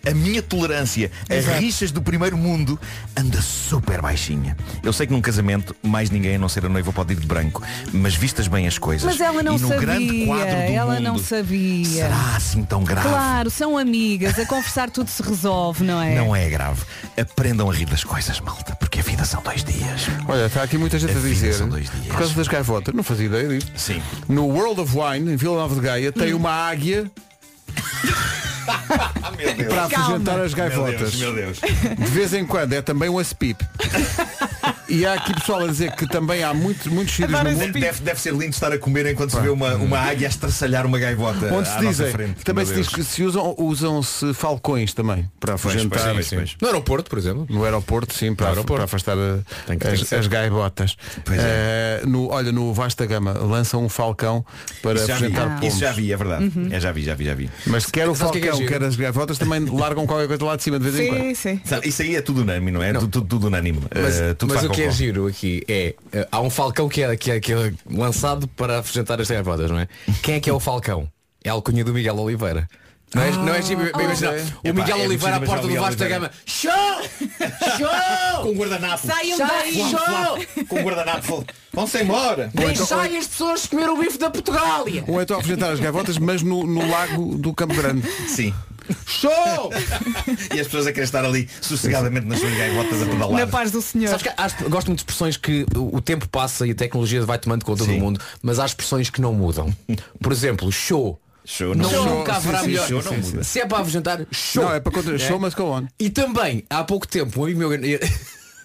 A 0.08 0.12
minha 0.12 0.42
tolerância 0.42 1.10
a 1.28 1.58
rixas 1.58 1.90
do 1.92 2.02
primeiro 2.02 2.36
mundo 2.36 2.78
anda 3.16 3.40
super 3.40 4.00
baixinha. 4.02 4.56
Eu 4.82 4.92
sei 4.92 5.06
que 5.06 5.12
num 5.12 5.20
casamento 5.20 5.74
mais 5.82 6.10
ninguém 6.10 6.36
a 6.36 6.38
não 6.38 6.48
ser 6.48 6.66
a 6.66 6.68
noiva 6.68 6.92
pode 6.92 7.12
ir 7.12 7.16
de 7.20 7.26
branco, 7.26 7.62
mas 7.92 8.14
vistas 8.14 8.48
bem 8.48 8.66
as 8.66 8.78
coisas. 8.78 9.04
Mas 9.04 9.20
ela 9.20 9.42
não 9.42 9.56
e 9.56 9.60
no 9.60 9.68
grande 9.68 10.06
sabia. 10.06 10.26
quadro 10.26 10.46
do 10.46 10.72
Ela 10.72 10.94
mundo, 10.94 11.02
não 11.04 11.18
sabia. 11.18 11.84
Será 11.86 12.36
assim 12.36 12.62
tão 12.64 12.82
grave? 12.84 13.08
Claro, 13.08 13.50
são 13.50 13.78
amigas. 13.78 14.38
A 14.38 14.46
conversar 14.46 14.90
tudo 14.90 15.08
se 15.08 15.22
resolve, 15.22 15.84
não 15.84 16.00
é? 16.02 16.14
Não 16.16 16.34
é 16.34 16.48
grave. 16.48 16.82
Aprendam 17.20 17.70
a 17.70 17.74
rir 17.74 17.86
das 17.86 18.04
coisas, 18.04 18.40
malta, 18.40 18.74
porque 18.76 19.00
a 19.00 19.02
vida 19.02 19.24
são 19.24 19.42
dois 19.42 19.62
dias. 19.64 20.06
Olha, 20.26 20.46
está 20.46 20.62
aqui 20.62 20.76
muita 20.78 20.98
gente 20.98 21.14
A 21.14 21.18
a 21.18 21.22
dizer. 21.22 21.54
são 21.54 21.68
dois 21.68 21.88
dias. 21.90 22.06
Por 22.06 22.16
causa 22.18 22.34
das 22.34 22.48
gaivotas, 22.48 22.94
não 22.94 23.02
fazia 23.02 23.26
ideia 23.26 23.48
disso. 23.48 23.70
Sim. 23.76 24.02
No 24.28 24.46
World 24.46 24.80
of 24.80 24.94
Wine, 24.96 25.32
em 25.32 25.36
Vila 25.36 25.56
Nova 25.56 25.74
de 25.74 25.80
Gaia, 25.80 26.12
tem 26.12 26.34
uma 26.34 26.50
águia 26.50 27.10
Meu 29.36 29.68
para 29.68 29.84
afugentar 29.84 30.40
as 30.40 30.52
Meu 30.54 30.68
gaivotas. 30.68 31.12
Deus, 31.12 31.16
meu 31.16 31.34
Deus. 31.34 31.58
De 31.60 32.04
vez 32.10 32.34
em 32.34 32.44
quando 32.44 32.72
é 32.72 32.82
também 32.82 33.08
um 33.08 33.18
aspip. 33.18 33.56
E 34.88 35.04
há 35.04 35.14
aqui 35.14 35.34
pessoal 35.34 35.60
a 35.64 35.66
dizer 35.66 35.92
que 35.92 36.06
também 36.06 36.42
há 36.42 36.54
muitos, 36.54 36.86
muitos 36.86 37.14
sítios 37.14 37.30
no 37.30 37.50
mundo 37.50 37.72
Deve, 37.72 38.00
deve 38.00 38.20
ser 38.20 38.32
lindo 38.32 38.50
estar 38.50 38.72
a 38.72 38.78
comer 38.78 39.06
enquanto 39.06 39.30
se 39.32 39.40
vê 39.40 39.48
uma, 39.50 39.74
uma 39.74 39.98
águia 39.98 40.26
a 40.26 40.30
estraçalhar 40.30 40.86
uma 40.86 40.98
gaivota 40.98 41.52
onde 41.52 41.68
se 41.68 41.78
dizem, 41.78 42.10
frente. 42.10 42.44
também 42.44 42.64
se 42.64 42.74
diz 42.74 42.88
que 42.88 43.04
se 43.04 43.22
usam, 43.22 43.54
usam-se 43.58 44.32
falcões 44.34 44.94
também 44.94 45.30
para 45.38 45.54
afugentar 45.54 46.14
pois, 46.14 46.28
pois. 46.30 46.56
No 46.60 46.68
aeroporto, 46.68 47.10
por 47.10 47.18
exemplo. 47.18 47.46
no 47.50 47.64
aeroporto, 47.64 48.14
sim, 48.14 48.34
para, 48.34 48.46
aeroporto. 48.48 48.74
para 48.74 48.84
afastar 48.84 49.16
a- 49.18 49.38
Tem 49.66 49.78
que- 49.78 49.86
tem 49.86 49.96
que 49.96 50.02
as, 50.04 50.12
as 50.12 50.26
gaivotas. 50.26 50.96
Pois 51.24 51.38
é. 51.38 51.42
Eh, 52.02 52.06
no, 52.06 52.28
olha, 52.30 52.50
no 52.50 52.72
Vasta 52.72 53.04
Gama 53.04 53.32
lançam 53.32 53.84
um 53.84 53.88
falcão 53.88 54.44
para 54.82 54.94
Isso 54.94 55.06
vi. 55.06 55.12
afugentar 55.12 55.48
pomos. 55.58 55.64
Isso 55.66 55.80
já 55.80 55.92
vi, 55.92 56.12
é 56.12 56.16
verdade. 56.16 56.44
Uhum. 56.56 56.68
É, 56.70 56.80
já 56.80 56.92
vi, 56.92 57.02
já 57.02 57.14
vi, 57.14 57.24
já 57.24 57.34
vi. 57.34 57.50
Mas 57.66 57.86
quer 57.86 58.08
o 58.08 58.14
Sabes 58.14 58.30
o 58.30 58.32
que 58.32 58.38
é 58.38 58.40
que 58.42 58.48
é 58.48 58.50
falcão, 58.52 58.66
quer 58.68 58.82
as 58.84 58.96
gaivotas, 58.96 59.36
também 59.38 59.60
largam 59.66 60.06
qualquer 60.06 60.28
coisa 60.28 60.44
lá 60.44 60.56
de 60.56 60.62
cima 60.62 60.78
de 60.78 60.88
vez 60.90 60.98
em 60.98 61.08
quando. 61.08 61.20
Sim, 61.28 61.34
sim. 61.34 61.60
Sabe, 61.64 61.88
Isso 61.88 62.00
aí 62.02 62.16
é 62.16 62.22
tudo 62.22 62.40
unânime, 62.42 62.70
não 62.70 62.82
é? 62.82 62.92
Tudo, 62.94 63.46
unânime. 63.46 63.80
Mas, 63.94 64.20
Que 64.82 64.88
é 64.88 64.90
giro 64.90 65.26
aqui 65.26 65.64
é 65.68 65.94
eh, 66.12 66.28
há 66.30 66.40
um 66.40 66.50
falcão 66.50 66.88
que 66.88 67.02
é, 67.02 67.16
que, 67.16 67.30
é, 67.30 67.40
que 67.40 67.52
é 67.52 67.72
lançado 67.90 68.46
para 68.48 68.78
afugentar 68.78 69.20
as 69.20 69.28
gaivotas, 69.28 69.70
não 69.70 69.78
é? 69.78 69.88
Quem 70.22 70.36
é 70.36 70.40
que 70.40 70.48
é 70.48 70.52
o 70.52 70.60
falcão? 70.60 71.10
É 71.44 71.50
a 71.50 71.52
alcunha 71.52 71.84
do 71.84 71.92
Miguel 71.92 72.16
Oliveira. 72.16 72.68
Não 73.14 73.22
é, 73.22 73.30
não 73.30 73.54
é 73.54 73.62
bem 73.62 74.04
imaginar. 74.04 74.34
ok. 74.34 74.70
O 74.70 74.74
Miguel 74.74 74.98
é 74.98 75.06
Oliveira 75.06 75.36
à 75.36 75.40
porta 75.40 75.66
do 75.66 75.74
Vasco 75.74 75.96
da 75.96 76.08
imaginar 76.08 76.08
Gama. 76.08 76.30
Show! 76.44 76.70
Show! 77.78 78.42
Com 78.42 78.50
um 78.50 78.54
guardanapo. 78.54 79.06
Saiam 79.06 79.38
daí! 79.38 79.74
Show! 79.74 80.66
Com 80.66 80.80
um 80.80 80.82
guardanapo. 80.82 81.46
Vão-se 81.72 82.02
embora. 82.02 82.50
Deixai 82.52 83.16
as 83.16 83.26
pessoas 83.26 83.66
comer 83.66 83.88
o 83.88 83.96
bife 83.96 84.18
da 84.18 84.30
Portugália! 84.30 85.04
Ou 85.06 85.22
então 85.22 85.38
afugentar 85.38 85.72
as 85.72 85.80
gaivotas, 85.80 86.18
mas 86.18 86.42
no, 86.42 86.66
no 86.66 86.86
lago 86.86 87.38
do 87.38 87.54
Campo 87.54 87.74
Grande. 87.74 88.06
Sim. 88.28 88.52
Show! 89.06 89.70
E 90.54 90.60
as 90.60 90.66
pessoas 90.66 90.86
a 90.86 90.92
querer 90.92 91.04
estar 91.04 91.24
ali 91.24 91.48
sossegadamente 91.60 92.26
nas 92.26 92.38
suas 92.40 92.54
gaivotas 92.56 93.02
a 93.02 93.06
pedalar. 93.06 93.40
Na 93.40 93.46
paz 93.46 93.70
do 93.70 93.80
Senhor. 93.82 94.08
Sabes 94.08 94.22
que 94.22 94.28
há- 94.36 94.68
gosto 94.68 94.88
muito 94.88 94.98
de 94.98 95.02
expressões 95.02 95.36
que 95.36 95.66
o 95.76 96.00
tempo 96.00 96.28
passa 96.28 96.66
e 96.66 96.70
a 96.70 96.74
tecnologia 96.74 97.24
vai 97.24 97.38
tomando 97.38 97.64
conta 97.64 97.84
Sim. 97.84 97.94
do 97.94 98.00
mundo, 98.00 98.20
mas 98.42 98.58
há 98.58 98.66
expressões 98.66 99.10
que 99.10 99.20
não 99.20 99.32
mudam. 99.32 99.74
Por 100.20 100.32
exemplo, 100.32 100.70
show. 100.72 101.20
Show, 101.44 101.74
Não, 101.74 101.88
show. 101.88 102.04
nunca 102.04 102.34
haverá 102.34 102.58
sim, 102.58 102.64
sim, 102.64 102.70
melhor. 102.72 102.88
show 102.88 103.02
não 103.02 103.12
muda. 103.18 103.42
Se 103.44 103.60
é 103.60 103.66
para 103.66 103.78
afugentar, 103.78 104.26
show. 104.30 104.64
Não, 104.64 104.74
é 104.74 104.80
para 104.80 104.92
contar. 104.92 105.18
Show 105.18 105.40
must 105.40 105.56
go 105.56 105.64
on. 105.70 105.86
E 105.98 106.10
também, 106.10 106.62
há 106.68 106.84
pouco 106.84 107.08
tempo, 107.08 107.40
um 107.40 107.44
amigo 107.44 107.58
meu, 107.60 107.70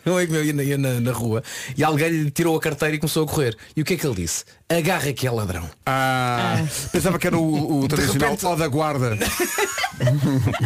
um 0.05 0.17
amigo 0.17 0.33
meu 0.33 0.43
ia, 0.43 0.53
na- 0.53 0.63
ia 0.63 0.77
na, 0.77 0.99
na 0.99 1.11
rua 1.11 1.43
e 1.77 1.83
alguém 1.83 2.09
lhe 2.09 2.31
tirou 2.31 2.55
a 2.55 2.59
carteira 2.61 2.95
e 2.95 2.99
começou 2.99 3.23
a 3.23 3.27
correr. 3.27 3.55
E 3.75 3.81
o 3.81 3.85
que 3.85 3.93
é 3.93 3.97
que 3.97 4.05
ele 4.05 4.15
disse? 4.15 4.43
Agarra 4.69 5.13
que 5.13 5.27
é 5.27 5.31
ladrão. 5.31 5.69
Ah, 5.85 6.57
pensava 6.91 7.19
que 7.19 7.27
era 7.27 7.37
o, 7.37 7.81
o 7.83 7.87
tradicional 7.87 8.31
repente- 8.31 8.45
ó 8.45 8.55
da 8.55 8.67
guarda. 8.67 9.17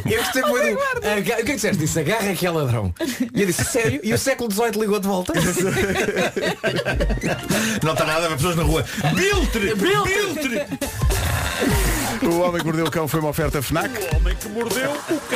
Eu 0.10 0.24
gostei 0.24 0.42
muito 0.44 0.76
do. 0.76 0.82
Aga- 1.08 1.20
O 1.20 1.24
que 1.24 1.32
é 1.34 1.44
que 1.44 1.56
disseste? 1.56 1.78
Disse 1.78 2.00
agarra 2.00 2.34
que 2.34 2.48
é 2.48 2.50
ladrão. 2.50 2.94
E 3.36 3.42
eu 3.42 3.48
disse, 3.48 3.64
sério? 3.66 4.00
E 4.02 4.14
o 4.14 4.18
século 4.18 4.50
XVIII 4.52 4.72
ligou 4.80 5.00
de 5.00 5.08
volta? 5.08 5.34
Não 7.84 7.92
está 7.94 8.06
nada, 8.06 8.30
pessoas 8.30 8.56
na 8.56 8.64
rua. 8.64 8.84
Biltre! 9.14 9.76
Biltre! 9.76 10.66
O 12.24 12.40
Homem 12.40 12.60
que 12.60 12.66
Mordeu 12.66 12.86
o 12.86 12.92
Cão 12.92 13.08
foi 13.08 13.20
uma 13.20 13.30
oferta 13.30 13.62
FNAC. 13.62 13.92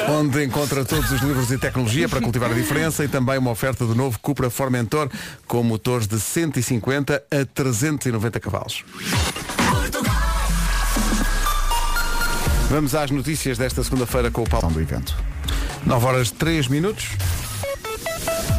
Onde 0.10 0.44
encontra 0.44 0.84
todos 0.84 1.12
os 1.12 1.22
livros 1.22 1.52
e 1.52 1.58
tecnologia 1.58 2.10
para 2.10 2.22
cultivar 2.22 2.52
a 2.52 2.54
diferença 2.54 3.04
e 3.04 3.08
também 3.08 3.38
uma 3.38 3.52
oferta 3.52 3.86
do 3.86 3.94
novo 3.94 4.18
Cupra 4.20 4.50
Formentor 4.50 5.10
com 5.48 5.64
motores 5.64 6.08
de 6.08 6.20
150 6.20 7.24
a 7.32 7.46
390 7.54 8.40
cavalos. 8.40 8.84
Vamos 12.70 12.96
às 12.96 13.12
notícias 13.12 13.58
desta 13.58 13.84
segunda-feira 13.84 14.32
com 14.32 14.44
o 14.44 14.50
Paulo 14.50 14.70
do 14.70 14.80
evento. 14.80 15.16
9 15.86 16.06
horas 16.06 16.32
3 16.32 16.68
minutos. 16.68 17.10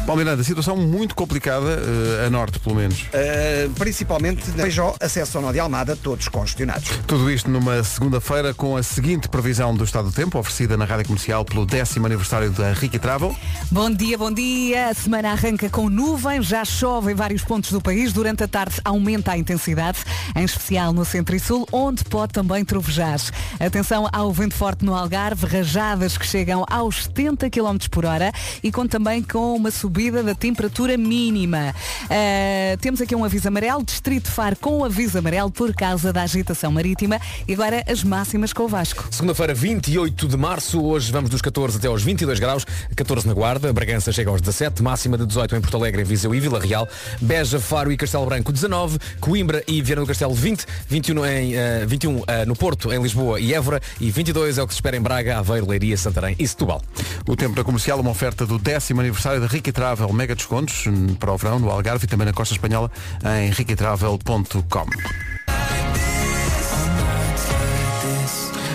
Paulo 0.05 0.21
Miranda, 0.21 0.43
situação 0.43 0.75
muito 0.75 1.15
complicada, 1.15 1.81
eh, 2.21 2.27
a 2.27 2.29
norte 2.29 2.59
pelo 2.59 2.75
menos. 2.75 3.03
Uh, 3.03 3.69
principalmente 3.75 4.49
na 4.51 4.63
Feijó, 4.63 4.95
acesso 4.99 5.37
ao 5.37 5.43
Nó 5.43 5.51
de 5.51 5.59
Almada, 5.59 5.95
todos 5.95 6.27
congestionados. 6.27 6.89
Tudo 7.07 7.31
isto 7.31 7.49
numa 7.49 7.81
segunda-feira 7.83 8.53
com 8.53 8.75
a 8.75 8.83
seguinte 8.83 9.29
previsão 9.29 9.73
do 9.73 9.83
estado 9.83 10.09
do 10.09 10.13
tempo, 10.13 10.37
oferecida 10.37 10.75
na 10.75 10.83
Rádio 10.83 11.05
Comercial 11.05 11.45
pelo 11.45 11.65
décimo 11.65 12.05
aniversário 12.05 12.51
da 12.51 12.73
Ricky 12.73 12.99
Travel. 12.99 13.33
Bom 13.71 13.89
dia, 13.89 14.17
bom 14.17 14.31
dia. 14.31 14.89
A 14.89 14.93
semana 14.93 15.31
arranca 15.31 15.69
com 15.69 15.89
nuvens, 15.89 16.47
já 16.47 16.65
chove 16.65 17.13
em 17.13 17.15
vários 17.15 17.43
pontos 17.43 17.71
do 17.71 17.79
país. 17.79 18.11
Durante 18.11 18.43
a 18.43 18.47
tarde 18.47 18.75
aumenta 18.83 19.31
a 19.31 19.37
intensidade, 19.37 19.99
em 20.35 20.43
especial 20.43 20.91
no 20.91 21.05
centro 21.05 21.33
e 21.33 21.39
sul, 21.39 21.65
onde 21.71 22.03
pode 22.03 22.33
também 22.33 22.65
trovejar. 22.65 23.19
Atenção 23.59 24.09
ao 24.11 24.33
vento 24.33 24.55
forte 24.55 24.83
no 24.83 24.95
Algarve, 24.95 25.45
rajadas 25.45 26.17
que 26.17 26.25
chegam 26.25 26.65
aos 26.69 27.05
70 27.05 27.49
km 27.49 27.77
por 27.89 28.05
hora 28.05 28.31
e 28.61 28.71
conta 28.71 28.93
também 28.93 29.23
com 29.23 29.55
uma 29.55 29.71
subida 29.71 29.92
da 30.23 30.33
temperatura 30.33 30.97
mínima. 30.97 31.73
Ah, 32.09 32.75
temos 32.81 32.99
aqui 32.99 33.15
um 33.15 33.23
aviso 33.23 33.47
amarelo, 33.47 33.83
Distrito 33.83 34.29
Faro 34.29 34.55
com 34.55 34.83
aviso 34.83 35.17
amarelo 35.19 35.51
por 35.51 35.73
causa 35.73 36.11
da 36.11 36.23
agitação 36.23 36.71
marítima. 36.71 37.19
E 37.47 37.53
agora 37.53 37.83
as 37.87 38.03
máximas 38.03 38.51
com 38.51 38.63
o 38.63 38.67
Vasco. 38.67 39.07
Segunda-feira, 39.11 39.53
28 39.53 40.27
de 40.27 40.35
março, 40.37 40.83
hoje 40.83 41.11
vamos 41.11 41.29
dos 41.29 41.41
14 41.41 41.77
até 41.77 41.87
aos 41.87 42.01
22 42.01 42.39
graus, 42.39 42.65
14 42.95 43.27
na 43.27 43.33
Guarda, 43.33 43.71
Bragança 43.71 44.11
chega 44.11 44.29
aos 44.29 44.41
17, 44.41 44.81
máxima 44.81 45.17
de 45.17 45.25
18 45.25 45.55
em 45.55 45.61
Porto 45.61 45.77
Alegre, 45.77 46.01
em 46.01 46.05
Viseu 46.05 46.33
e 46.33 46.39
Vila 46.39 46.59
Real, 46.59 46.87
Beja, 47.21 47.59
Faro 47.59 47.91
e 47.91 47.97
Castelo 47.97 48.25
Branco 48.25 48.51
19, 48.51 48.97
Coimbra 49.19 49.63
e 49.67 49.81
Viana 49.81 50.01
do 50.01 50.07
Castelo 50.07 50.33
20, 50.33 50.65
21, 50.87 51.25
em, 51.25 51.55
eh, 51.55 51.85
21 51.85 52.23
eh, 52.27 52.45
no 52.45 52.55
Porto, 52.55 52.91
em 52.91 53.01
Lisboa 53.01 53.39
e 53.39 53.53
Évora 53.53 53.81
e 53.99 54.09
22 54.09 54.57
é 54.57 54.63
o 54.63 54.67
que 54.67 54.73
se 54.73 54.77
espera 54.77 54.97
em 54.97 55.01
Braga, 55.01 55.37
Aveiro, 55.37 55.69
Leiria, 55.69 55.97
Santarém 55.97 56.35
e 56.39 56.47
Setúbal. 56.47 56.81
O 57.27 57.35
tempo 57.35 57.55
da 57.55 57.63
comercial, 57.63 57.99
uma 57.99 58.11
oferta 58.11 58.45
do 58.45 58.57
décimo 58.57 59.01
aniversário 59.01 59.39
da 59.39 59.47
Ricky 59.47 59.71
Travel, 59.83 60.13
mega 60.13 60.33
descontos 60.33 60.87
hum, 60.87 61.13
para 61.15 61.33
o 61.33 61.37
verão 61.37 61.59
no 61.59 61.69
Algarve 61.69 62.05
e 62.05 62.07
também 62.07 62.25
na 62.25 62.31
Costa 62.31 62.53
Espanhola 62.53 62.89
em 63.37 63.51
riquitravel.com. 63.51 64.85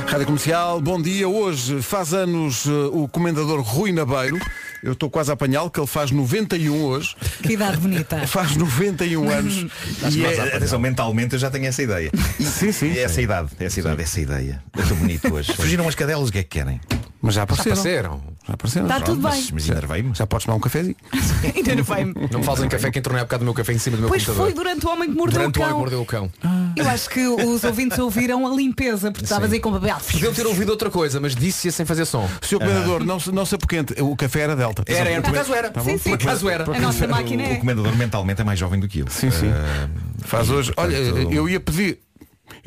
Rádio 0.07 0.27
Comercial, 0.27 0.83
bom 0.83 1.01
dia. 1.01 1.27
Hoje 1.27 1.81
faz 1.81 2.13
anos 2.13 2.67
eh, 2.67 2.71
o 2.93 3.09
comendador 3.09 3.63
Rui 3.63 3.91
Nabeiro. 3.91 4.39
Eu 4.83 4.93
estou 4.93 5.09
quase 5.09 5.31
a 5.31 5.35
apanhá-lo, 5.35 5.71
que 5.71 5.81
ele 5.81 5.87
faz 5.87 6.11
91 6.11 6.85
hoje. 6.85 7.17
Que 7.43 7.55
idade 7.55 7.79
bonita. 7.79 8.25
Faz 8.29 8.55
91 8.55 9.31
anos. 9.31 9.67
E 10.13 10.25
é- 10.27 10.57
atenção, 10.57 10.79
mentalmente 10.79 11.33
eu 11.33 11.39
já 11.39 11.51
tenho 11.51 11.65
essa 11.65 11.83
ideia. 11.83 12.11
Sim, 12.39 12.71
sim. 12.71 12.99
Essa 12.99 13.23
idade, 13.23 13.49
essa 13.59 13.81
idade, 13.81 14.03
essa 14.03 14.21
ideia. 14.21 14.63
Eu 14.77 14.83
estou 14.83 14.97
bonito 14.99 15.35
hoje. 15.35 15.53
Fugiram 15.57 15.89
as 15.89 15.95
cadelas, 15.95 16.29
o 16.29 16.33
que 16.33 16.39
é 16.39 16.43
que 16.43 16.51
querem? 16.51 16.79
Mas 17.21 17.35
já 17.35 17.41
Já 17.41 17.43
apareceram. 17.45 17.73
apareceram. 17.75 18.23
Já 18.47 18.55
apareceram. 18.55 18.87
Está 18.87 19.01
tudo 19.01 19.21
mas, 19.21 19.35
bem. 19.35 19.49
mas 19.55 19.69
enervei-me. 19.69 20.15
Já 20.15 20.27
podes 20.27 20.47
tomar 20.47 20.57
um 20.57 20.61
cafezinho. 20.61 20.95
Ainda 21.57 21.75
não 21.75 21.83
vai. 21.85 22.05
Não 22.05 22.39
me 22.39 22.45
falem 22.45 22.69
café 22.69 22.91
que 22.91 22.99
entrou 23.01 23.15
na 23.15 23.21
época 23.23 23.39
do 23.39 23.45
meu 23.45 23.55
café 23.55 23.73
em 23.73 23.79
cima 23.79 23.97
do 23.97 24.01
meu 24.03 24.09
Pois 24.09 24.25
computador. 24.25 24.47
foi 24.53 24.55
durante 24.55 24.87
o 24.87 24.91
homem 24.91 25.09
que 25.11 25.15
mordeu 25.17 25.39
Durante 25.41 25.59
o 25.59 25.63
o 25.63 25.65
homem 25.65 25.69
cão. 25.75 25.75
que 25.75 25.81
mordeu 25.81 26.01
o 26.03 26.07
cão. 26.07 26.73
Eu 26.77 26.89
acho 26.89 27.11
que 27.11 27.27
os 27.27 27.65
ouvintes 27.65 27.99
ouviram 27.99 28.47
a 28.47 28.55
limpeza, 28.55 29.11
porque 29.11 29.25
estavas 29.25 29.53
aí 29.53 29.59
com 29.59 29.73
papel. 29.73 29.97
Podiam 30.13 30.33
ter 30.33 30.47
ouvido 30.47 30.71
outra 30.71 30.91
coisa, 30.91 31.19
mas 31.21 31.35
disse-a 31.35 31.73
sem 31.73 31.85
fazer 31.85 32.05
som. 32.05 32.29
Senhor 32.41 32.61
Comendador, 32.61 33.05
não, 33.05 33.19
se- 33.19 33.33
não 33.33 33.45
se 33.45 33.55
apoquente. 33.57 33.95
O 34.01 34.15
café 34.17 34.41
era 34.41 34.55
Delta. 34.57 34.85
Era, 34.87 35.11
era, 35.11 35.23
por 35.23 35.31
acaso 35.31 35.55
era. 35.55 35.71
Tá 35.71 35.81
Sim, 35.81 35.99
sim. 35.99 36.11
Por 36.11 36.23
acaso 36.23 36.49
era. 36.49 36.65
A 36.77 36.81
nossa 36.81 37.07
máquina 37.09 37.43
O 37.43 37.47
é. 37.47 37.57
comendador 37.57 37.97
mentalmente 37.97 38.41
é 38.41 38.45
mais 38.45 38.59
jovem 38.59 38.79
do 38.79 38.87
que 38.87 39.01
eu. 39.01 39.07
Sim, 39.09 39.31
sim. 39.31 39.49
Eh, 39.49 39.89
Faz 40.21 40.49
hoje. 40.51 40.73
Olha, 40.77 40.97
eu 40.97 41.49
ia 41.49 41.59
pedir. 41.59 41.99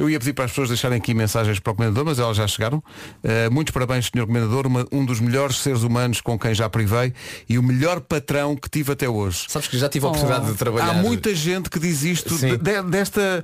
Eu 0.02 0.10
ia 0.10 0.20
pedir 0.20 0.34
para 0.34 0.46
as 0.46 0.52
pessoas 0.52 0.70
deixarem 0.70 0.98
aqui 0.98 1.14
mensagens 1.14 1.60
para 1.60 1.72
o 1.72 1.76
Comendador, 1.76 2.06
mas 2.06 2.18
elas 2.20 2.36
já 2.36 2.48
chegaram. 2.48 2.80
Uh, 2.80 3.52
muitos 3.52 3.72
parabéns, 3.72 4.06
Sr. 4.08 4.26
Comendador, 4.26 4.66
uma- 4.68 4.88
um 4.92 5.06
dos 5.06 5.20
melhores 5.20 5.58
seres 5.58 5.84
humanos 5.84 6.22
com 6.22 6.38
quem 6.40 6.54
já 6.56 6.68
privei 6.70 7.14
e 7.48 7.58
o 7.58 7.64
melhor 7.64 8.02
patrão 8.02 8.56
que 8.56 8.70
tive 8.70 8.92
até 8.92 9.08
hoje. 9.08 9.46
Sabes 9.48 9.68
que 9.68 9.78
já 9.78 9.88
tive 9.88 10.06
a 10.06 10.10
oportunidade 10.10 10.48
de 10.52 10.58
trabalhar. 10.58 10.90
Há 10.90 10.94
muita 10.94 11.34
gente 11.36 11.70
que 11.70 11.80
diz 11.80 12.04
isto 12.04 12.36
de- 12.38 12.58
de- 12.58 12.82
desta, 12.84 13.44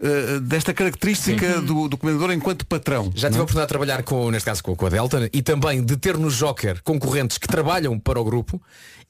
uh, 0.00 0.40
desta 0.40 0.72
característica 0.72 1.60
do, 1.60 1.88
do 1.88 1.96
Comendador 1.96 2.32
enquanto 2.32 2.64
patrão. 2.66 3.10
Já 3.14 3.28
tive 3.28 3.40
a 3.40 3.42
oportunidade 3.42 3.66
de 3.66 3.68
trabalhar 3.68 4.02
com, 4.02 4.30
neste 4.30 4.46
caso 4.46 4.62
com, 4.62 4.76
com 4.76 4.86
a 4.86 4.88
Delta 4.90 5.28
e 5.32 5.42
também 5.42 5.84
de 5.84 5.96
ter 5.96 6.16
no 6.16 6.30
Joker 6.30 6.80
concorrentes 6.84 7.36
que 7.38 7.48
trabalham 7.48 7.98
para 7.98 8.20
o 8.20 8.24
grupo 8.24 8.60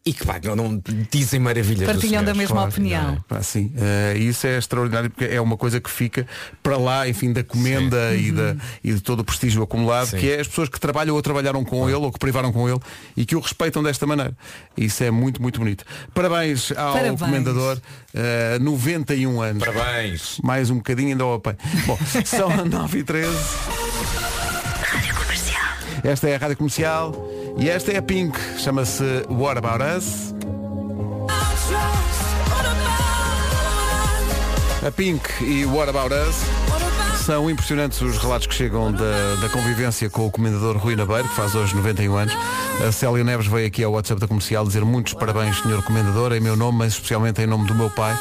e 0.06 0.12
que 0.12 0.24
pá, 0.24 0.40
não, 0.44 0.54
não 0.54 0.82
dizem 1.10 1.40
maravilhas. 1.40 1.84
Partilham 1.84 2.22
da 2.22 2.32
mesma 2.32 2.54
Claro, 2.54 2.70
opinião. 2.70 3.02
não 3.04 3.12
é? 3.14 3.18
Pá, 3.28 3.42
sim, 3.42 3.72
Eh, 3.76 4.16
isso 4.18 4.46
é 4.46 4.56
extraordinário 4.56 5.10
porque 5.10 5.24
é 5.24 5.40
uma 5.40 5.56
coisa 5.56 5.80
que 5.80 5.90
fica 5.90 6.24
para 6.62 6.76
lá, 6.76 7.08
enfim, 7.08 7.32
da 7.32 7.42
comenda 7.42 8.14
e, 8.14 8.30
da, 8.30 8.54
e 8.84 8.92
de 8.94 9.00
todo 9.00 9.20
o 9.20 9.24
prestígio 9.24 9.62
acumulado, 9.64 10.06
Sim. 10.10 10.18
que 10.18 10.30
é 10.30 10.40
as 10.40 10.46
pessoas 10.46 10.68
que 10.68 10.78
trabalham 10.78 11.14
ou 11.16 11.20
trabalharam 11.22 11.64
com 11.64 11.86
ele 11.88 11.96
ou 11.98 12.12
que 12.12 12.18
privaram 12.20 12.52
com 12.52 12.68
ele 12.68 12.78
e 13.16 13.26
que 13.26 13.34
o 13.34 13.40
respeitam 13.40 13.82
desta 13.82 14.06
maneira. 14.06 14.32
Isso 14.76 15.02
é 15.02 15.10
muito, 15.10 15.42
muito 15.42 15.58
bonito. 15.58 15.84
Parabéns 16.14 16.70
ao 16.72 16.92
Parabéns. 16.92 17.18
comendador, 17.20 17.78
eh, 18.14 18.58
91 18.60 19.40
anos. 19.42 19.64
Parabéns. 19.64 20.38
Mais 20.44 20.70
um 20.70 20.76
bocadinho 20.76 21.08
ainda 21.08 21.24
ao 21.24 21.34
apanho. 21.34 21.58
Bom, 21.84 21.98
são 22.24 22.64
9 22.64 22.98
e 23.00 23.02
13 23.02 23.28
Esta 26.04 26.28
é 26.28 26.36
a 26.36 26.38
Rádio 26.38 26.56
Comercial 26.58 27.12
e 27.56 27.68
esta 27.70 27.92
é 27.92 27.96
a 27.96 28.02
Pink, 28.02 28.38
chama-se 28.58 29.02
What 29.28 29.58
About 29.58 29.82
Us. 29.82 30.34
A 34.86 34.90
Pink 34.90 35.28
e 35.42 35.64
What 35.64 35.88
About 35.88 36.14
Us 36.14 36.36
são 37.24 37.50
impressionantes 37.50 38.00
os 38.02 38.18
relatos 38.18 38.46
que 38.46 38.54
chegam 38.54 38.92
da, 38.92 39.34
da 39.40 39.48
convivência 39.48 40.08
com 40.08 40.26
o 40.26 40.30
comendador 40.30 40.76
Rui 40.76 40.94
Nabeiro, 40.94 41.28
que 41.28 41.34
faz 41.34 41.56
hoje 41.56 41.74
91 41.74 42.16
anos. 42.16 42.34
A 42.86 42.92
Célia 42.92 43.24
Neves 43.24 43.48
veio 43.48 43.66
aqui 43.66 43.82
ao 43.82 43.92
WhatsApp 43.92 44.20
da 44.20 44.28
comercial 44.28 44.64
dizer 44.64 44.84
muitos 44.84 45.12
parabéns, 45.14 45.58
senhor 45.60 45.82
Comendador, 45.82 46.32
em 46.34 46.40
meu 46.40 46.56
nome, 46.56 46.78
mas 46.78 46.92
especialmente 46.92 47.42
em 47.42 47.46
nome 47.46 47.66
do 47.66 47.74
meu 47.74 47.90
pai. 47.90 48.16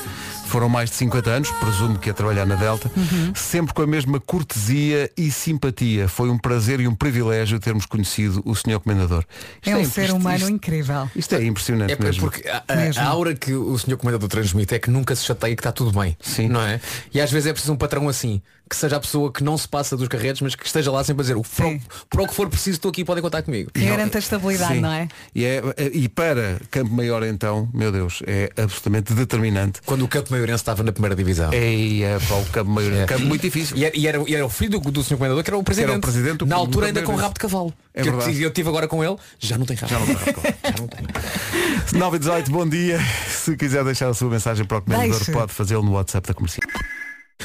Foram 0.46 0.70
mais 0.70 0.90
de 0.90 0.96
50 0.96 1.30
anos, 1.30 1.52
presumo 1.52 1.98
que 2.00 2.10
a 2.10 2.14
trabalhar 2.14 2.46
na 2.46 2.56
Delta, 2.56 2.90
sempre 3.36 3.74
com 3.74 3.82
a 3.82 3.88
mesma 3.88 4.20
cortesia 4.20 5.10
e 5.18 5.30
simpatia. 5.32 6.08
Foi 6.08 6.30
um 6.30 6.38
prazer 6.38 6.80
e 6.80 6.88
um 6.88 6.96
privilégio 6.96 7.60
termos 7.60 7.86
conhecido 7.86 8.42
o 8.46 8.56
senhor 8.56 8.80
Comendador. 8.80 9.26
Isto 9.58 9.70
É 9.70 9.76
um 9.76 9.82
imp- 9.82 9.92
ser 9.94 10.12
humano 10.12 10.38
isto- 10.38 10.50
incrível. 10.52 11.10
Isto 11.16 11.36
é 11.36 11.44
impressionante 11.46 11.94
É 11.94 11.98
mesmo. 12.00 12.22
porque 12.22 12.48
a, 12.48 12.64
a- 12.68 12.76
Mesmo. 12.76 13.02
a 13.02 13.06
aura 13.06 13.36
que 13.36 13.54
o 13.54 13.78
senhor 13.78 13.98
comendador 13.98 14.30
transmite 14.30 14.74
é 14.76 14.80
que 14.80 14.90
nunca 14.90 15.16
se 15.16 15.26
chateia 15.26 15.56
que 15.56 15.60
está 15.62 15.72
tudo 15.72 15.98
bem. 16.00 16.16
Sim. 16.22 16.48
Não 16.48 16.62
é? 16.62 16.80
E 17.14 17.20
às 17.20 17.32
vezes 17.32 17.48
é 17.48 17.52
preciso 17.52 17.74
um 17.74 17.78
patrão 17.78 18.08
assim, 18.08 18.42
que 18.70 18.76
seja 18.76 18.96
a 18.96 19.00
pessoa 19.00 19.32
que 19.32 19.44
não 19.44 19.58
se 19.58 19.68
passa 19.68 19.96
dos 19.98 20.08
carretos, 20.08 20.42
mas 20.42 20.56
que 20.56 20.66
esteja 20.66 20.92
lá 20.92 21.04
sempre 21.04 21.22
a 21.22 21.24
dizer, 21.24 21.36
o 21.38 21.44
para, 21.44 21.80
para 22.10 22.24
o 22.24 22.28
que 22.28 22.34
for 22.34 22.50
preciso 22.50 22.78
estou 22.78 22.90
aqui, 22.90 23.04
podem 23.06 23.22
contar 23.22 23.42
comigo. 23.44 23.70
Que 23.74 23.86
garante 23.86 24.16
a 24.16 24.20
estabilidade, 24.20 24.76
Sim. 24.76 24.80
não 24.82 24.92
é? 24.92 25.08
E, 25.36 25.44
é- 25.46 25.62
e 25.94 26.08
para 26.10 26.60
Campo 26.72 26.92
Maior 26.94 27.24
então, 27.24 27.70
meu 27.74 27.92
Deus, 27.92 28.22
é 28.26 28.52
absolutamente 28.58 29.14
determinante. 29.14 29.82
Quando 29.86 30.04
o 30.04 30.08
Campo 30.08 30.32
Maiorense 30.36 30.62
estava 30.62 30.84
na 30.84 30.92
primeira 30.92 31.16
divisão. 31.16 31.50
É, 31.54 32.02
é 32.02 32.20
para 32.20 32.36
o 32.38 32.46
Campo 32.46 32.72
Maior, 32.72 32.94
É. 32.94 33.06
campo 33.06 33.26
muito 33.26 33.42
difícil. 33.42 33.76
E 33.78 33.86
era, 33.86 33.98
e 33.98 34.08
era- 34.08 34.24
e 34.28 34.36
era 34.36 34.46
o 34.46 34.50
filho 34.50 34.80
do, 34.80 34.92
do 34.92 35.04
senhor 35.04 35.18
comendador 35.18 35.44
que 35.44 35.50
era 35.50 35.58
o 35.58 35.64
presidente. 35.64 35.90
era 35.90 35.98
o 35.98 36.02
presidente 36.02 36.38
do- 36.40 36.46
Na 36.46 36.56
do 36.56 36.62
altura 36.62 36.88
ainda 36.88 37.02
com 37.04 37.16
rabo 37.16 37.34
de 37.34 37.40
cavalo. 37.40 37.74
É 37.94 38.02
que 38.02 38.08
eu, 38.10 38.12
verdade. 38.14 38.32
tive- 38.34 38.46
eu 38.46 38.52
tive 38.52 38.70
agora 38.70 38.88
com 38.88 39.04
ele, 39.04 39.16
já 39.40 39.58
não 39.58 39.66
tem 39.66 39.76
rabo. 39.78 39.92
Já 39.94 40.00
não 40.00 40.06
tem 40.06 40.16
rabo. 40.16 40.42
já 40.64 40.76
não 40.82 40.88
tem. 40.88 42.00
9 42.00 42.16
e 42.16 42.20
18, 42.20 42.52
bom 42.52 42.68
dia. 42.68 43.00
Se 43.30 43.56
quiser 43.56 43.84
deixar 43.84 44.10
a 44.10 44.14
sua 44.14 44.30
mensagem 44.30 44.66
para 44.66 44.78
o 44.78 44.82
Comendador, 44.82 45.16
Deixe. 45.16 45.32
pode 45.32 45.54
fazê-lo 45.54 45.84
no 45.84 45.92
WhatsApp 45.94 46.28
da 46.28 46.34
comercial. 46.34 46.68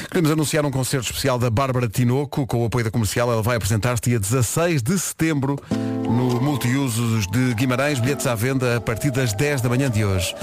Queremos 0.09 0.31
anunciar 0.31 0.65
um 0.65 0.71
concerto 0.71 1.05
especial 1.07 1.37
da 1.37 1.49
Bárbara 1.49 1.87
Tinoco 1.87 2.47
com 2.47 2.63
o 2.63 2.65
apoio 2.65 2.85
da 2.85 2.89
comercial. 2.91 3.31
Ela 3.31 3.41
vai 3.43 3.57
apresentar-se 3.57 4.01
dia 4.01 4.19
16 4.19 4.81
de 4.81 4.97
setembro 4.97 5.57
no 5.69 6.41
Multiusos 6.41 7.27
de 7.27 7.53
Guimarães. 7.55 7.99
Bilhetes 7.99 8.25
à 8.25 8.33
venda 8.33 8.77
a 8.77 8.81
partir 8.81 9.11
das 9.11 9.33
10 9.33 9.59
da 9.61 9.67
manhã 9.69 9.89
de 9.89 10.03
hoje. 10.05 10.33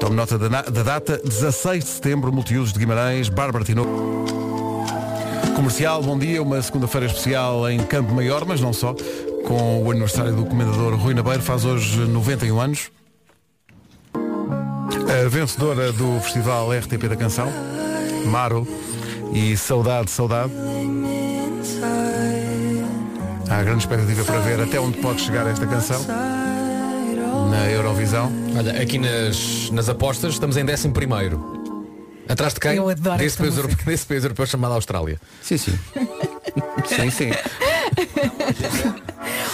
Tome 0.00 0.14
nota 0.14 0.38
da, 0.38 0.62
da 0.62 0.82
data, 0.82 1.20
16 1.24 1.84
de 1.84 1.90
setembro, 1.90 2.32
Multiusos 2.32 2.72
de 2.72 2.78
Guimarães, 2.78 3.28
Bárbara 3.28 3.64
Tinoco. 3.64 4.26
Comercial, 5.54 6.02
bom 6.02 6.18
dia, 6.18 6.42
uma 6.42 6.60
segunda-feira 6.60 7.06
especial 7.06 7.68
em 7.70 7.78
Campo 7.78 8.14
Maior, 8.14 8.44
mas 8.44 8.60
não 8.60 8.72
só, 8.72 8.94
com 9.46 9.82
o 9.82 9.90
aniversário 9.90 10.34
do 10.34 10.44
comendador 10.44 10.94
Rui 10.96 11.14
Nabeiro, 11.14 11.42
faz 11.42 11.64
hoje 11.64 12.00
91 12.00 12.60
anos. 12.60 12.90
A 14.14 15.28
vencedora 15.28 15.92
do 15.92 16.20
Festival 16.20 16.70
RTP 16.72 17.08
da 17.08 17.16
Canção, 17.16 17.50
Maro, 18.26 18.68
e 19.32 19.56
Saudade, 19.56 20.10
Saudade. 20.10 20.52
Há 23.48 23.62
grande 23.62 23.78
expectativa 23.78 24.24
para 24.24 24.40
ver 24.40 24.60
até 24.60 24.78
onde 24.78 24.98
pode 24.98 25.22
chegar 25.22 25.46
esta 25.46 25.66
canção 25.66 26.04
na 27.50 27.70
Eurovisão. 27.70 28.32
Olha, 28.56 28.80
aqui 28.80 28.98
nas, 28.98 29.70
nas 29.70 29.88
apostas 29.88 30.34
estamos 30.34 30.56
em 30.56 30.64
11 30.64 30.90
primeiro. 30.90 31.56
Atrás 32.28 32.54
de 32.54 32.60
quem? 32.60 32.76
Eu 32.76 32.88
adoro 32.88 33.18
desse 33.18 33.36
país, 33.36 33.54
europeu, 33.56 33.86
desse 33.86 34.06
país 34.06 34.24
europeu 34.24 34.46
chamado 34.46 34.74
Austrália. 34.74 35.20
Sim, 35.42 35.56
sim. 35.56 35.78
sim, 36.86 37.10
sim. 37.10 37.30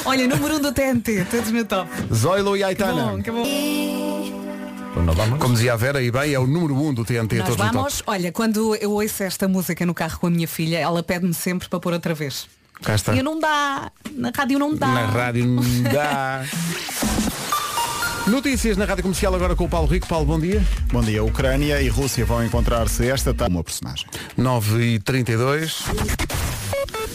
Olha, 0.04 0.26
número 0.26 0.54
1 0.54 0.56
um 0.56 0.60
do 0.60 0.72
TNT, 0.72 1.26
todos 1.30 1.52
no 1.52 1.64
top. 1.64 1.88
Zoilo 2.12 2.56
e 2.56 2.60
Que 2.60 2.64
Aitana. 2.64 3.04
bom, 3.04 3.22
que 3.22 3.30
bom. 3.30 3.44
Vamos? 4.94 5.38
Como 5.38 5.54
dizia 5.54 5.72
a 5.72 5.76
Vera, 5.76 6.02
e 6.02 6.10
bem, 6.10 6.34
é 6.34 6.38
o 6.38 6.46
número 6.46 6.74
1 6.74 6.88
um 6.88 6.94
do 6.94 7.04
TNT. 7.04 7.36
Nós 7.36 7.48
todos 7.48 7.58
no 7.58 7.64
top. 7.64 7.76
vamos, 7.76 8.02
olha, 8.06 8.32
quando 8.32 8.74
eu 8.76 8.92
ouço 8.92 9.22
esta 9.22 9.46
música 9.48 9.86
no 9.86 9.94
carro 9.94 10.18
com 10.18 10.26
a 10.26 10.30
minha 10.30 10.48
filha, 10.48 10.78
ela 10.78 11.02
pede-me 11.02 11.34
sempre 11.34 11.68
para 11.68 11.78
pôr 11.78 11.92
outra 11.92 12.14
vez. 12.14 12.46
Cá 12.82 12.96
está. 12.96 13.14
E 13.14 13.18
eu 13.18 13.24
não 13.24 13.38
dá, 13.38 13.92
na 14.12 14.32
rádio 14.34 14.58
não 14.58 14.74
dá. 14.74 14.86
Na 14.88 15.06
rádio 15.06 15.46
não 15.46 15.62
dá. 15.92 16.42
Notícias 18.26 18.76
na 18.76 18.84
Rádio 18.84 19.02
Comercial 19.02 19.34
agora 19.34 19.56
com 19.56 19.64
o 19.64 19.68
Paulo 19.68 19.88
Rico. 19.88 20.06
Paulo, 20.06 20.24
bom 20.24 20.38
dia. 20.38 20.62
Bom 20.92 21.00
dia. 21.00 21.24
Ucrânia 21.24 21.82
e 21.82 21.88
Rússia 21.88 22.24
vão 22.24 22.44
encontrar-se 22.44 23.08
esta 23.08 23.34
tarde. 23.34 23.54
Uma 23.54 23.64
personagem. 23.64 24.06
9 24.36 24.82
e 24.82 24.98
32 25.00 25.84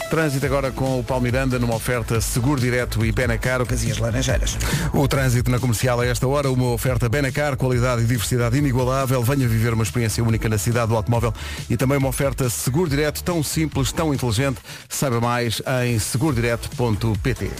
Trânsito 0.10 0.46
agora 0.46 0.72
com 0.72 1.00
o 1.00 1.04
Paulo 1.04 1.24
Miranda 1.24 1.60
numa 1.60 1.76
oferta 1.76 2.20
seguro 2.20 2.60
direto 2.60 3.06
e 3.06 3.12
Benacar. 3.12 3.62
E 3.62 3.92
as 3.92 3.98
laranjeiras. 3.98 4.58
O 4.94 5.08
trânsito 5.08 5.50
na 5.50 5.60
comercial 5.60 6.00
a 6.02 6.06
esta 6.06 6.28
hora, 6.28 6.52
uma 6.52 6.72
oferta 6.72 7.08
Benacar, 7.08 7.56
qualidade 7.56 8.04
e 8.04 8.06
diversidade 8.06 8.58
inigualável. 8.58 9.24
Venha 9.24 9.48
viver 9.48 9.74
uma 9.74 9.84
experiência 9.84 10.24
única 10.24 10.50
na 10.50 10.58
cidade 10.58 10.90
do 10.90 10.96
automóvel 10.96 11.34
e 11.70 11.78
também 11.78 11.98
uma 11.98 12.10
oferta 12.10 12.50
seguro 12.50 12.90
direto 12.90 13.24
tão 13.24 13.42
simples, 13.42 13.92
tão 13.94 14.14
inteligente. 14.14 14.60
Saiba 14.90 15.22
mais 15.22 15.62
em 15.84 15.98
segurodireto.pt. 16.00 17.52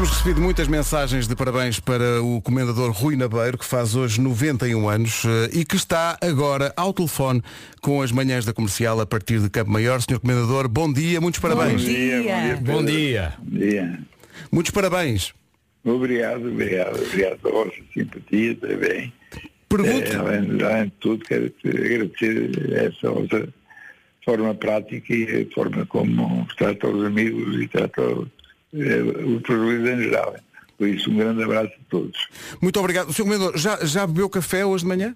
Temos 0.00 0.16
recebido 0.16 0.40
muitas 0.40 0.66
mensagens 0.66 1.28
de 1.28 1.36
parabéns 1.36 1.78
para 1.78 2.22
o 2.22 2.40
comendador 2.40 2.90
Rui 2.90 3.16
Nabeiro, 3.16 3.58
que 3.58 3.66
faz 3.66 3.94
hoje 3.94 4.18
91 4.18 4.88
anos 4.88 5.26
eh, 5.26 5.58
e 5.58 5.62
que 5.62 5.76
está 5.76 6.16
agora 6.22 6.72
ao 6.74 6.94
telefone 6.94 7.42
com 7.82 8.00
as 8.00 8.10
manhãs 8.10 8.46
da 8.46 8.54
comercial 8.54 8.98
a 8.98 9.04
partir 9.04 9.40
de 9.40 9.50
Campo 9.50 9.70
Maior. 9.70 10.00
Senhor 10.00 10.18
Comendador, 10.18 10.68
bom 10.68 10.90
dia, 10.90 11.20
muitos 11.20 11.38
parabéns. 11.38 11.82
Bom 11.82 11.86
dia. 11.86 12.56
Bom 12.62 12.82
dia. 12.82 13.34
dia. 13.42 14.00
Muitos 14.50 14.70
parabéns. 14.70 15.34
Obrigado, 15.84 16.48
obrigado, 16.48 16.98
obrigado 16.98 17.38
pela 17.40 17.52
vossa 17.52 17.76
simpatia 17.92 18.54
também. 18.54 19.12
Pergunto, 19.68 20.12
Eh, 20.12 20.16
além, 20.16 20.62
além 20.62 20.84
de 20.84 20.92
tudo, 20.98 21.22
quero 21.26 21.50
te 21.50 21.68
agradecer 21.68 22.72
essa 22.72 23.10
vossa 23.10 23.46
forma 24.24 24.54
prática 24.54 25.12
e 25.12 25.42
a 25.42 25.54
forma 25.54 25.84
como 25.84 26.48
trata 26.56 26.88
os 26.88 27.04
amigos 27.04 27.60
e 27.60 27.68
trata 27.68 28.00
eh, 28.74 29.02
os 29.02 29.42
portugueses 29.42 29.88
em 29.88 30.02
geral. 30.04 30.36
Por 30.78 30.88
isso, 30.88 31.10
um 31.10 31.16
grande 31.16 31.42
abraço 31.42 31.72
a 31.74 31.90
todos. 31.90 32.28
muito 32.60 32.80
obrigado. 32.80 33.12
Senhor 33.12 33.26
Comendador, 33.28 33.58
já, 33.58 33.84
já 33.84 34.06
bebeu 34.06 34.30
café 34.30 34.64
hoje 34.64 34.84
de 34.84 34.88
manhã? 34.88 35.14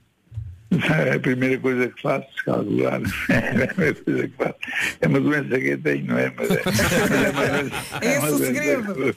É 1.04 1.14
a 1.14 1.20
primeira 1.20 1.58
coisa 1.58 1.88
que 1.88 2.02
faço, 2.02 2.26
calcular. 2.44 3.00
É 3.28 3.38
a 3.38 3.42
primeira 3.42 3.94
coisa 3.94 4.28
que 4.28 4.36
faço. 4.36 4.54
É 5.00 5.08
uma 5.08 5.20
doença 5.20 5.58
que 5.58 5.68
eu 5.68 5.82
tenho, 5.82 6.06
não 6.06 6.18
é? 6.18 6.32
Mas 6.36 6.50
é, 6.50 6.62
mas 6.64 8.02
é 8.02 8.14
É 8.14 8.18
uma 8.18 8.28
esse 8.28 8.34
o 8.34 8.38
segredo. 8.38 9.14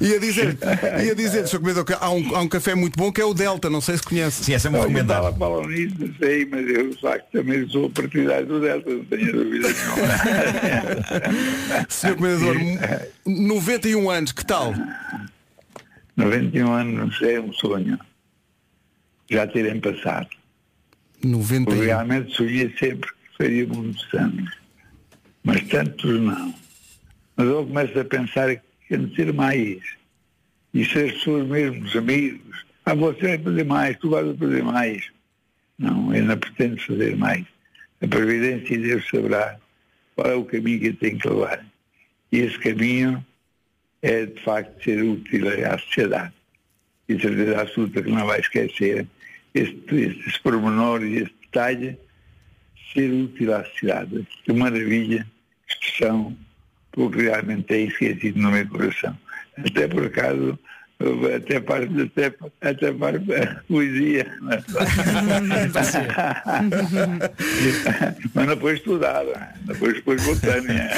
Ia 0.00 0.20
dizer, 0.20 0.58
ia 1.04 1.14
dizer, 1.14 1.46
Sr. 1.46 1.58
Comendador, 1.58 1.84
que 1.84 1.92
há 1.92 2.10
um, 2.10 2.36
há 2.36 2.40
um 2.40 2.48
café 2.48 2.74
muito 2.74 2.96
bom 2.96 3.12
que 3.12 3.20
é 3.20 3.24
o 3.24 3.34
Delta, 3.34 3.70
não 3.70 3.80
sei 3.80 3.96
se 3.96 4.02
conhece. 4.02 4.44
Sim, 4.44 4.54
essa 4.54 4.68
é 4.68 4.70
muito 4.70 4.98
estava 5.00 5.32
falam 5.32 5.66
nisso, 5.68 5.94
não 5.98 6.14
sei, 6.14 6.46
mas 6.46 6.68
eu 6.68 6.90
de 6.90 7.00
facto 7.00 7.26
também 7.32 7.68
sou 7.68 7.90
partidário 7.90 8.46
do 8.46 8.60
Delta, 8.60 8.90
não 8.90 9.04
tenho 9.04 9.32
dúvida 9.32 9.68
nenhuma. 9.68 10.06
Sr. 11.88 12.14
Comendador, 12.16 12.56
91 13.26 14.10
anos, 14.10 14.32
que 14.32 14.44
tal? 14.44 14.74
91 16.16 16.72
anos, 16.72 16.94
não 16.94 17.12
sei, 17.12 17.36
é 17.36 17.40
um 17.40 17.52
sonho. 17.52 17.98
Já 19.30 19.46
terem 19.46 19.80
passado. 19.80 20.28
91. 21.22 21.64
Porque 21.64 21.84
realmente 21.84 22.34
sonhei 22.34 22.74
sempre 22.78 23.10
que 23.10 23.36
faria 23.38 23.66
muitos 23.66 24.14
anos. 24.14 24.50
Mas 25.44 25.62
tantos 25.68 26.20
não. 26.20 26.54
Mas 27.36 27.46
eu 27.46 27.66
começo 27.66 27.98
a 27.98 28.04
pensar 28.04 28.56
que 28.56 28.62
quero 28.88 29.14
ser 29.14 29.32
mais. 29.32 29.78
E 30.72 30.84
se 30.84 30.98
as 30.98 31.12
pessoas 31.12 31.46
mesmo, 31.46 31.84
os 31.84 31.96
amigos, 31.96 32.66
ah, 32.84 32.94
você 32.94 33.20
vai 33.20 33.38
fazer 33.38 33.64
mais, 33.64 33.98
tu 33.98 34.10
vais 34.10 34.38
fazer 34.38 34.62
mais. 34.62 35.10
Não, 35.78 36.14
eu 36.14 36.24
não 36.24 36.36
pretendo 36.36 36.80
fazer 36.80 37.16
mais. 37.16 37.44
A 38.00 38.06
Previdência 38.06 38.78
Deus 38.78 39.08
saberá 39.08 39.58
qual 40.14 40.30
é 40.30 40.34
o 40.34 40.44
caminho 40.44 40.80
que 40.80 40.86
eu 40.88 40.96
tenho 40.96 41.18
que 41.18 41.28
levar. 41.28 41.64
E 42.32 42.38
esse 42.38 42.58
caminho 42.58 43.24
é, 44.02 44.26
de 44.26 44.42
facto, 44.42 44.82
ser 44.82 45.02
útil 45.02 45.46
à 45.70 45.78
sociedade. 45.78 46.34
E 47.08 47.20
certeza 47.20 47.60
absoluta 47.60 48.02
que 48.02 48.10
não 48.10 48.26
vai 48.26 48.40
esquecer 48.40 49.06
este, 49.58 49.94
estes 49.94 50.38
pormenores 50.38 51.10
e 51.10 51.16
este 51.22 51.34
detalhe, 51.42 51.98
ser 52.92 53.10
útil 53.10 53.54
à 53.54 53.64
sociedade. 53.64 54.26
Que 54.44 54.52
maravilha, 54.52 55.26
expressão, 55.68 56.36
porque 56.92 57.22
realmente 57.22 57.72
é 57.74 57.80
isso 57.82 57.98
que 57.98 58.06
é 58.06 58.32
no 58.38 58.50
meu 58.50 58.66
coração. 58.68 59.16
Até 59.58 59.88
por 59.88 60.06
acaso, 60.06 60.58
até 61.36 61.60
para, 61.60 61.84
até, 61.84 62.34
até 62.62 62.92
para 62.92 63.18
a 63.18 63.62
poesia. 63.68 64.26
Mas 68.34 68.46
não 68.46 68.56
foi 68.56 68.74
estudada, 68.74 69.48
depois 69.64 69.94
depois 69.94 70.22
espontânea. 70.26 70.90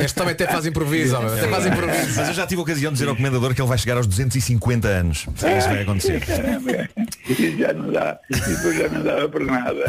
Este 0.00 0.14
também 0.14 0.32
até 0.32 0.46
faz 0.46 0.66
improviso, 0.66 1.16
homem, 1.16 1.32
até 1.38 1.48
faz 1.48 1.66
improviso. 1.66 2.12
Mas 2.16 2.28
eu 2.28 2.34
já 2.34 2.46
tive 2.46 2.60
a 2.60 2.62
ocasião 2.62 2.90
de 2.92 2.98
dizer 2.98 3.08
ao 3.10 3.16
comendador 3.16 3.54
que 3.54 3.60
ele 3.60 3.68
vai 3.68 3.78
chegar 3.78 3.96
aos 3.96 4.06
250 4.06 4.88
anos. 4.88 5.26
É 5.42 5.58
isso 5.58 5.68
que 5.68 5.74
vai 5.74 5.82
acontecer. 5.82 6.22
E 7.28 7.56
já 7.58 7.72
não 7.72 7.92
dá, 7.92 8.18
depois 8.30 8.76
já 8.76 8.88
não 8.88 9.02
dava 9.02 9.28
para 9.28 9.44
nada. 9.44 9.84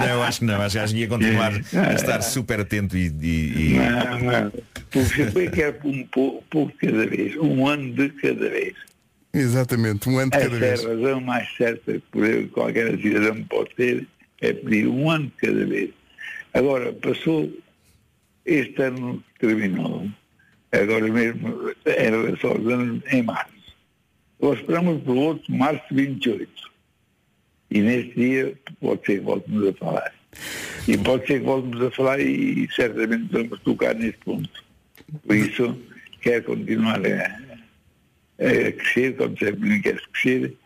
Não, 0.00 0.06
eu 0.08 0.22
acho 0.22 0.38
que 0.40 0.44
não. 0.44 0.60
Acho 0.62 0.78
que 0.94 0.96
ia 1.00 1.08
continuar 1.08 1.52
a 1.52 1.92
estar 1.94 2.22
super 2.22 2.60
atento 2.60 2.96
e. 2.96 3.06
e- 3.20 3.72
e- 3.74 3.78
Não, 3.78 4.18
não. 4.20 4.52
Porque 4.90 5.20
eu 5.22 5.50
quero 5.50 5.76
um 5.84 6.06
pouco, 6.06 6.42
pouco 6.48 6.72
cada 6.80 7.06
vez, 7.06 7.36
um 7.36 7.66
ano 7.66 7.87
de 7.92 8.08
cada 8.10 8.48
vez. 8.48 8.74
Exatamente, 9.32 10.08
um 10.08 10.18
ano 10.18 10.30
de 10.30 10.36
Essa 10.36 10.50
cada 10.50 10.56
é 10.56 10.68
vez. 10.68 10.84
a 10.84 10.88
razão 10.88 11.20
mais 11.20 11.56
certa 11.56 12.02
que 12.12 12.46
qualquer 12.48 12.98
cidadão 12.98 13.44
pode 13.44 13.74
ter, 13.74 14.06
é 14.40 14.52
pedir 14.52 14.86
um 14.86 15.10
ano 15.10 15.26
de 15.26 15.46
cada 15.46 15.66
vez. 15.66 15.90
Agora, 16.54 16.92
passou 16.92 17.52
este 18.48 18.82
ano 18.82 19.22
terminou, 19.38 20.08
agora 20.72 21.06
mesmo 21.06 21.70
em 21.86 22.10
relação 22.10 22.52
aos 22.52 22.66
anos 22.66 23.02
em 23.12 23.22
março. 23.22 23.52
Nós 24.40 24.58
esperamos 24.58 25.02
por 25.02 25.16
outro, 25.16 25.54
março 25.54 25.84
28. 25.90 26.50
E 27.70 27.80
nesse 27.80 28.14
dia 28.14 28.54
pode 28.80 29.04
ser 29.04 29.18
que 29.18 29.24
voltemos 29.24 29.68
a 29.68 29.72
falar. 29.74 30.14
E 30.86 30.96
pode 30.96 31.26
ser 31.26 31.40
que 31.40 31.46
voltemos 31.46 31.82
a 31.82 31.90
falar 31.90 32.20
e, 32.20 32.66
certamente 32.74 33.28
vamos 33.30 33.60
tocar 33.60 33.94
nesse 33.94 34.16
ponto. 34.18 34.64
Por 35.26 35.36
isso, 35.36 35.78
quero 36.22 36.44
continuar 36.44 37.00
a, 37.04 37.47
a 38.38 38.72
crescer, 38.72 39.16
quando 39.16 39.38
sempre 39.38 39.80
quer 39.80 40.00
crescer, 40.12 40.56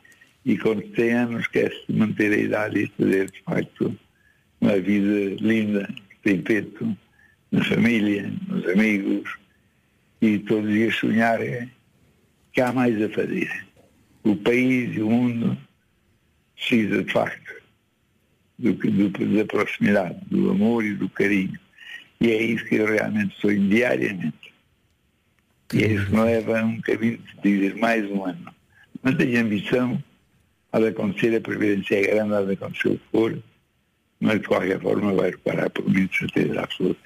e 0.45 0.59
quando 0.59 0.83
tem 0.91 1.13
anos 1.13 1.47
quer-se 1.47 1.91
manter 1.93 2.33
a 2.33 2.37
idade 2.37 2.81
e 2.85 2.93
fazer, 3.03 3.31
de 3.31 3.41
facto, 3.43 3.99
uma 4.61 4.79
vida 4.79 5.37
linda, 5.41 5.89
tem 6.23 6.43
feito 6.43 6.97
na 7.51 7.65
família, 7.65 8.33
nos 8.49 8.67
amigos, 8.69 9.37
e 10.21 10.39
todos 10.41 10.67
os 10.69 10.73
dias 10.75 10.95
sonhar 10.97 11.41
é 11.43 11.69
que 12.53 12.61
há 12.61 12.73
mais 12.73 13.01
a 13.03 13.09
fazer. 13.09 13.51
O 14.25 14.37
país 14.37 14.95
e 14.97 15.01
o 15.03 15.11
mundo 15.11 15.57
precisa, 16.57 17.03
de 17.03 17.13
facto, 17.13 17.55
do, 18.59 18.73
do- 18.75 19.37
da 19.37 19.45
proximidade, 19.47 20.17
do 20.31 20.51
amor 20.51 20.85
e 20.85 20.95
do 20.95 21.09
carinho. 21.09 21.59
E 22.21 22.31
é 22.31 22.43
isso 22.43 22.65
que 22.67 22.77
eu 22.77 22.87
realmente 22.87 23.35
sonho 23.41 23.69
diariamente. 23.69 24.52
E 25.73 25.85
é 25.85 25.87
isso 25.87 26.11
me 26.11 26.21
leva 26.21 26.61
a 26.61 26.65
um 26.65 26.81
caminho 26.83 27.19
de 27.19 27.41
dizer 27.43 27.77
mais 27.77 28.05
um 28.11 28.25
ano. 28.25 28.55
Mas 29.03 29.17
tenho 29.17 29.41
ambição, 29.41 30.03
há 30.71 30.79
de 30.79 30.89
acontecer, 30.89 31.35
a 31.35 31.41
previdência 31.41 31.97
é 31.97 32.03
grande, 32.03 32.35
há 32.35 32.43
de 32.43 32.53
acontecer 32.53 32.89
o 32.89 32.99
que 32.99 33.05
for, 33.11 33.39
mas 34.21 34.41
de 34.41 34.47
qualquer 34.47 34.81
forma 34.81 35.15
vai 35.15 35.31
reparar 35.31 35.71
por 35.71 35.89
mim 35.89 36.07
de 36.07 36.19
certeza 36.19 36.61
absoluta. 36.61 37.01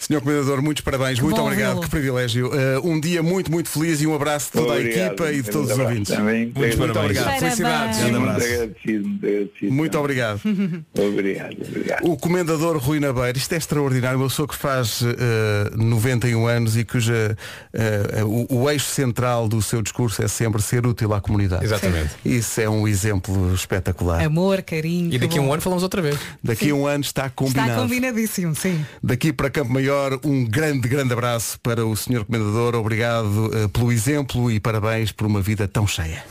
Senhor 0.00 0.20
Comendador, 0.22 0.62
muitos 0.62 0.82
parabéns, 0.82 1.20
muito 1.20 1.36
bom 1.36 1.42
obrigado, 1.46 1.70
vê-lo. 1.74 1.82
que 1.82 1.90
privilégio. 1.90 2.48
Uh, 2.48 2.88
um 2.90 2.98
dia 2.98 3.22
muito, 3.22 3.50
muito 3.52 3.68
feliz 3.68 4.00
e 4.00 4.06
um 4.06 4.14
abraço 4.14 4.46
de 4.46 4.52
toda 4.52 4.72
a 4.72 4.76
Obrigado, 4.76 5.06
equipa 5.08 5.30
e 5.32 5.42
de 5.42 5.50
todos 5.50 5.70
os 5.70 5.78
ouvintes. 5.78 6.14
também. 6.16 6.44
muito, 6.46 6.58
Muito 6.58 6.78
muito 6.78 6.92
parabéns. 6.94 7.20
obrigado. 7.20 7.24
Parabéns. 7.24 7.40
Felicidades. 7.56 7.98
Um 7.98 8.02
Muito 8.02 8.16
abraço. 8.16 8.46
agradecido, 8.46 9.08
muito 9.08 9.26
agradecido. 9.26 9.72
Muito 9.72 9.98
obrigado. 9.98 10.40
Obrigado, 11.20 11.56
obrigado. 11.68 12.04
O 12.10 12.16
Comendador 12.16 12.78
Rui 12.78 12.98
Nabeiro, 12.98 13.36
isto 13.38 13.52
é 13.52 13.58
extraordinário, 13.58 14.18
uma 14.18 14.28
pessoa 14.28 14.48
que 14.48 14.54
faz 14.56 15.02
eh, 15.02 15.70
91 15.76 16.46
anos 16.46 16.76
e 16.76 16.84
cuja 16.84 17.36
eh, 17.72 18.24
o, 18.24 18.62
o 18.62 18.70
eixo 18.70 18.86
central 18.86 19.48
do 19.48 19.60
seu 19.60 19.82
discurso 19.82 20.22
é 20.22 20.28
sempre 20.28 20.62
ser 20.62 20.86
útil 20.86 21.12
à 21.12 21.20
comunidade. 21.20 21.64
Exatamente. 21.64 22.10
Isso 22.24 22.60
é 22.60 22.68
um 22.68 22.88
exemplo 22.88 23.52
espetacular. 23.54 24.22
Amor, 24.24 24.62
carinho. 24.62 25.12
E 25.12 25.18
daqui 25.18 25.34
a 25.38 25.40
que 25.40 25.40
um 25.40 25.52
ano 25.52 25.60
falamos 25.62 25.82
outra 25.82 26.00
vez. 26.00 26.18
Daqui 26.42 26.70
a 26.70 26.74
um 26.74 26.86
ano 26.86 27.02
está 27.04 27.28
combinado. 27.28 27.68
Está 27.70 27.82
combinadíssimo, 27.82 28.54
sim. 28.54 28.84
Daqui 29.02 29.32
para 29.32 29.50
Campo 29.50 29.72
Maior, 29.72 29.89
um 30.24 30.44
grande, 30.44 30.88
grande 30.88 31.12
abraço 31.12 31.58
para 31.60 31.84
o 31.84 31.96
Sr. 31.96 32.24
Comendador. 32.24 32.74
Obrigado 32.74 33.50
eh, 33.54 33.68
pelo 33.68 33.90
exemplo 33.92 34.50
e 34.50 34.60
parabéns 34.60 35.12
por 35.12 35.26
uma 35.26 35.40
vida 35.40 35.66
tão 35.66 35.86
cheia. 35.86 36.24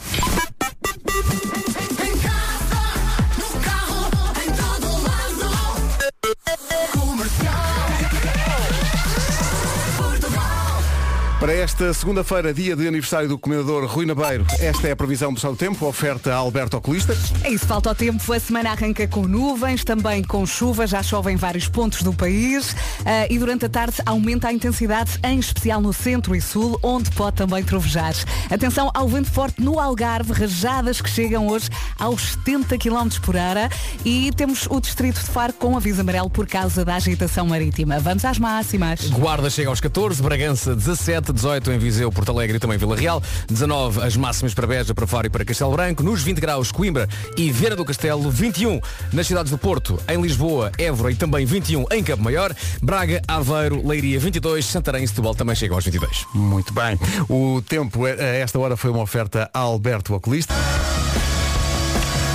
Para 11.40 11.54
esta 11.54 11.94
segunda-feira, 11.94 12.54
dia 12.54 12.76
de 12.76 12.86
aniversário 12.86 13.30
do 13.30 13.40
Comendador 13.40 13.86
Rui 13.86 14.06
Nabeiro, 14.06 14.46
esta 14.60 14.90
é 14.90 14.92
a 14.92 14.96
previsão 14.96 15.34
do 15.34 15.40
do 15.40 15.56
tempo, 15.56 15.86
oferta 15.86 16.34
a 16.34 16.36
Alberto 16.36 16.76
Oculista. 16.76 17.18
É 17.46 17.50
isso, 17.50 17.66
falta 17.66 17.90
o 17.90 17.96
tempo. 17.96 18.34
A 18.34 18.40
semana 18.40 18.72
arranca 18.72 19.08
com 19.08 19.26
nuvens, 19.26 19.86
também 19.86 20.22
com 20.22 20.46
chuva, 20.46 20.86
já 20.86 21.02
chove 21.02 21.32
em 21.32 21.38
vários 21.38 21.70
pontos 21.70 22.04
do 22.04 22.14
país 22.14 22.76
ah, 23.06 23.26
e 23.30 23.40
durante 23.40 23.66
a 23.66 23.70
tarde 23.70 23.96
aumenta 24.06 24.50
a 24.50 24.54
intensidade, 24.54 25.18
em 25.24 25.40
especial 25.40 25.80
no 25.80 25.94
centro 25.94 26.36
e 26.36 26.42
sul, 26.42 26.78
onde 26.84 27.10
pode 27.12 27.38
também 27.38 27.64
trovejar. 27.64 28.14
Atenção 28.52 28.92
ao 28.94 29.08
vento 29.08 29.32
forte 29.32 29.62
no 29.62 29.80
Algarve, 29.80 30.34
rajadas 30.34 31.00
que 31.00 31.10
chegam 31.10 31.48
hoje 31.48 31.70
aos 31.98 32.34
70 32.34 32.78
km 32.78 33.08
por 33.22 33.38
hora 33.38 33.70
e 34.04 34.30
temos 34.36 34.68
o 34.70 34.82
distrito 34.82 35.22
de 35.22 35.30
Faro 35.30 35.54
com 35.54 35.78
aviso 35.78 36.02
amarelo 36.02 36.30
por 36.30 36.46
causa 36.46 36.84
da 36.84 36.96
agitação 36.96 37.48
marítima. 37.48 37.98
Vamos 37.98 38.26
às 38.26 38.38
máximas. 38.38 39.08
Guarda 39.08 39.50
chega 39.50 39.70
aos 39.70 39.80
14, 39.80 40.22
Bragança 40.22 40.76
17, 40.76 41.29
18 41.34 41.72
em 41.72 41.78
Viseu, 41.78 42.12
Porto 42.12 42.32
Alegre 42.32 42.58
e 42.58 42.60
também 42.60 42.78
Vila 42.78 42.96
Real, 42.96 43.22
19 43.50 44.02
as 44.02 44.16
máximas 44.16 44.54
para 44.54 44.68
Beja, 44.68 44.94
para 44.94 45.08
Faro 45.08 45.28
e 45.28 45.30
para 45.30 45.46
Castelo 45.46 45.72
Branco, 45.72 46.04
nos 46.04 46.22
20 46.22 46.40
graus 46.40 46.72
Coimbra 46.72 47.08
e 47.38 47.52
Viana 47.52 47.76
do 47.76 47.86
Castelo, 47.86 48.30
21 48.30 48.80
nas 49.14 49.28
cidades 49.28 49.52
do 49.52 49.58
Porto, 49.58 50.00
em 50.08 50.22
Lisboa, 50.22 50.72
Évora 50.78 51.12
e 51.12 51.16
também 51.16 51.46
21 51.46 51.86
em 51.92 52.04
Campo 52.04 52.24
Maior, 52.24 52.56
Braga, 52.82 53.22
Aveiro, 53.28 53.86
Leiria 53.88 54.20
22, 54.20 54.66
Santarém 54.66 55.04
e 55.04 55.08
Setúbal 55.08 55.36
também 55.36 55.56
chegam 55.56 55.76
aos 55.76 55.86
22. 55.86 56.26
Muito 56.34 56.74
bem. 56.74 57.00
O 57.30 57.62
tempo 57.62 58.06
a 58.06 58.10
esta 58.10 58.60
hora 58.60 58.76
foi 58.76 58.92
uma 58.92 59.02
oferta 59.02 59.50
a 59.54 59.60
Alberto 59.60 60.14
Oculista. 60.14 60.54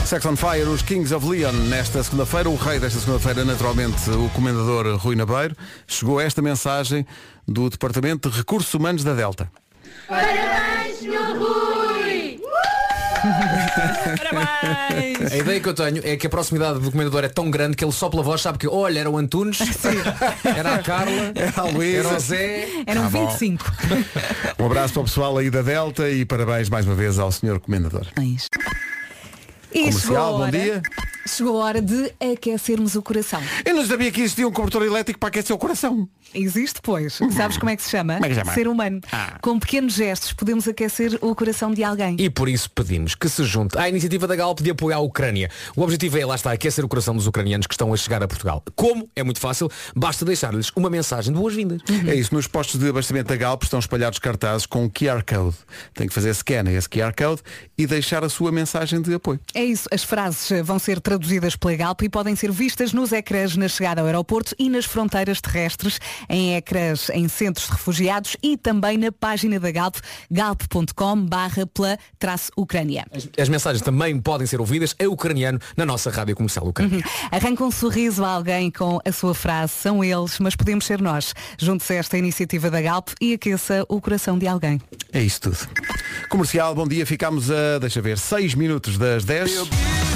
Sex 0.04 0.24
on 0.26 0.36
Fire, 0.36 0.64
os 0.68 0.82
Kings 0.82 1.12
of 1.14 1.26
Leon, 1.26 1.52
nesta 1.68 2.02
segunda-feira, 2.02 2.48
o 2.50 2.56
rei 2.56 2.78
desta 2.78 3.00
segunda-feira, 3.00 3.44
naturalmente, 3.44 4.10
o 4.10 4.28
comendador 4.30 4.96
Rui 4.96 5.16
Nabeiro, 5.16 5.56
chegou 5.86 6.20
esta 6.20 6.42
mensagem 6.42 7.06
do 7.48 7.70
Departamento 7.70 8.28
de 8.30 8.36
Recursos 8.38 8.72
Humanos 8.74 9.02
da 9.02 9.14
Delta. 9.14 9.50
Parabéns, 10.06 10.98
Sr. 10.98 11.38
Rui! 11.38 12.38
Parabéns! 14.18 15.32
A 15.32 15.36
ideia 15.38 15.58
que 15.60 15.68
eu 15.70 15.74
tenho 15.74 16.02
é 16.04 16.16
que 16.16 16.26
a 16.26 16.30
proximidade 16.30 16.80
do 16.80 16.90
comendador 16.92 17.24
é 17.24 17.28
tão 17.28 17.50
grande 17.50 17.74
que 17.74 17.82
ele 17.84 17.92
só 17.92 18.10
pela 18.10 18.22
voz 18.22 18.42
sabe 18.42 18.58
que, 18.58 18.68
olha, 18.68 19.00
era 19.00 19.10
o 19.10 19.16
Antunes, 19.16 19.58
era 20.44 20.74
a 20.74 20.78
Carla, 20.82 21.32
Era 21.34 21.52
a 21.56 21.64
Luísa. 21.64 22.08
era 22.08 22.16
o 22.16 22.20
Zé. 22.20 22.68
Eram 22.86 23.02
Tá 23.04 23.08
bom. 23.08 23.26
25. 23.28 23.72
Um 24.58 24.66
abraço 24.66 24.92
para 24.92 25.00
o 25.02 25.04
pessoal 25.04 25.38
aí 25.38 25.48
da 25.50 25.62
Delta 25.62 26.10
e 26.10 26.26
parabéns 26.26 26.68
mais 26.68 26.84
uma 26.86 26.94
vez 26.94 27.18
ao 27.18 27.32
senhor 27.32 27.58
comendador. 27.58 28.06
E 28.20 28.36
Comercial, 28.36 28.93
a 29.74 29.90
bom 30.38 30.50
dia. 30.50 30.82
Chegou 31.26 31.60
a 31.62 31.64
hora 31.64 31.80
de 31.80 32.12
aquecermos 32.20 32.94
o 32.94 33.02
coração. 33.02 33.42
Eu 33.64 33.74
não 33.74 33.86
sabia 33.86 34.12
que 34.12 34.20
existia 34.20 34.46
um 34.46 34.52
cobertor 34.52 34.82
elétrico 34.82 35.18
para 35.18 35.30
aquecer 35.30 35.56
o 35.56 35.58
coração. 35.58 36.06
Existe, 36.34 36.80
pois. 36.82 37.18
Sabes 37.34 37.56
como 37.56 37.70
é 37.70 37.76
que 37.76 37.82
se 37.82 37.90
chama? 37.90 38.14
Como 38.14 38.26
é 38.26 38.28
que 38.28 38.34
chama? 38.34 38.52
Ser 38.52 38.68
humano. 38.68 39.00
Ah. 39.10 39.38
Com 39.40 39.58
pequenos 39.58 39.94
gestos 39.94 40.34
podemos 40.34 40.68
aquecer 40.68 41.18
o 41.22 41.34
coração 41.34 41.72
de 41.72 41.82
alguém. 41.82 42.16
E 42.18 42.28
por 42.28 42.48
isso 42.48 42.70
pedimos 42.70 43.14
que 43.14 43.28
se 43.28 43.42
junte 43.44 43.78
à 43.78 43.88
iniciativa 43.88 44.26
da 44.26 44.36
Galp 44.36 44.60
de 44.60 44.70
apoiar 44.70 44.96
a 44.96 45.00
Ucrânia. 45.00 45.50
O 45.74 45.82
objetivo 45.82 46.18
é, 46.18 46.26
lá 46.26 46.34
está, 46.34 46.52
aquecer 46.52 46.84
o 46.84 46.88
coração 46.88 47.16
dos 47.16 47.26
ucranianos 47.26 47.66
que 47.66 47.74
estão 47.74 47.92
a 47.92 47.96
chegar 47.96 48.22
a 48.22 48.28
Portugal. 48.28 48.62
Como? 48.74 49.08
É 49.16 49.22
muito 49.22 49.40
fácil, 49.40 49.70
basta 49.96 50.24
deixar-lhes 50.26 50.70
uma 50.76 50.90
mensagem 50.90 51.32
de 51.32 51.38
boas-vindas. 51.38 51.80
É 52.06 52.14
isso, 52.14 52.34
nos 52.34 52.46
postos 52.46 52.78
de 52.78 52.88
abastecimento 52.88 53.28
da 53.28 53.36
Galp 53.36 53.62
estão 53.62 53.78
espalhados 53.78 54.18
cartazes 54.18 54.66
com 54.66 54.90
QR 54.90 55.22
Code. 55.24 55.56
Tem 55.94 56.06
que 56.06 56.12
fazer 56.12 56.34
scan 56.34 56.64
a 56.66 56.72
esse 56.72 56.88
QR 56.88 57.14
Code 57.16 57.40
e 57.78 57.86
deixar 57.86 58.24
a 58.24 58.28
sua 58.28 58.52
mensagem 58.52 59.00
de 59.00 59.14
apoio. 59.14 59.40
É 59.54 59.64
isso, 59.64 59.88
as 59.90 60.04
frases 60.04 60.62
vão 60.62 60.78
ser 60.78 61.00
traduzidas 61.00 61.13
pela 61.56 61.76
Galp 61.76 62.02
e 62.02 62.08
podem 62.08 62.34
ser 62.34 62.50
vistas 62.50 62.92
nos 62.92 63.12
ecrãs 63.12 63.56
na 63.56 63.68
chegada 63.68 64.00
ao 64.00 64.06
aeroporto 64.06 64.54
e 64.58 64.68
nas 64.68 64.84
fronteiras 64.84 65.40
terrestres, 65.40 66.00
em 66.28 66.56
ecrãs 66.56 67.10
em 67.10 67.28
centros 67.28 67.66
de 67.66 67.72
refugiados 67.72 68.36
e 68.42 68.56
também 68.56 68.98
na 68.98 69.12
página 69.12 69.58
da 69.60 69.70
Galp, 69.70 69.96
galp.com 70.30 71.24
barra 71.26 71.68
Ucrânia. 72.56 73.06
As 73.38 73.48
mensagens 73.48 73.82
também 73.82 74.20
podem 74.20 74.46
ser 74.46 74.60
ouvidas 74.60 74.94
em 74.98 75.06
ucraniano 75.06 75.58
na 75.76 75.84
nossa 75.84 76.10
rádio 76.10 76.34
comercial 76.34 76.66
Ucrânia. 76.66 77.04
Arranca 77.30 77.64
um 77.64 77.70
sorriso 77.70 78.24
a 78.24 78.30
alguém 78.30 78.70
com 78.70 79.00
a 79.04 79.12
sua 79.12 79.34
frase, 79.34 79.72
são 79.72 80.02
eles, 80.02 80.38
mas 80.38 80.56
podemos 80.56 80.84
ser 80.84 81.00
nós. 81.00 81.34
Junte-se 81.58 81.92
a 81.92 81.96
esta 81.96 82.18
iniciativa 82.18 82.70
da 82.70 82.80
Galp 82.80 83.08
e 83.20 83.34
aqueça 83.34 83.84
o 83.88 84.00
coração 84.00 84.38
de 84.38 84.46
alguém. 84.46 84.80
É 85.12 85.22
isso 85.22 85.42
tudo. 85.42 85.58
Comercial, 86.28 86.74
bom 86.74 86.86
dia. 86.86 87.06
Ficámos 87.06 87.50
a, 87.50 87.78
deixa 87.78 88.00
ver, 88.00 88.18
6 88.18 88.54
minutos 88.54 88.98
das 88.98 89.24
10. 89.24 90.13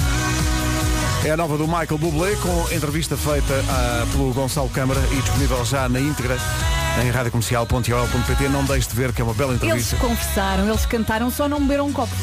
É 1.25 1.31
a 1.31 1.37
nova 1.37 1.57
do 1.57 1.67
Michael 1.67 1.97
Bublé 1.97 2.35
com 2.37 2.73
entrevista 2.73 3.17
feita 3.17 3.53
ah, 3.69 4.05
pelo 4.11 4.33
Gonçalo 4.33 4.69
Câmara 4.69 4.99
e 5.11 5.21
disponível 5.21 5.63
já 5.65 5.89
na 5.89 5.99
íntegra 5.99 6.37
em 7.03 7.09
radiocomercial.ol.pt. 7.09 8.47
Não 8.49 8.63
deixe 8.63 8.87
de 8.87 8.95
ver 8.95 9.11
que 9.11 9.21
é 9.21 9.23
uma 9.23 9.33
bela 9.33 9.51
Eles 9.51 9.63
entrevista. 9.63 9.97
conversaram, 9.97 10.67
eles 10.67 10.85
cantaram, 10.85 11.29
só 11.29 11.47
não 11.49 11.59
beberam 11.59 11.87
um 11.87 11.93
copo. 11.93 12.13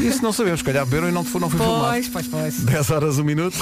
Isso 0.00 0.22
não 0.22 0.32
sabemos, 0.32 0.60
se 0.60 0.64
calhar 0.64 0.84
beberam 0.86 1.08
e 1.08 1.12
não 1.12 1.24
foi, 1.24 1.40
não 1.40 1.50
foi 1.50 1.58
filmado. 1.58 1.88
Pois, 1.88 2.08
pois, 2.08 2.28
pois. 2.28 2.60
10 2.60 2.90
horas, 2.90 3.18
1 3.18 3.24
minuto. 3.24 3.58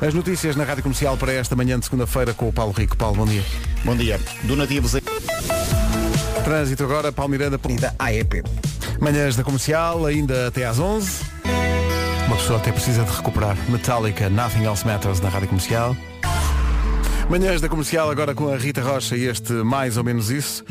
As 0.00 0.14
notícias 0.14 0.56
na 0.56 0.64
Rádio 0.64 0.82
Comercial 0.84 1.16
para 1.16 1.32
esta 1.32 1.54
manhã 1.56 1.78
de 1.78 1.84
segunda-feira 1.84 2.32
com 2.32 2.48
o 2.48 2.52
Paulo 2.52 2.72
Rico. 2.72 2.96
Paulo, 2.96 3.16
bom 3.16 3.26
dia. 3.26 3.44
Bom 3.84 3.96
dia. 3.96 4.20
Donativos 4.44 4.94
em... 4.94 5.02
Trânsito 6.44 6.84
agora, 6.84 7.12
Paulo 7.12 7.32
Miranda. 7.32 7.60
Da 7.80 7.92
AEP. 7.98 8.42
Manhãs 8.98 9.36
da 9.36 9.42
Comercial, 9.44 10.06
ainda 10.06 10.46
até 10.46 10.64
às 10.64 10.78
11. 10.78 11.18
Uma 12.30 12.36
pessoa 12.36 12.60
até 12.60 12.70
precisa 12.70 13.02
de 13.02 13.10
recuperar. 13.10 13.56
Metallica, 13.68 14.30
Nothing 14.30 14.62
Else 14.64 14.86
Matters 14.86 15.18
na 15.18 15.28
Rádio 15.28 15.48
Comercial. 15.48 15.96
Manhãs 17.28 17.60
da 17.60 17.68
Comercial 17.68 18.08
agora 18.08 18.36
com 18.36 18.48
a 18.48 18.56
Rita 18.56 18.80
Rocha 18.80 19.16
e 19.16 19.24
este 19.26 19.52
mais 19.52 19.96
ou 19.96 20.04
menos 20.04 20.30
isso. 20.30 20.64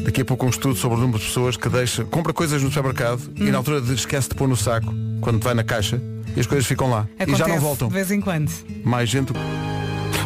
Daqui 0.00 0.22
a 0.22 0.24
pouco 0.24 0.46
um 0.46 0.48
estudo 0.48 0.74
sobre 0.74 0.96
o 0.96 1.00
número 1.02 1.18
de 1.18 1.26
pessoas 1.26 1.54
que 1.58 1.68
deixa, 1.68 2.02
compra 2.06 2.32
coisas 2.32 2.62
no 2.62 2.70
supermercado 2.70 3.20
e 3.36 3.44
na 3.50 3.58
altura 3.58 3.82
de 3.82 3.92
esquece 3.92 4.30
de 4.30 4.34
pôr 4.36 4.48
no 4.48 4.56
saco, 4.56 4.90
quando 5.20 5.38
vai 5.44 5.52
na 5.52 5.62
caixa, 5.62 6.00
e 6.34 6.40
as 6.40 6.46
coisas 6.46 6.66
ficam 6.66 6.88
lá. 6.88 7.00
Acontece 7.18 7.32
e 7.32 7.36
já 7.36 7.46
não 7.46 7.60
voltam. 7.60 7.88
de 7.88 7.94
vez 7.94 8.10
em 8.10 8.18
quando. 8.20 8.50
Mais 8.82 9.06
gente. 9.10 9.34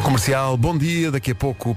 Comercial, 0.04 0.56
bom 0.56 0.78
dia, 0.78 1.10
daqui 1.10 1.32
a 1.32 1.34
pouco. 1.34 1.76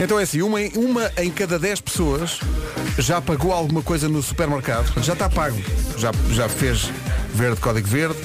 Então 0.00 0.18
é 0.18 0.24
assim, 0.24 0.42
uma, 0.42 0.60
em- 0.60 0.72
uma 0.76 1.10
em 1.16 1.30
cada 1.30 1.58
10 1.58 1.80
pessoas 1.80 2.40
já 2.98 3.20
pagou 3.20 3.52
alguma 3.52 3.82
coisa 3.82 4.08
no 4.08 4.22
supermercado. 4.22 5.02
Já 5.02 5.12
está 5.12 5.28
pago. 5.28 5.58
Já, 5.98 6.12
já 6.30 6.48
fez 6.48 6.90
verde, 7.34 7.60
código 7.60 7.88
verde. 7.88 8.18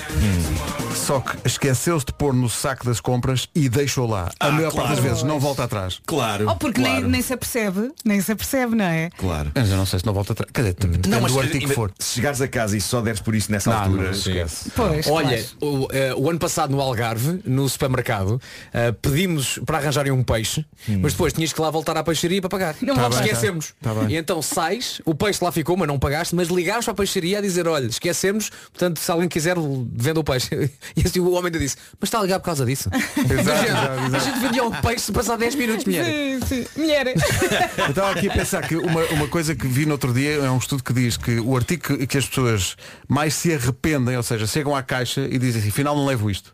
Só 0.95 1.19
que 1.21 1.37
esqueceu-se 1.47 2.05
de 2.05 2.13
pôr 2.13 2.33
no 2.33 2.47
saco 2.49 2.85
das 2.85 2.99
compras 2.99 3.47
e 3.55 3.67
deixou 3.67 4.07
lá. 4.07 4.29
A 4.39 4.47
Ah, 4.47 4.51
maior 4.51 4.71
parte 4.71 4.89
das 4.89 4.99
claro. 4.99 5.01
vezes 5.09 5.23
não 5.23 5.39
volta 5.39 5.63
atrás. 5.63 5.99
Claro. 6.05 6.47
Oh, 6.49 6.55
porque 6.55 6.79
nem, 6.81 6.91
claro. 6.93 7.07
nem 7.09 7.21
se 7.21 7.33
apercebe, 7.33 7.91
nem 8.05 8.21
se 8.21 8.31
apercebe, 8.31 8.75
não 8.75 8.85
é? 8.85 9.09
Claro. 9.17 9.51
Mas 9.55 9.69
eu 9.71 9.77
não 9.77 9.85
sei 9.87 9.99
se 9.99 10.05
não 10.05 10.13
volta 10.13 10.33
atrás. 10.33 10.51
Quer 10.53 10.61
dizer, 10.61 10.75
depende 10.75 11.09
Não, 11.09 11.21
mas 11.21 11.31
do 11.31 11.39
artigo 11.39 11.67
que 11.67 11.73
for. 11.73 11.91
se 11.97 12.15
chegares 12.15 12.41
a 12.41 12.47
casa 12.47 12.77
e 12.77 12.81
só 12.81 13.01
deres 13.01 13.19
por 13.21 13.33
isso 13.33 13.51
nessa 13.51 13.71
Não, 13.71 13.77
altura, 13.79 14.03
não, 14.03 14.11
esquece. 14.11 14.71
Pois, 14.75 15.07
Olha, 15.07 15.43
claro. 15.59 15.83
o, 15.83 15.87
eh, 15.91 16.13
o 16.15 16.29
ano 16.29 16.39
passado 16.39 16.69
no 16.71 16.79
Algarve, 16.81 17.41
no 17.45 17.67
supermercado, 17.67 18.39
eh, 18.71 18.91
pedimos 18.91 19.59
para 19.65 19.77
arranjarem 19.79 20.11
um 20.11 20.23
peixe, 20.23 20.63
mas 20.87 21.13
depois 21.13 21.33
tinhas 21.33 21.51
que 21.53 21.59
lá 21.61 21.71
voltar 21.71 21.97
à 21.97 22.03
peixaria 22.03 22.39
para 22.41 22.49
pagar. 22.49 22.75
Não 22.81 22.95
Tá 22.95 23.09
bem, 23.09 23.19
Esquecemos. 23.21 23.73
tá 23.81 23.93
bem. 23.95 24.09
E 24.09 24.17
então 24.17 24.41
sais, 24.41 25.01
o 25.05 25.15
peixe 25.15 25.43
lá 25.43 25.51
ficou, 25.51 25.75
mas 25.77 25.87
não 25.87 25.97
pagaste, 25.97 26.35
mas 26.35 26.49
ligaste 26.49 26.85
para 26.85 26.91
a 26.91 26.95
peixaria 26.95 27.39
a 27.39 27.41
dizer, 27.41 27.67
olha, 27.67 27.87
esquecemos, 27.87 28.49
portanto, 28.71 28.99
se 28.99 29.09
alguém 29.11 29.27
quiser, 29.29 29.55
venda 29.93 30.19
o 30.19 30.23
peixe. 30.23 30.69
E 30.95 31.01
assim 31.05 31.19
o 31.19 31.29
homem 31.31 31.45
ainda 31.45 31.59
disse, 31.59 31.75
mas 31.99 32.07
está 32.07 32.19
a 32.19 32.21
ligar 32.23 32.39
por 32.39 32.45
causa 32.45 32.65
disso. 32.65 32.89
Exato, 33.17 33.65
exato, 33.65 33.99
A 34.01 34.05
exato. 34.07 34.25
gente 34.25 34.39
vendia 34.39 34.63
o 34.63 34.71
peixe 34.81 35.05
se 35.05 35.11
passar 35.11 35.37
10 35.37 35.55
minutos, 35.55 35.85
mulher. 35.85 36.05
Sim, 36.05 36.39
sim. 36.45 36.65
Mulher. 36.77 37.07
Eu 37.77 37.89
estava 37.89 38.11
aqui 38.11 38.29
a 38.29 38.33
pensar 38.33 38.67
que 38.67 38.75
uma, 38.75 39.03
uma 39.05 39.27
coisa 39.27 39.55
que 39.55 39.67
vi 39.67 39.85
no 39.85 39.93
outro 39.93 40.13
dia 40.13 40.31
é 40.35 40.49
um 40.49 40.57
estudo 40.57 40.83
que 40.83 40.93
diz 40.93 41.17
que 41.17 41.39
o 41.39 41.55
artigo 41.55 41.83
que, 41.97 42.07
que 42.07 42.17
as 42.17 42.25
pessoas 42.27 42.75
mais 43.07 43.33
se 43.33 43.53
arrependem, 43.53 44.15
ou 44.17 44.23
seja, 44.23 44.47
chegam 44.47 44.75
à 44.75 44.81
caixa 44.83 45.21
e 45.29 45.37
dizem 45.37 45.61
assim, 45.61 45.69
afinal 45.69 45.95
não 45.95 46.05
levo 46.05 46.29
isto, 46.29 46.53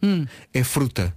é 0.54 0.64
fruta. 0.64 1.14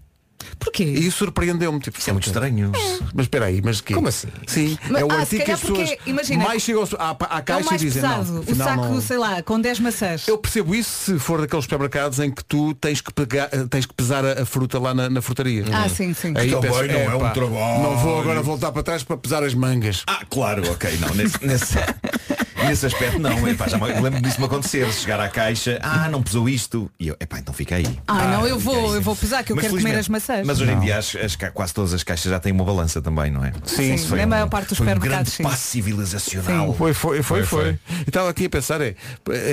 Porquê? 0.59 0.85
E 0.85 1.07
isso 1.07 1.19
surpreendeu-me. 1.19 1.81
Tipo, 1.81 1.99
Isso 1.99 2.11
é 2.11 2.13
muito 2.13 2.27
estranho. 2.27 2.73
Mas 3.15 3.25
espera 3.27 3.47
aí, 3.47 3.61
mas 3.63 3.81
quê? 3.81 3.95
Como 3.95 4.09
assim? 4.09 4.29
Sim, 4.47 4.79
Mas- 4.89 5.01
é 5.03 5.05
o 5.05 5.09
ah, 5.11 5.15
se 5.17 5.21
artigo 5.21 5.45
que 5.45 5.51
as 5.53 5.61
pessoas 5.61 5.89
porque, 5.91 6.11
imagina, 6.11 6.45
mais 6.45 6.63
chegam 6.63 6.85
à, 6.99 7.17
à 7.31 7.39
É 7.39 7.43
caixa 7.43 7.65
mais 7.71 7.83
e 7.83 7.85
dizem 7.87 8.03
pesado. 8.03 8.25
não. 8.33 8.39
o 8.39 8.43
afinal 8.43 8.69
saco, 8.69 8.83
não- 8.95 9.01
sei 9.01 9.19
lá, 9.19 9.43
com 9.43 9.61
10 9.61 9.81
maçãs. 9.81 10.29
Eu 10.29 10.39
percebo 10.39 10.75
isso 10.75 10.91
se 11.13 11.19
for 11.19 11.41
daqueles 11.41 11.65
supermercados 11.65 12.19
em 12.21 12.31
que 12.31 12.45
tu 12.45 12.75
tens 12.75 13.01
que, 13.01 13.13
pegar, 13.13 13.49
eh, 13.53 13.67
tens 13.69 13.87
que 13.87 13.95
pesar 13.95 14.25
a, 14.25 14.43
a 14.43 14.47
fruta 14.47 14.79
lá 14.79 14.95
na, 14.95 15.09
na 15.11 15.21
frutaria. 15.23 15.65
Ah, 15.73 15.89
sim, 15.89 16.13
sim. 16.15 16.33
Aí 16.37 16.51
Também 16.51 16.71
pensas, 16.71 16.87
não 16.89 17.01
é 17.01 17.15
um 17.15 17.19
"Epá, 17.19 17.31
trabalho." 17.31 17.83
Não 17.83 17.97
vou 17.99 18.21
agora 18.21 18.43
voltar 18.43 18.73
para 18.73 18.83
trás 18.83 19.03
para 19.03 19.17
pesar 19.17 19.43
as 19.43 19.55
mangas. 19.55 20.03
Ah, 20.07 20.23
claro, 20.29 20.63
ok, 20.71 20.99
não. 21.01 21.15
Nesse, 21.15 21.45
nesse, 21.47 21.75
nesse 22.67 22.87
aspecto 22.87 23.19
não. 23.19 23.47
Epá, 23.49 23.69
já 23.69 23.79
me 23.79 23.89
eu 23.91 24.03
lembro 24.03 24.21
disso 24.23 24.39
me 24.41 24.47
acontecer. 24.47 24.91
Chegar 24.93 25.21
à 25.21 25.29
caixa, 25.29 25.79
ah, 25.83 26.09
não 26.09 26.23
pesou 26.23 26.49
isto. 26.49 26.91
E 26.99 27.09
eu, 27.09 27.17
epá, 27.21 27.39
então 27.39 27.53
fica 27.55 27.77
aí. 27.77 27.87
Ah, 28.07 28.27
não, 28.29 28.47
eu 28.47 28.59
fica 28.59 28.71
vou, 28.73 28.95
eu 28.95 29.03
vou 29.03 29.17
pesar 29.17 29.43
que 29.43 29.53
eu 29.53 29.57
Mas 29.57 29.63
quero 29.65 29.77
comer 29.77 29.83
felizmente- 29.91 30.01
as 30.01 30.09
maçãs. 30.09 30.47
Mas 30.47 30.61
hoje 30.61 30.73
em 30.73 30.81
dia 30.81 30.99
as, 30.99 31.17
as 31.17 31.37
ca- 31.37 31.51
quase 31.51 31.73
todas 31.75 31.93
as 31.95 32.03
caixas 32.03 32.31
já 32.31 32.39
têm 32.41 32.53
uma 32.53 32.65
balança 32.65 33.01
também, 33.01 33.31
não 33.31 33.45
é? 33.45 33.53
Sim, 33.65 33.97
Sim, 33.97 34.17
na 34.17 34.27
maior 34.27 34.49
parte 34.49 34.69
dos 34.71 34.79
foi 34.79 34.87
um 34.87 34.91
supermercados, 34.91 35.07
grande 35.09 35.31
sim. 35.31 35.43
passo 35.43 35.63
civilizacional. 35.71 36.75
Foi, 36.75 36.93
foi, 36.95 37.23
foi, 37.23 37.23
Foi, 37.23 37.43
foi. 37.47 37.65
foi. 37.65 37.79
E 38.01 38.09
estava 38.09 38.29
aqui 38.31 38.47
a 38.47 38.51
pensar, 38.51 38.81
é, 38.81 38.95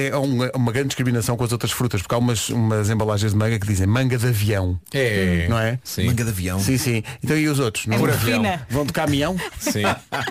é 0.10 0.16
uma, 0.18 0.52
uma 0.56 0.72
grande 0.72 0.88
discriminação 0.90 1.36
com 1.38 1.44
as 1.44 1.52
outras 1.52 1.72
frutas, 1.72 2.02
porque 2.02 2.14
há 2.16 2.18
umas, 2.18 2.50
umas 2.50 2.90
embalagens 2.90 3.32
de 3.32 3.38
manga 3.38 3.60
que 3.60 3.68
dizem 3.68 3.88
manga 3.88 4.18
de 4.18 4.28
avião. 4.28 4.80
É. 4.94 5.48
Não 5.50 5.60
é? 5.60 5.80
Sim. 5.84 6.06
Manga 6.08 6.24
de 6.24 6.30
avião. 6.30 6.60
Sim, 6.60 6.78
sim. 6.78 7.04
Então 7.24 7.38
e 7.38 7.48
os 7.48 7.60
outros? 7.60 7.86
Não 7.88 7.96
É 7.96 8.00
muito 8.00 8.14
avião. 8.14 8.42
fina. 8.44 8.68
Vão 8.70 8.86
de 8.86 8.94
caminhão? 8.94 9.36
Sim. 9.60 9.84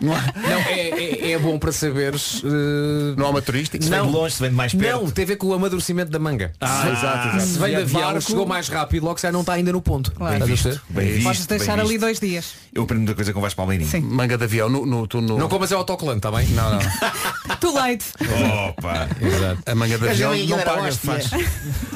Não 0.02 0.12
há, 0.14 0.22
Não, 0.36 0.58
é, 0.68 0.90
é, 0.90 1.30
é 1.32 1.38
bom 1.38 1.58
para 1.58 1.72
saberes. 1.72 2.42
eh, 2.44 2.63
não 3.16 3.26
há 3.26 3.30
uma 3.30 3.42
turística? 3.42 3.82
Se 3.82 3.90
vem 3.90 4.02
de 4.02 4.08
longe, 4.10 4.34
se 4.34 4.40
vem 4.40 4.50
de 4.50 4.56
mais 4.56 4.74
perto. 4.74 5.02
Não, 5.02 5.10
tem 5.10 5.24
a 5.24 5.26
ver 5.28 5.36
com 5.36 5.46
o 5.48 5.54
amadurecimento 5.54 6.10
da 6.10 6.18
manga. 6.18 6.52
Ah, 6.60 6.82
se, 6.82 6.88
exato, 6.88 7.28
exato. 7.28 7.42
se 7.46 7.58
vem 7.58 7.68
de 7.70 7.76
avião, 7.82 8.00
barco- 8.02 8.20
chegou 8.22 8.46
mais 8.46 8.68
rápido, 8.68 9.04
logo 9.04 9.18
se 9.18 9.22
já 9.26 9.32
não 9.32 9.40
está 9.40 9.52
ainda 9.54 9.72
no 9.72 9.80
ponto. 9.82 10.10
Claro. 10.12 10.38
Bem 10.38 10.46
visto, 10.48 10.80
bem 10.90 11.12
visto. 11.12 11.24
Podes 11.24 11.46
deixar 11.46 11.72
bem 11.72 11.80
ali 11.80 11.88
visto. 11.90 12.00
dois 12.00 12.20
dias. 12.20 12.54
Eu 12.74 12.82
aprendo 12.82 13.00
muita 13.00 13.14
coisa 13.14 13.32
com 13.32 13.38
o 13.38 13.42
Vasco 13.42 13.56
Palmeirinho. 13.56 13.88
Sim. 13.90 14.00
Manga 14.00 14.36
de 14.36 14.44
avião, 14.44 14.68
no, 14.68 14.84
no, 14.84 15.06
tu 15.06 15.20
no... 15.20 15.38
Não 15.38 15.48
comas 15.48 15.70
é 15.72 15.74
autocolante, 15.74 16.18
está 16.18 16.30
bem? 16.30 16.46
Não, 16.48 16.70
não. 16.72 16.78
Too 17.60 17.72
late. 17.74 18.04
Opa! 18.68 19.08
Exato. 19.20 19.62
A 19.66 19.74
manga 19.74 19.98
de 19.98 20.08
avião 20.08 20.34
não 20.46 20.58
paga, 20.60 20.92
faz. 20.92 21.30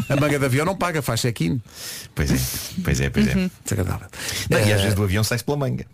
A 0.09 0.17
manga 0.17 0.39
de 0.39 0.45
avião 0.45 0.65
não 0.65 0.77
paga, 0.77 1.03
faz 1.03 1.21
check-in. 1.21 1.61
Pois 2.15 2.31
é, 2.31 2.39
pois 2.85 3.01
é, 3.01 3.11
pois 3.11 3.27
é. 3.29 3.51
Desagradável. 3.65 4.07
Não, 4.51 4.59
e 4.59 4.63
Eh, 4.71 4.75
às 4.75 4.81
vezes 4.81 4.95
do 4.95 5.03
avião 5.03 5.23
sai-se 5.25 5.45
pela 5.45 5.57
manga. 5.57 5.85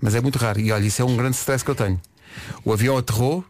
Mas 0.00 0.14
é 0.14 0.20
muito 0.20 0.36
raro. 0.38 0.58
E 0.60 0.72
olha, 0.72 0.84
isso 0.84 1.00
é 1.00 1.04
um 1.04 1.16
grande 1.16 1.36
stress 1.36 1.64
que 1.64 1.70
eu 1.70 1.74
tenho. 1.74 2.00
O 2.64 2.72
avião 2.72 2.96
aterrou, 2.96 3.44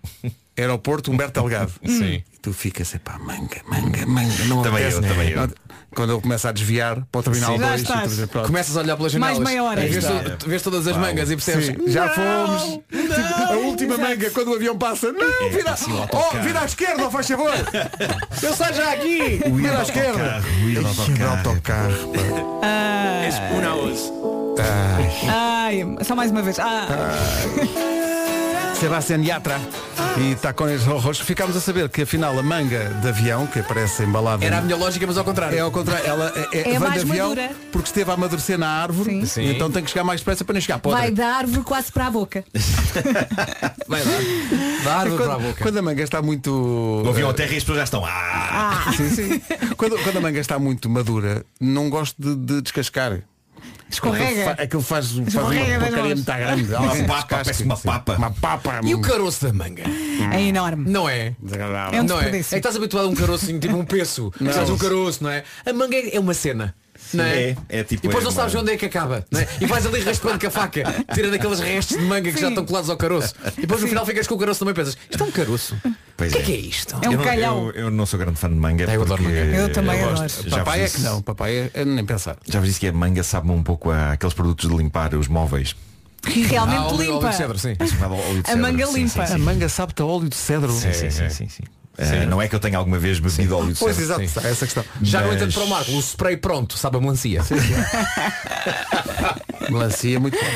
aeroporto 0.58 1.10
Humberto 1.10 1.40
Delgado. 1.40 1.72
Sim. 1.86 2.22
E 2.32 2.38
tu 2.40 2.52
ficas, 2.52 2.94
epá, 2.94 3.18
manga, 3.18 3.60
manga, 3.68 4.06
manga. 4.06 4.44
Não 4.46 4.62
Também 4.62 4.84
apetece. 4.84 4.96
eu, 4.96 5.02
também 5.08 5.30
eu. 5.30 5.36
Não- 5.40 5.50
Quando 5.94 6.12
ele 6.14 6.22
começa 6.22 6.48
a 6.48 6.52
desviar 6.52 7.02
para 7.12 7.18
o 7.20 7.22
terminal 7.22 7.52
Sim. 7.52 7.58
2 7.58 7.68
Já 7.68 7.74
e 7.76 7.82
tu 7.82 7.82
estás. 7.92 8.10
dizes, 8.10 8.26
pronto. 8.30 8.46
Começas 8.46 8.76
a 8.76 8.80
olhar 8.80 8.96
pelas 8.96 9.14
Mais 9.14 9.36
janelas. 9.36 9.52
meia 9.52 9.62
hora. 9.62 9.84
e 9.84 9.88
Vês, 9.90 10.04
está. 10.04 10.46
vês 10.46 10.62
todas 10.62 10.86
as 10.86 10.92
Paulo. 10.94 11.06
mangas 11.06 11.30
e 11.30 11.36
percebes. 11.36 11.66
Sim, 11.66 11.74
já 11.88 12.08
fomos. 12.08 12.80
a 13.50 13.52
última 13.56 13.98
manga 13.98 14.30
quando 14.30 14.48
o 14.52 14.54
avião 14.54 14.78
passa. 14.78 15.12
Não, 15.12 15.50
vira, 15.50 15.70
assim, 15.72 15.92
oh, 16.10 16.38
vira 16.42 16.60
à 16.60 16.64
esquerda, 16.64 17.10
faz 17.10 17.26
favor. 17.28 17.52
Eu 18.42 18.54
saio 18.56 18.74
já 18.74 18.92
aqui. 18.92 19.42
O 19.46 19.54
Vira 19.54 19.78
à 19.78 19.82
esquerda. 19.82 20.42
Ixi, 20.66 20.78
autocarro. 21.22 21.48
autocarro. 21.48 22.12
pá. 22.56 22.62
Ai, 25.28 25.84
só 26.04 26.16
mais 26.16 26.30
uma 26.30 26.40
vez. 26.42 26.58
Ah, 26.58 26.86
Sebastián 28.82 29.22
Yatra 29.22 29.60
e 30.18 30.34
Tacones 30.34 30.82
Rojos. 30.82 31.20
Ficámos 31.20 31.56
a 31.56 31.60
saber 31.60 31.88
que 31.88 32.02
afinal 32.02 32.36
a 32.36 32.42
manga 32.42 32.88
de 33.00 33.08
avião, 33.08 33.46
que 33.46 33.60
aparece 33.60 34.02
embalada 34.02 34.44
Era 34.44 34.58
a 34.58 34.60
minha 34.60 34.74
lógica, 34.76 35.06
mas 35.06 35.16
ao 35.16 35.24
contrário. 35.24 35.56
É 35.56 35.60
ao 35.60 35.70
contrário, 35.70 36.04
ela 36.04 36.32
é, 36.52 36.58
É 36.58 36.62
vem 36.64 36.78
mais 36.80 37.04
de 37.04 37.08
avião 37.08 37.28
madura. 37.28 37.50
porque 37.70 37.86
esteve 37.86 38.10
a 38.10 38.14
amadurecer 38.14 38.58
na 38.58 38.66
árvore 38.68 39.20
Sim. 39.20 39.26
Sim. 39.26 39.50
então 39.50 39.70
tem 39.70 39.84
que 39.84 39.90
chegar 39.90 40.02
mais 40.02 40.20
depressa 40.20 40.44
para 40.44 40.54
nem 40.54 40.60
chegar 40.60 40.80
podre. 40.80 40.98
vai 40.98 41.10
da 41.12 41.28
árvore 41.28 41.62
quase 41.62 41.92
para 41.92 42.08
a 42.08 42.10
boca. 42.10 42.44
Vai 43.86 44.02
lá. 44.02 44.10
Da 44.84 44.94
árvore 44.96 45.16
quando, 45.16 45.28
para 45.28 45.34
a 45.34 45.38
boca. 45.38 45.62
quando 45.62 45.78
a 45.78 45.82
manga 45.82 46.02
está 46.02 46.20
muito. 46.20 47.02
O 47.04 47.08
avião 47.08 47.30
a 47.30 47.34
terra 47.34 47.52
e 47.52 47.56
as 47.58 47.62
pessoas 47.62 47.78
já 47.78 47.84
estão. 47.84 48.04
Ah! 48.04 48.92
Sim, 48.96 49.10
sim. 49.10 49.42
quando, 49.76 49.96
quando 50.02 50.16
a 50.16 50.20
manga 50.20 50.40
está 50.40 50.58
muito 50.58 50.88
madura, 50.90 51.44
não 51.60 51.88
gosto 51.88 52.16
de, 52.20 52.34
de 52.34 52.62
descascar. 52.62 53.20
Escorrega. 53.92 54.44
Fa- 54.56 54.62
Aquilo 54.62 54.82
faz, 54.82 55.06
faz 55.12 55.34
uma 55.34 55.42
porcaria 55.42 55.78
muito 55.80 56.24
grande. 56.24 56.74
Uma 56.74 57.04
papa, 57.06 57.26
parece 57.44 57.62
uma 57.64 57.76
sim. 57.76 57.82
papa. 57.88 58.14
Uma 58.14 58.30
papa. 58.30 58.80
E 58.82 58.94
o 58.94 59.00
caroço 59.00 59.44
da 59.46 59.52
manga? 59.52 59.82
É 60.32 60.40
enorme. 60.42 60.90
Não 60.90 61.08
é? 61.08 61.34
É 61.92 62.00
um 62.00 62.04
não 62.04 62.20
é? 62.20 62.28
É 62.28 62.30
que 62.42 62.54
estás 62.56 62.76
habituado 62.76 63.06
a 63.06 63.08
um 63.08 63.14
caroço 63.14 63.46
tipo 63.58 63.76
um 63.76 63.84
peso. 63.84 64.32
Sabes 64.52 64.70
um 64.70 64.78
caroço, 64.78 65.22
não 65.22 65.30
é? 65.30 65.44
A 65.66 65.72
manga 65.72 65.96
é 65.96 66.18
uma 66.18 66.34
cena. 66.34 66.74
Não 67.14 67.24
é? 67.24 67.50
É, 67.50 67.56
é 67.68 67.84
tipo, 67.84 68.06
e 68.06 68.08
depois 68.08 68.22
é 68.22 68.26
não 68.26 68.30
sabes 68.32 68.54
uma- 68.54 68.62
onde 68.62 68.72
é 68.72 68.76
que 68.76 68.86
acaba. 68.86 69.24
Não 69.30 69.40
é? 69.40 69.48
E 69.60 69.66
vais 69.66 69.84
ali 69.84 70.00
raspando 70.00 70.38
com 70.38 70.46
a 70.46 70.50
faca, 70.50 70.82
tira 71.12 71.30
daqueles 71.30 71.58
restos 71.58 71.96
de 71.98 72.02
manga 72.04 72.30
que 72.30 72.40
já 72.40 72.46
Sim. 72.46 72.48
estão 72.50 72.64
colados 72.64 72.88
ao 72.88 72.96
caroço. 72.96 73.34
E 73.58 73.62
depois 73.62 73.82
no 73.82 73.88
final 73.88 74.06
ficas 74.06 74.26
com 74.26 74.34
o 74.34 74.38
caroço 74.38 74.60
também 74.60 74.74
pensas, 74.74 74.96
isto 75.10 75.22
é 75.22 75.26
um 75.26 75.30
caroço. 75.30 75.76
Pois 76.16 76.32
O 76.32 76.36
que 76.36 76.42
é 76.42 76.44
que 76.44 76.52
é 76.52 76.56
isto? 76.56 76.94
É 77.02 77.08
um 77.08 77.12
eu, 77.12 77.18
não, 77.18 77.24
calhau. 77.24 77.66
eu, 77.70 77.72
eu 77.72 77.90
não 77.90 78.04
sou 78.06 78.18
grande 78.18 78.38
fã 78.38 78.48
de 78.48 78.54
manga. 78.54 78.84
Eu 78.84 79.02
adoro 79.02 79.22
manga. 79.22 79.36
Eu 79.36 79.72
também 79.72 80.00
adoro. 80.00 80.20
gosto. 80.20 80.48
Já 80.48 80.58
Papai 80.58 80.82
é 80.84 80.88
que 80.88 81.00
não, 81.00 81.22
papai 81.22 81.56
é, 81.56 81.70
é 81.74 81.84
nem 81.84 82.04
pensar. 82.04 82.36
Já 82.46 82.58
vos 82.60 82.68
disse 82.68 82.80
que 82.80 82.86
a 82.88 82.92
manga 82.92 83.22
sabe-me 83.22 83.52
um 83.54 83.62
pouco 83.62 83.90
a 83.90 84.12
aqueles 84.12 84.34
produtos 84.34 84.68
de 84.70 84.76
limpar 84.76 85.14
os 85.14 85.28
móveis. 85.28 85.74
Que 86.22 86.42
realmente 86.42 86.76
Ah, 86.78 86.86
óleo- 86.86 86.94
óleo 87.00 87.12
limpa. 87.14 87.28
de 87.30 87.34
cedro, 87.36 87.58
sim. 87.58 87.72
De 87.74 88.52
A 88.52 88.56
manga 88.56 88.86
Sim, 88.86 88.94
limpa. 88.94 89.08
sim, 89.10 89.20
A 89.20 89.26
sim. 89.26 89.38
manga 89.38 89.68
sabe-te 89.68 90.02
a 90.02 90.04
óleo 90.06 90.28
de 90.28 90.36
cedro. 90.36 90.70
Sim, 90.72 90.92
sim, 90.92 91.10
sim, 91.10 91.28
sim, 91.30 91.48
sim. 91.48 91.62
Eh, 91.98 92.24
não 92.24 92.40
é 92.40 92.48
que 92.48 92.54
eu 92.54 92.60
tenha 92.60 92.78
alguma 92.78 92.98
vez 92.98 93.18
bebido 93.18 93.54
óleo 93.56 93.72
de 93.74 93.78
Pois 93.78 93.98
exato, 93.98 94.20
sim. 94.26 94.40
é 94.42 94.50
essa 94.50 94.64
a 94.64 94.68
questão. 94.68 94.84
Já 95.02 95.20
no 95.20 95.26
Mas- 95.26 95.36
entanto 95.36 95.52
para 95.54 95.62
o 95.64 95.68
Marco, 95.68 95.90
o 95.92 95.98
spray 96.00 96.36
pronto, 96.38 96.78
sabe 96.78 96.96
a 96.96 97.00
melancia. 97.00 97.42
Melancia, 99.70 100.18
muito 100.20 100.38
bom. 100.38 100.50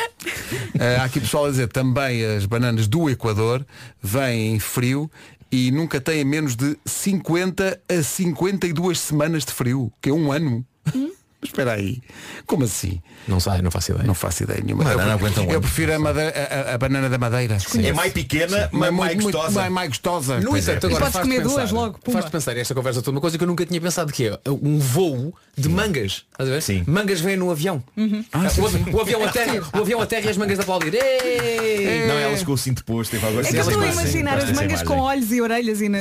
Ah, 0.79 1.03
há 1.03 1.05
aqui 1.05 1.21
pessoal 1.21 1.47
a 1.47 1.51
dizer 1.51 1.69
também 1.69 2.25
as 2.25 2.45
bananas 2.47 2.87
do 2.87 3.09
Equador 3.11 3.65
vêm 4.03 4.55
em 4.55 4.59
frio 4.59 5.11
e 5.57 5.71
nunca 5.71 5.99
têm 5.99 6.23
menos 6.23 6.55
de 6.55 6.77
50 6.85 7.81
a 7.89 8.03
52 8.03 8.99
semanas 8.99 9.43
de 9.43 9.53
frio, 9.53 9.91
que 10.03 10.11
é 10.11 10.13
um 10.13 10.31
ano. 10.31 10.63
Mas 10.85 10.95
Espera 11.43 11.75
aí, 11.75 12.01
como 12.47 12.65
assim? 12.65 13.01
Não 13.29 13.39
sei, 13.39 13.61
não 13.63 13.71
faço 13.71 13.93
ideia. 13.93 14.07
Não 14.07 14.15
faço 14.15 14.43
ideia 14.43 14.61
nenhuma. 14.65 14.85
Banana 14.85 15.11
eu, 15.11 15.13
aguenta 15.15 15.41
um 15.43 15.51
eu 15.51 15.61
prefiro 15.61 15.95
a, 15.95 15.99
madeira- 15.99 16.33
a- 16.35 16.75
a- 16.75 16.79
banana 16.79 17.09
da 17.09 17.19
madeira. 17.19 17.59
É 17.83 17.93
mais 17.93 18.13
pequena, 18.13 18.69
mas 18.73 18.93
mais 18.93 19.23
gostosa. 19.23 19.61
mais, 19.61 19.73
mais 19.73 19.89
gostosa. 19.91 20.41
No 20.41 20.57
é, 20.57 20.61
entanto, 20.61 20.85
é. 20.85 20.87
agora 20.89 21.11
faz-te 21.11 21.21
comer 21.29 21.43
pensar, 21.43 21.55
duas 21.55 21.71
logo. 21.73 21.99
Faz-te 22.11 22.31
pensar 22.31 22.57
esta 22.57 22.75
conversa 22.75 23.03
toda, 23.03 23.15
uma 23.17 23.21
coisa 23.21 23.37
que 23.39 23.45
eu 23.45 23.49
nunca 23.49 23.65
tinha 23.67 23.81
pensado 23.81 24.13
que 24.13 24.27
é 24.27 24.39
um 24.51 24.79
voo 24.79 25.35
de 25.57 25.69
mangas. 25.69 26.25
Estás 26.33 26.49
a 26.49 26.53
ver? 26.53 26.63
Sim. 26.63 26.85
Mangas 26.87 27.21
vêm 27.21 27.37
no 27.37 27.51
avião. 27.51 27.83
o, 27.97 28.67
avi- 28.67 28.91
o 28.93 29.01
avião 29.01 29.25
aterra, 29.25 29.63
o 29.75 29.79
avião 29.79 30.01
aterra 30.01 30.27
e 30.27 30.29
as 30.31 30.37
mangas 30.37 30.57
da 30.59 30.63
aplaudir. 30.65 30.95
Ei! 30.95 32.07
Não, 32.09 32.19
elas 32.19 32.43
com 32.43 32.53
o 32.53 32.59
cinto 32.59 32.85
posto, 32.85 33.11
teve 33.13 33.27
É 33.27 33.31
que 33.31 33.37
eu 33.39 33.45
sim, 33.45 33.59
estou 33.59 33.81
a 33.81 33.85
elas- 33.85 33.95
imaginar 33.95 34.39
as 34.39 34.51
mangas 34.53 34.83
com 34.83 34.99
olhos 34.99 35.31
e 35.33 35.41
orelhas 35.41 35.81
e 35.81 35.89
na... 35.89 35.99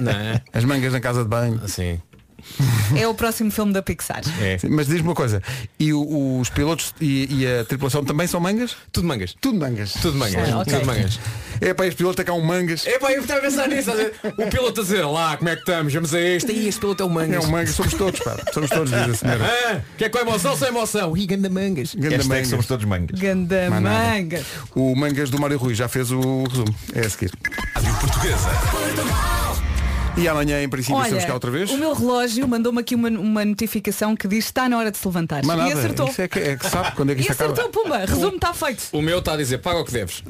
Não. 0.00 0.40
As 0.52 0.64
mangas 0.64 0.92
na 0.92 1.00
casa 1.00 1.22
de 1.22 1.28
banho. 1.28 1.60
Assim. 1.62 2.00
É 2.96 3.06
o 3.08 3.14
próximo 3.14 3.50
filme 3.50 3.72
da 3.72 3.80
Pixar. 3.82 4.22
Sim, 4.24 4.68
Mas 4.70 4.86
diz-me 4.86 5.08
uma 5.08 5.14
coisa, 5.14 5.42
e 5.78 5.92
o- 5.94 6.38
os 6.40 6.50
pilotos 6.50 6.94
e, 7.00 7.26
e 7.42 7.46
a 7.46 7.64
tripulação 7.64 8.04
também 8.04 8.26
são 8.26 8.38
mangas? 8.40 8.76
Tudo 8.92 9.06
mangas. 9.06 9.34
Tudo 9.40 9.58
mangas. 9.58 9.92
Tudo 9.94 10.18
mangas. 10.18 10.50
Ah, 10.50 10.58
ok. 10.58 10.72
Tudo 10.74 10.86
mangas. 10.86 11.18
É 11.60 11.72
para 11.72 11.86
este 11.86 11.96
piloto 11.96 12.20
é 12.20 12.24
que 12.24 12.30
há 12.30 12.34
um 12.34 12.44
mangas. 12.44 12.86
É 12.86 12.98
pá, 12.98 13.10
eu 13.12 13.22
estava 13.22 13.38
a 13.40 13.42
pensar 13.42 13.68
nisso. 13.68 13.90
O 14.36 14.46
piloto 14.50 14.80
a 14.80 14.84
dizer, 14.84 15.04
lá, 15.06 15.36
como 15.36 15.48
é 15.48 15.54
que 15.54 15.60
estamos? 15.60 15.92
Vamos 15.94 16.12
a 16.14 16.20
este. 16.20 16.52
E 16.52 16.68
este 16.68 16.80
piloto 16.80 17.02
é 17.02 17.06
o 17.06 17.08
É 17.08 17.12
mangas. 17.12 17.44
um 17.44 17.50
mangas, 17.50 17.74
somos 17.74 17.94
todos, 17.94 18.20
pá. 18.20 18.36
Somos 18.52 18.68
todos, 18.70 18.90
diz 18.90 19.00
a 19.00 19.14
senhora. 19.14 19.44
Ah, 19.70 19.80
que 19.96 20.04
é 20.04 20.08
com 20.08 20.18
emoção 20.18 20.56
sem 20.56 20.68
emoção? 20.68 21.16
E 21.16 21.24
ganda 21.26 21.48
mangas. 21.48 21.94
Ganda 21.94 22.16
Hashtag 22.16 22.28
mangas. 22.28 22.48
somos 22.48 22.66
todos 22.66 22.84
mangas. 22.84 23.18
Ganda 23.18 23.70
Mais 23.70 23.82
nada. 23.82 24.08
manga. 24.14 24.42
O 24.74 24.94
mangas 24.94 25.30
do 25.30 25.40
Mário 25.40 25.56
Rui 25.58 25.74
já 25.74 25.88
fez 25.88 26.10
o 26.10 26.44
resumo. 26.44 26.74
É 26.94 27.00
a 27.00 27.08
seguir. 27.10 27.30
Rádio 27.74 27.94
Portuguesa. 27.94 29.71
E 30.16 30.28
amanhã, 30.28 30.62
em 30.62 30.68
princípio, 30.68 31.00
estamos 31.00 31.24
cá 31.24 31.30
Olha, 31.30 31.34
outra 31.34 31.50
vez. 31.50 31.70
o 31.70 31.78
meu 31.78 31.94
relógio 31.94 32.46
mandou-me 32.46 32.80
aqui 32.80 32.94
uma, 32.94 33.08
uma 33.08 33.44
notificação 33.44 34.14
que 34.14 34.28
diz 34.28 34.44
está 34.44 34.68
na 34.68 34.78
hora 34.78 34.90
de 34.90 34.98
se 34.98 35.06
levantar. 35.06 35.42
Mas 35.44 35.56
e 35.56 35.58
nada, 35.58 35.78
acertou. 35.78 36.08
isso 36.08 36.20
é 36.22 36.28
que, 36.28 36.38
é 36.38 36.56
que 36.56 36.68
sabe 36.68 36.94
quando 36.94 37.12
é 37.12 37.14
que 37.14 37.20
E 37.20 37.22
isto 37.22 37.32
acaba. 37.32 37.52
acertou, 37.52 37.82
pumba. 37.82 37.98
Resumo 37.98 38.36
está 38.36 38.52
feito. 38.52 38.84
O 38.92 39.00
meu 39.00 39.20
está 39.20 39.32
a 39.32 39.36
dizer, 39.38 39.58
paga 39.58 39.80
o 39.80 39.84
que 39.84 39.92
deves. 39.92 40.22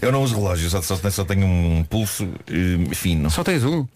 Eu 0.00 0.12
não 0.12 0.22
uso 0.22 0.36
relógio, 0.36 0.70
só, 0.70 0.80
só, 0.80 0.96
só 1.10 1.24
tenho 1.24 1.46
um 1.46 1.84
pulso 1.84 2.28
eh, 2.46 2.94
fino. 2.94 3.28
Só 3.30 3.42
tens 3.42 3.64
um. 3.64 3.86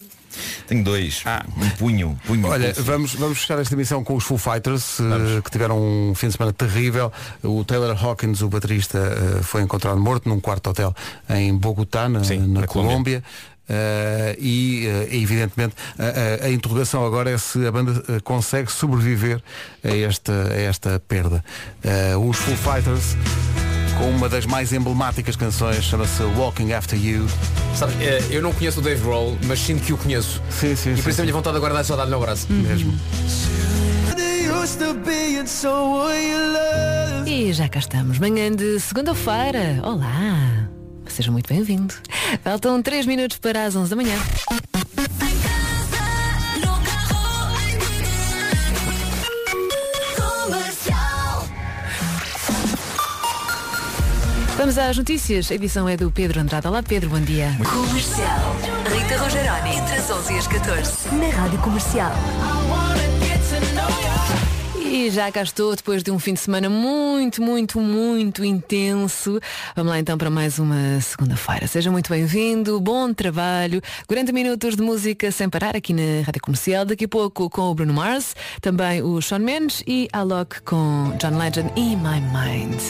Tenho 0.67 0.83
dois. 0.83 1.23
Um 1.57 1.69
punho. 1.71 2.19
punho 2.25 2.47
Olha, 2.47 2.67
pulso. 2.73 2.83
vamos, 2.83 3.13
vamos 3.15 3.39
fechar 3.39 3.59
esta 3.59 3.73
emissão 3.73 4.03
com 4.03 4.15
os 4.15 4.23
Foo 4.23 4.37
Fighters, 4.37 4.99
eh, 4.99 5.41
que 5.41 5.51
tiveram 5.51 5.79
um 5.81 6.13
fim 6.15 6.27
de 6.27 6.33
semana 6.37 6.53
terrível. 6.53 7.11
O 7.43 7.63
Taylor 7.63 7.95
Hawkins, 8.03 8.41
o 8.41 8.49
baterista, 8.49 8.97
eh, 8.97 9.41
foi 9.43 9.61
encontrado 9.61 9.99
morto 9.99 10.27
num 10.29 10.39
quarto 10.39 10.69
hotel 10.69 10.93
em 11.29 11.55
Bogotá, 11.55 12.07
na, 12.09 12.23
Sim, 12.23 12.39
na 12.47 12.61
na 12.61 12.67
Colômbia. 12.67 13.23
Eh, 13.67 14.35
e 14.39 14.85
eh, 14.85 15.07
evidentemente 15.15 15.73
a, 15.97 16.43
a- 16.43 16.47
a 16.47 16.51
interrogação 16.51 17.03
agora 17.03 17.31
é 17.31 17.37
se 17.39 17.65
a 17.65 17.71
banda 17.71 18.03
consegue 18.23 18.71
sobreviver 18.71 19.41
a 19.83 19.89
esta, 19.89 20.31
a 20.51 20.55
esta 20.55 20.99
perda. 21.07 21.43
Eh, 21.83 22.15
os 22.15 22.37
Foo 22.37 22.55
Fighters 22.55 23.15
com 23.97 24.09
uma 24.09 24.27
das 24.29 24.45
mais 24.45 24.73
emblemáticas 24.73 25.35
canções 25.35 25.83
chama-se 25.83 26.21
Walking 26.37 26.71
After 26.73 26.97
You. 26.99 27.27
Sabe, 27.75 27.93
eh, 28.03 28.23
eu 28.29 28.41
não 28.41 28.53
conheço 28.53 28.79
o 28.79 28.83
Dave 28.83 29.01
Grohl, 29.01 29.37
mas 29.45 29.59
sinto 29.59 29.83
que 29.83 29.93
o 29.93 29.97
conheço. 29.97 30.41
Sim, 30.49 30.75
sim, 30.75 30.91
E 30.93 30.97
sim, 30.97 31.01
por 31.03 31.09
isso 31.09 31.09
a 31.09 31.13
sim. 31.13 31.21
minha 31.23 31.33
vontade 31.33 31.55
agora 31.57 31.79
é 31.79 31.83
só 31.83 31.95
dar-lhe 31.95 32.11
no 32.11 32.17
abraço. 32.17 32.47
mesmo. 32.51 32.93
E 37.25 37.53
já 37.53 37.67
cá 37.69 37.79
estamos, 37.79 38.19
manhã 38.19 38.51
de 38.51 38.79
segunda-feira. 38.79 39.79
Olá, 39.83 40.67
seja 41.07 41.31
muito 41.31 41.47
bem-vindo. 41.47 41.93
Faltam 42.43 42.81
3 42.81 43.05
minutos 43.05 43.37
para 43.37 43.65
as 43.65 43.75
11 43.75 43.89
da 43.89 43.95
manhã. 43.95 44.15
Vamos 54.65 54.79
às 54.79 54.97
notícias. 54.97 55.51
A 55.51 55.53
edição 55.53 55.87
é 55.87 55.95
do 55.95 56.09
Pedro 56.09 56.41
Andrade. 56.41 56.67
Olá 56.67 56.81
Pedro, 56.81 57.11
bom 57.11 57.19
dia. 57.19 57.55
Comercial. 57.71 58.55
Rita 58.91 59.15
Rogeroni, 59.19 59.75
entre 59.77 59.93
as 59.93 60.09
11 60.09 60.33
e 60.33 60.37
as 60.39 60.47
14. 60.47 61.15
Na 61.15 61.29
Rádio 61.29 61.59
Comercial. 61.59 62.11
E 64.83 65.11
já 65.11 65.31
cá 65.31 65.43
estou 65.43 65.75
depois 65.75 66.01
de 66.01 66.09
um 66.09 66.17
fim 66.17 66.33
de 66.33 66.39
semana 66.39 66.67
muito, 66.67 67.43
muito, 67.43 67.79
muito 67.79 68.43
intenso. 68.43 69.39
Vamos 69.75 69.91
lá 69.91 69.99
então 69.99 70.17
para 70.17 70.31
mais 70.31 70.57
uma 70.57 70.99
segunda-feira. 70.99 71.67
Seja 71.67 71.91
muito 71.91 72.09
bem-vindo, 72.09 72.81
bom 72.81 73.13
trabalho. 73.13 73.83
40 74.07 74.31
minutos 74.31 74.75
de 74.75 74.81
música 74.81 75.31
sem 75.31 75.47
parar 75.47 75.75
aqui 75.75 75.93
na 75.93 76.25
Rádio 76.25 76.41
Comercial. 76.41 76.85
Daqui 76.85 77.05
a 77.05 77.07
pouco 77.07 77.51
com 77.51 77.69
o 77.69 77.75
Bruno 77.75 77.93
Mars, 77.93 78.35
também 78.61 79.03
o 79.03 79.21
Sean 79.21 79.37
Mendes 79.37 79.83
e 79.85 80.09
Alok 80.11 80.63
com 80.63 81.13
John 81.19 81.37
Legend 81.37 81.71
e 81.75 81.95
My 81.95 82.19
Mind. 82.19 82.81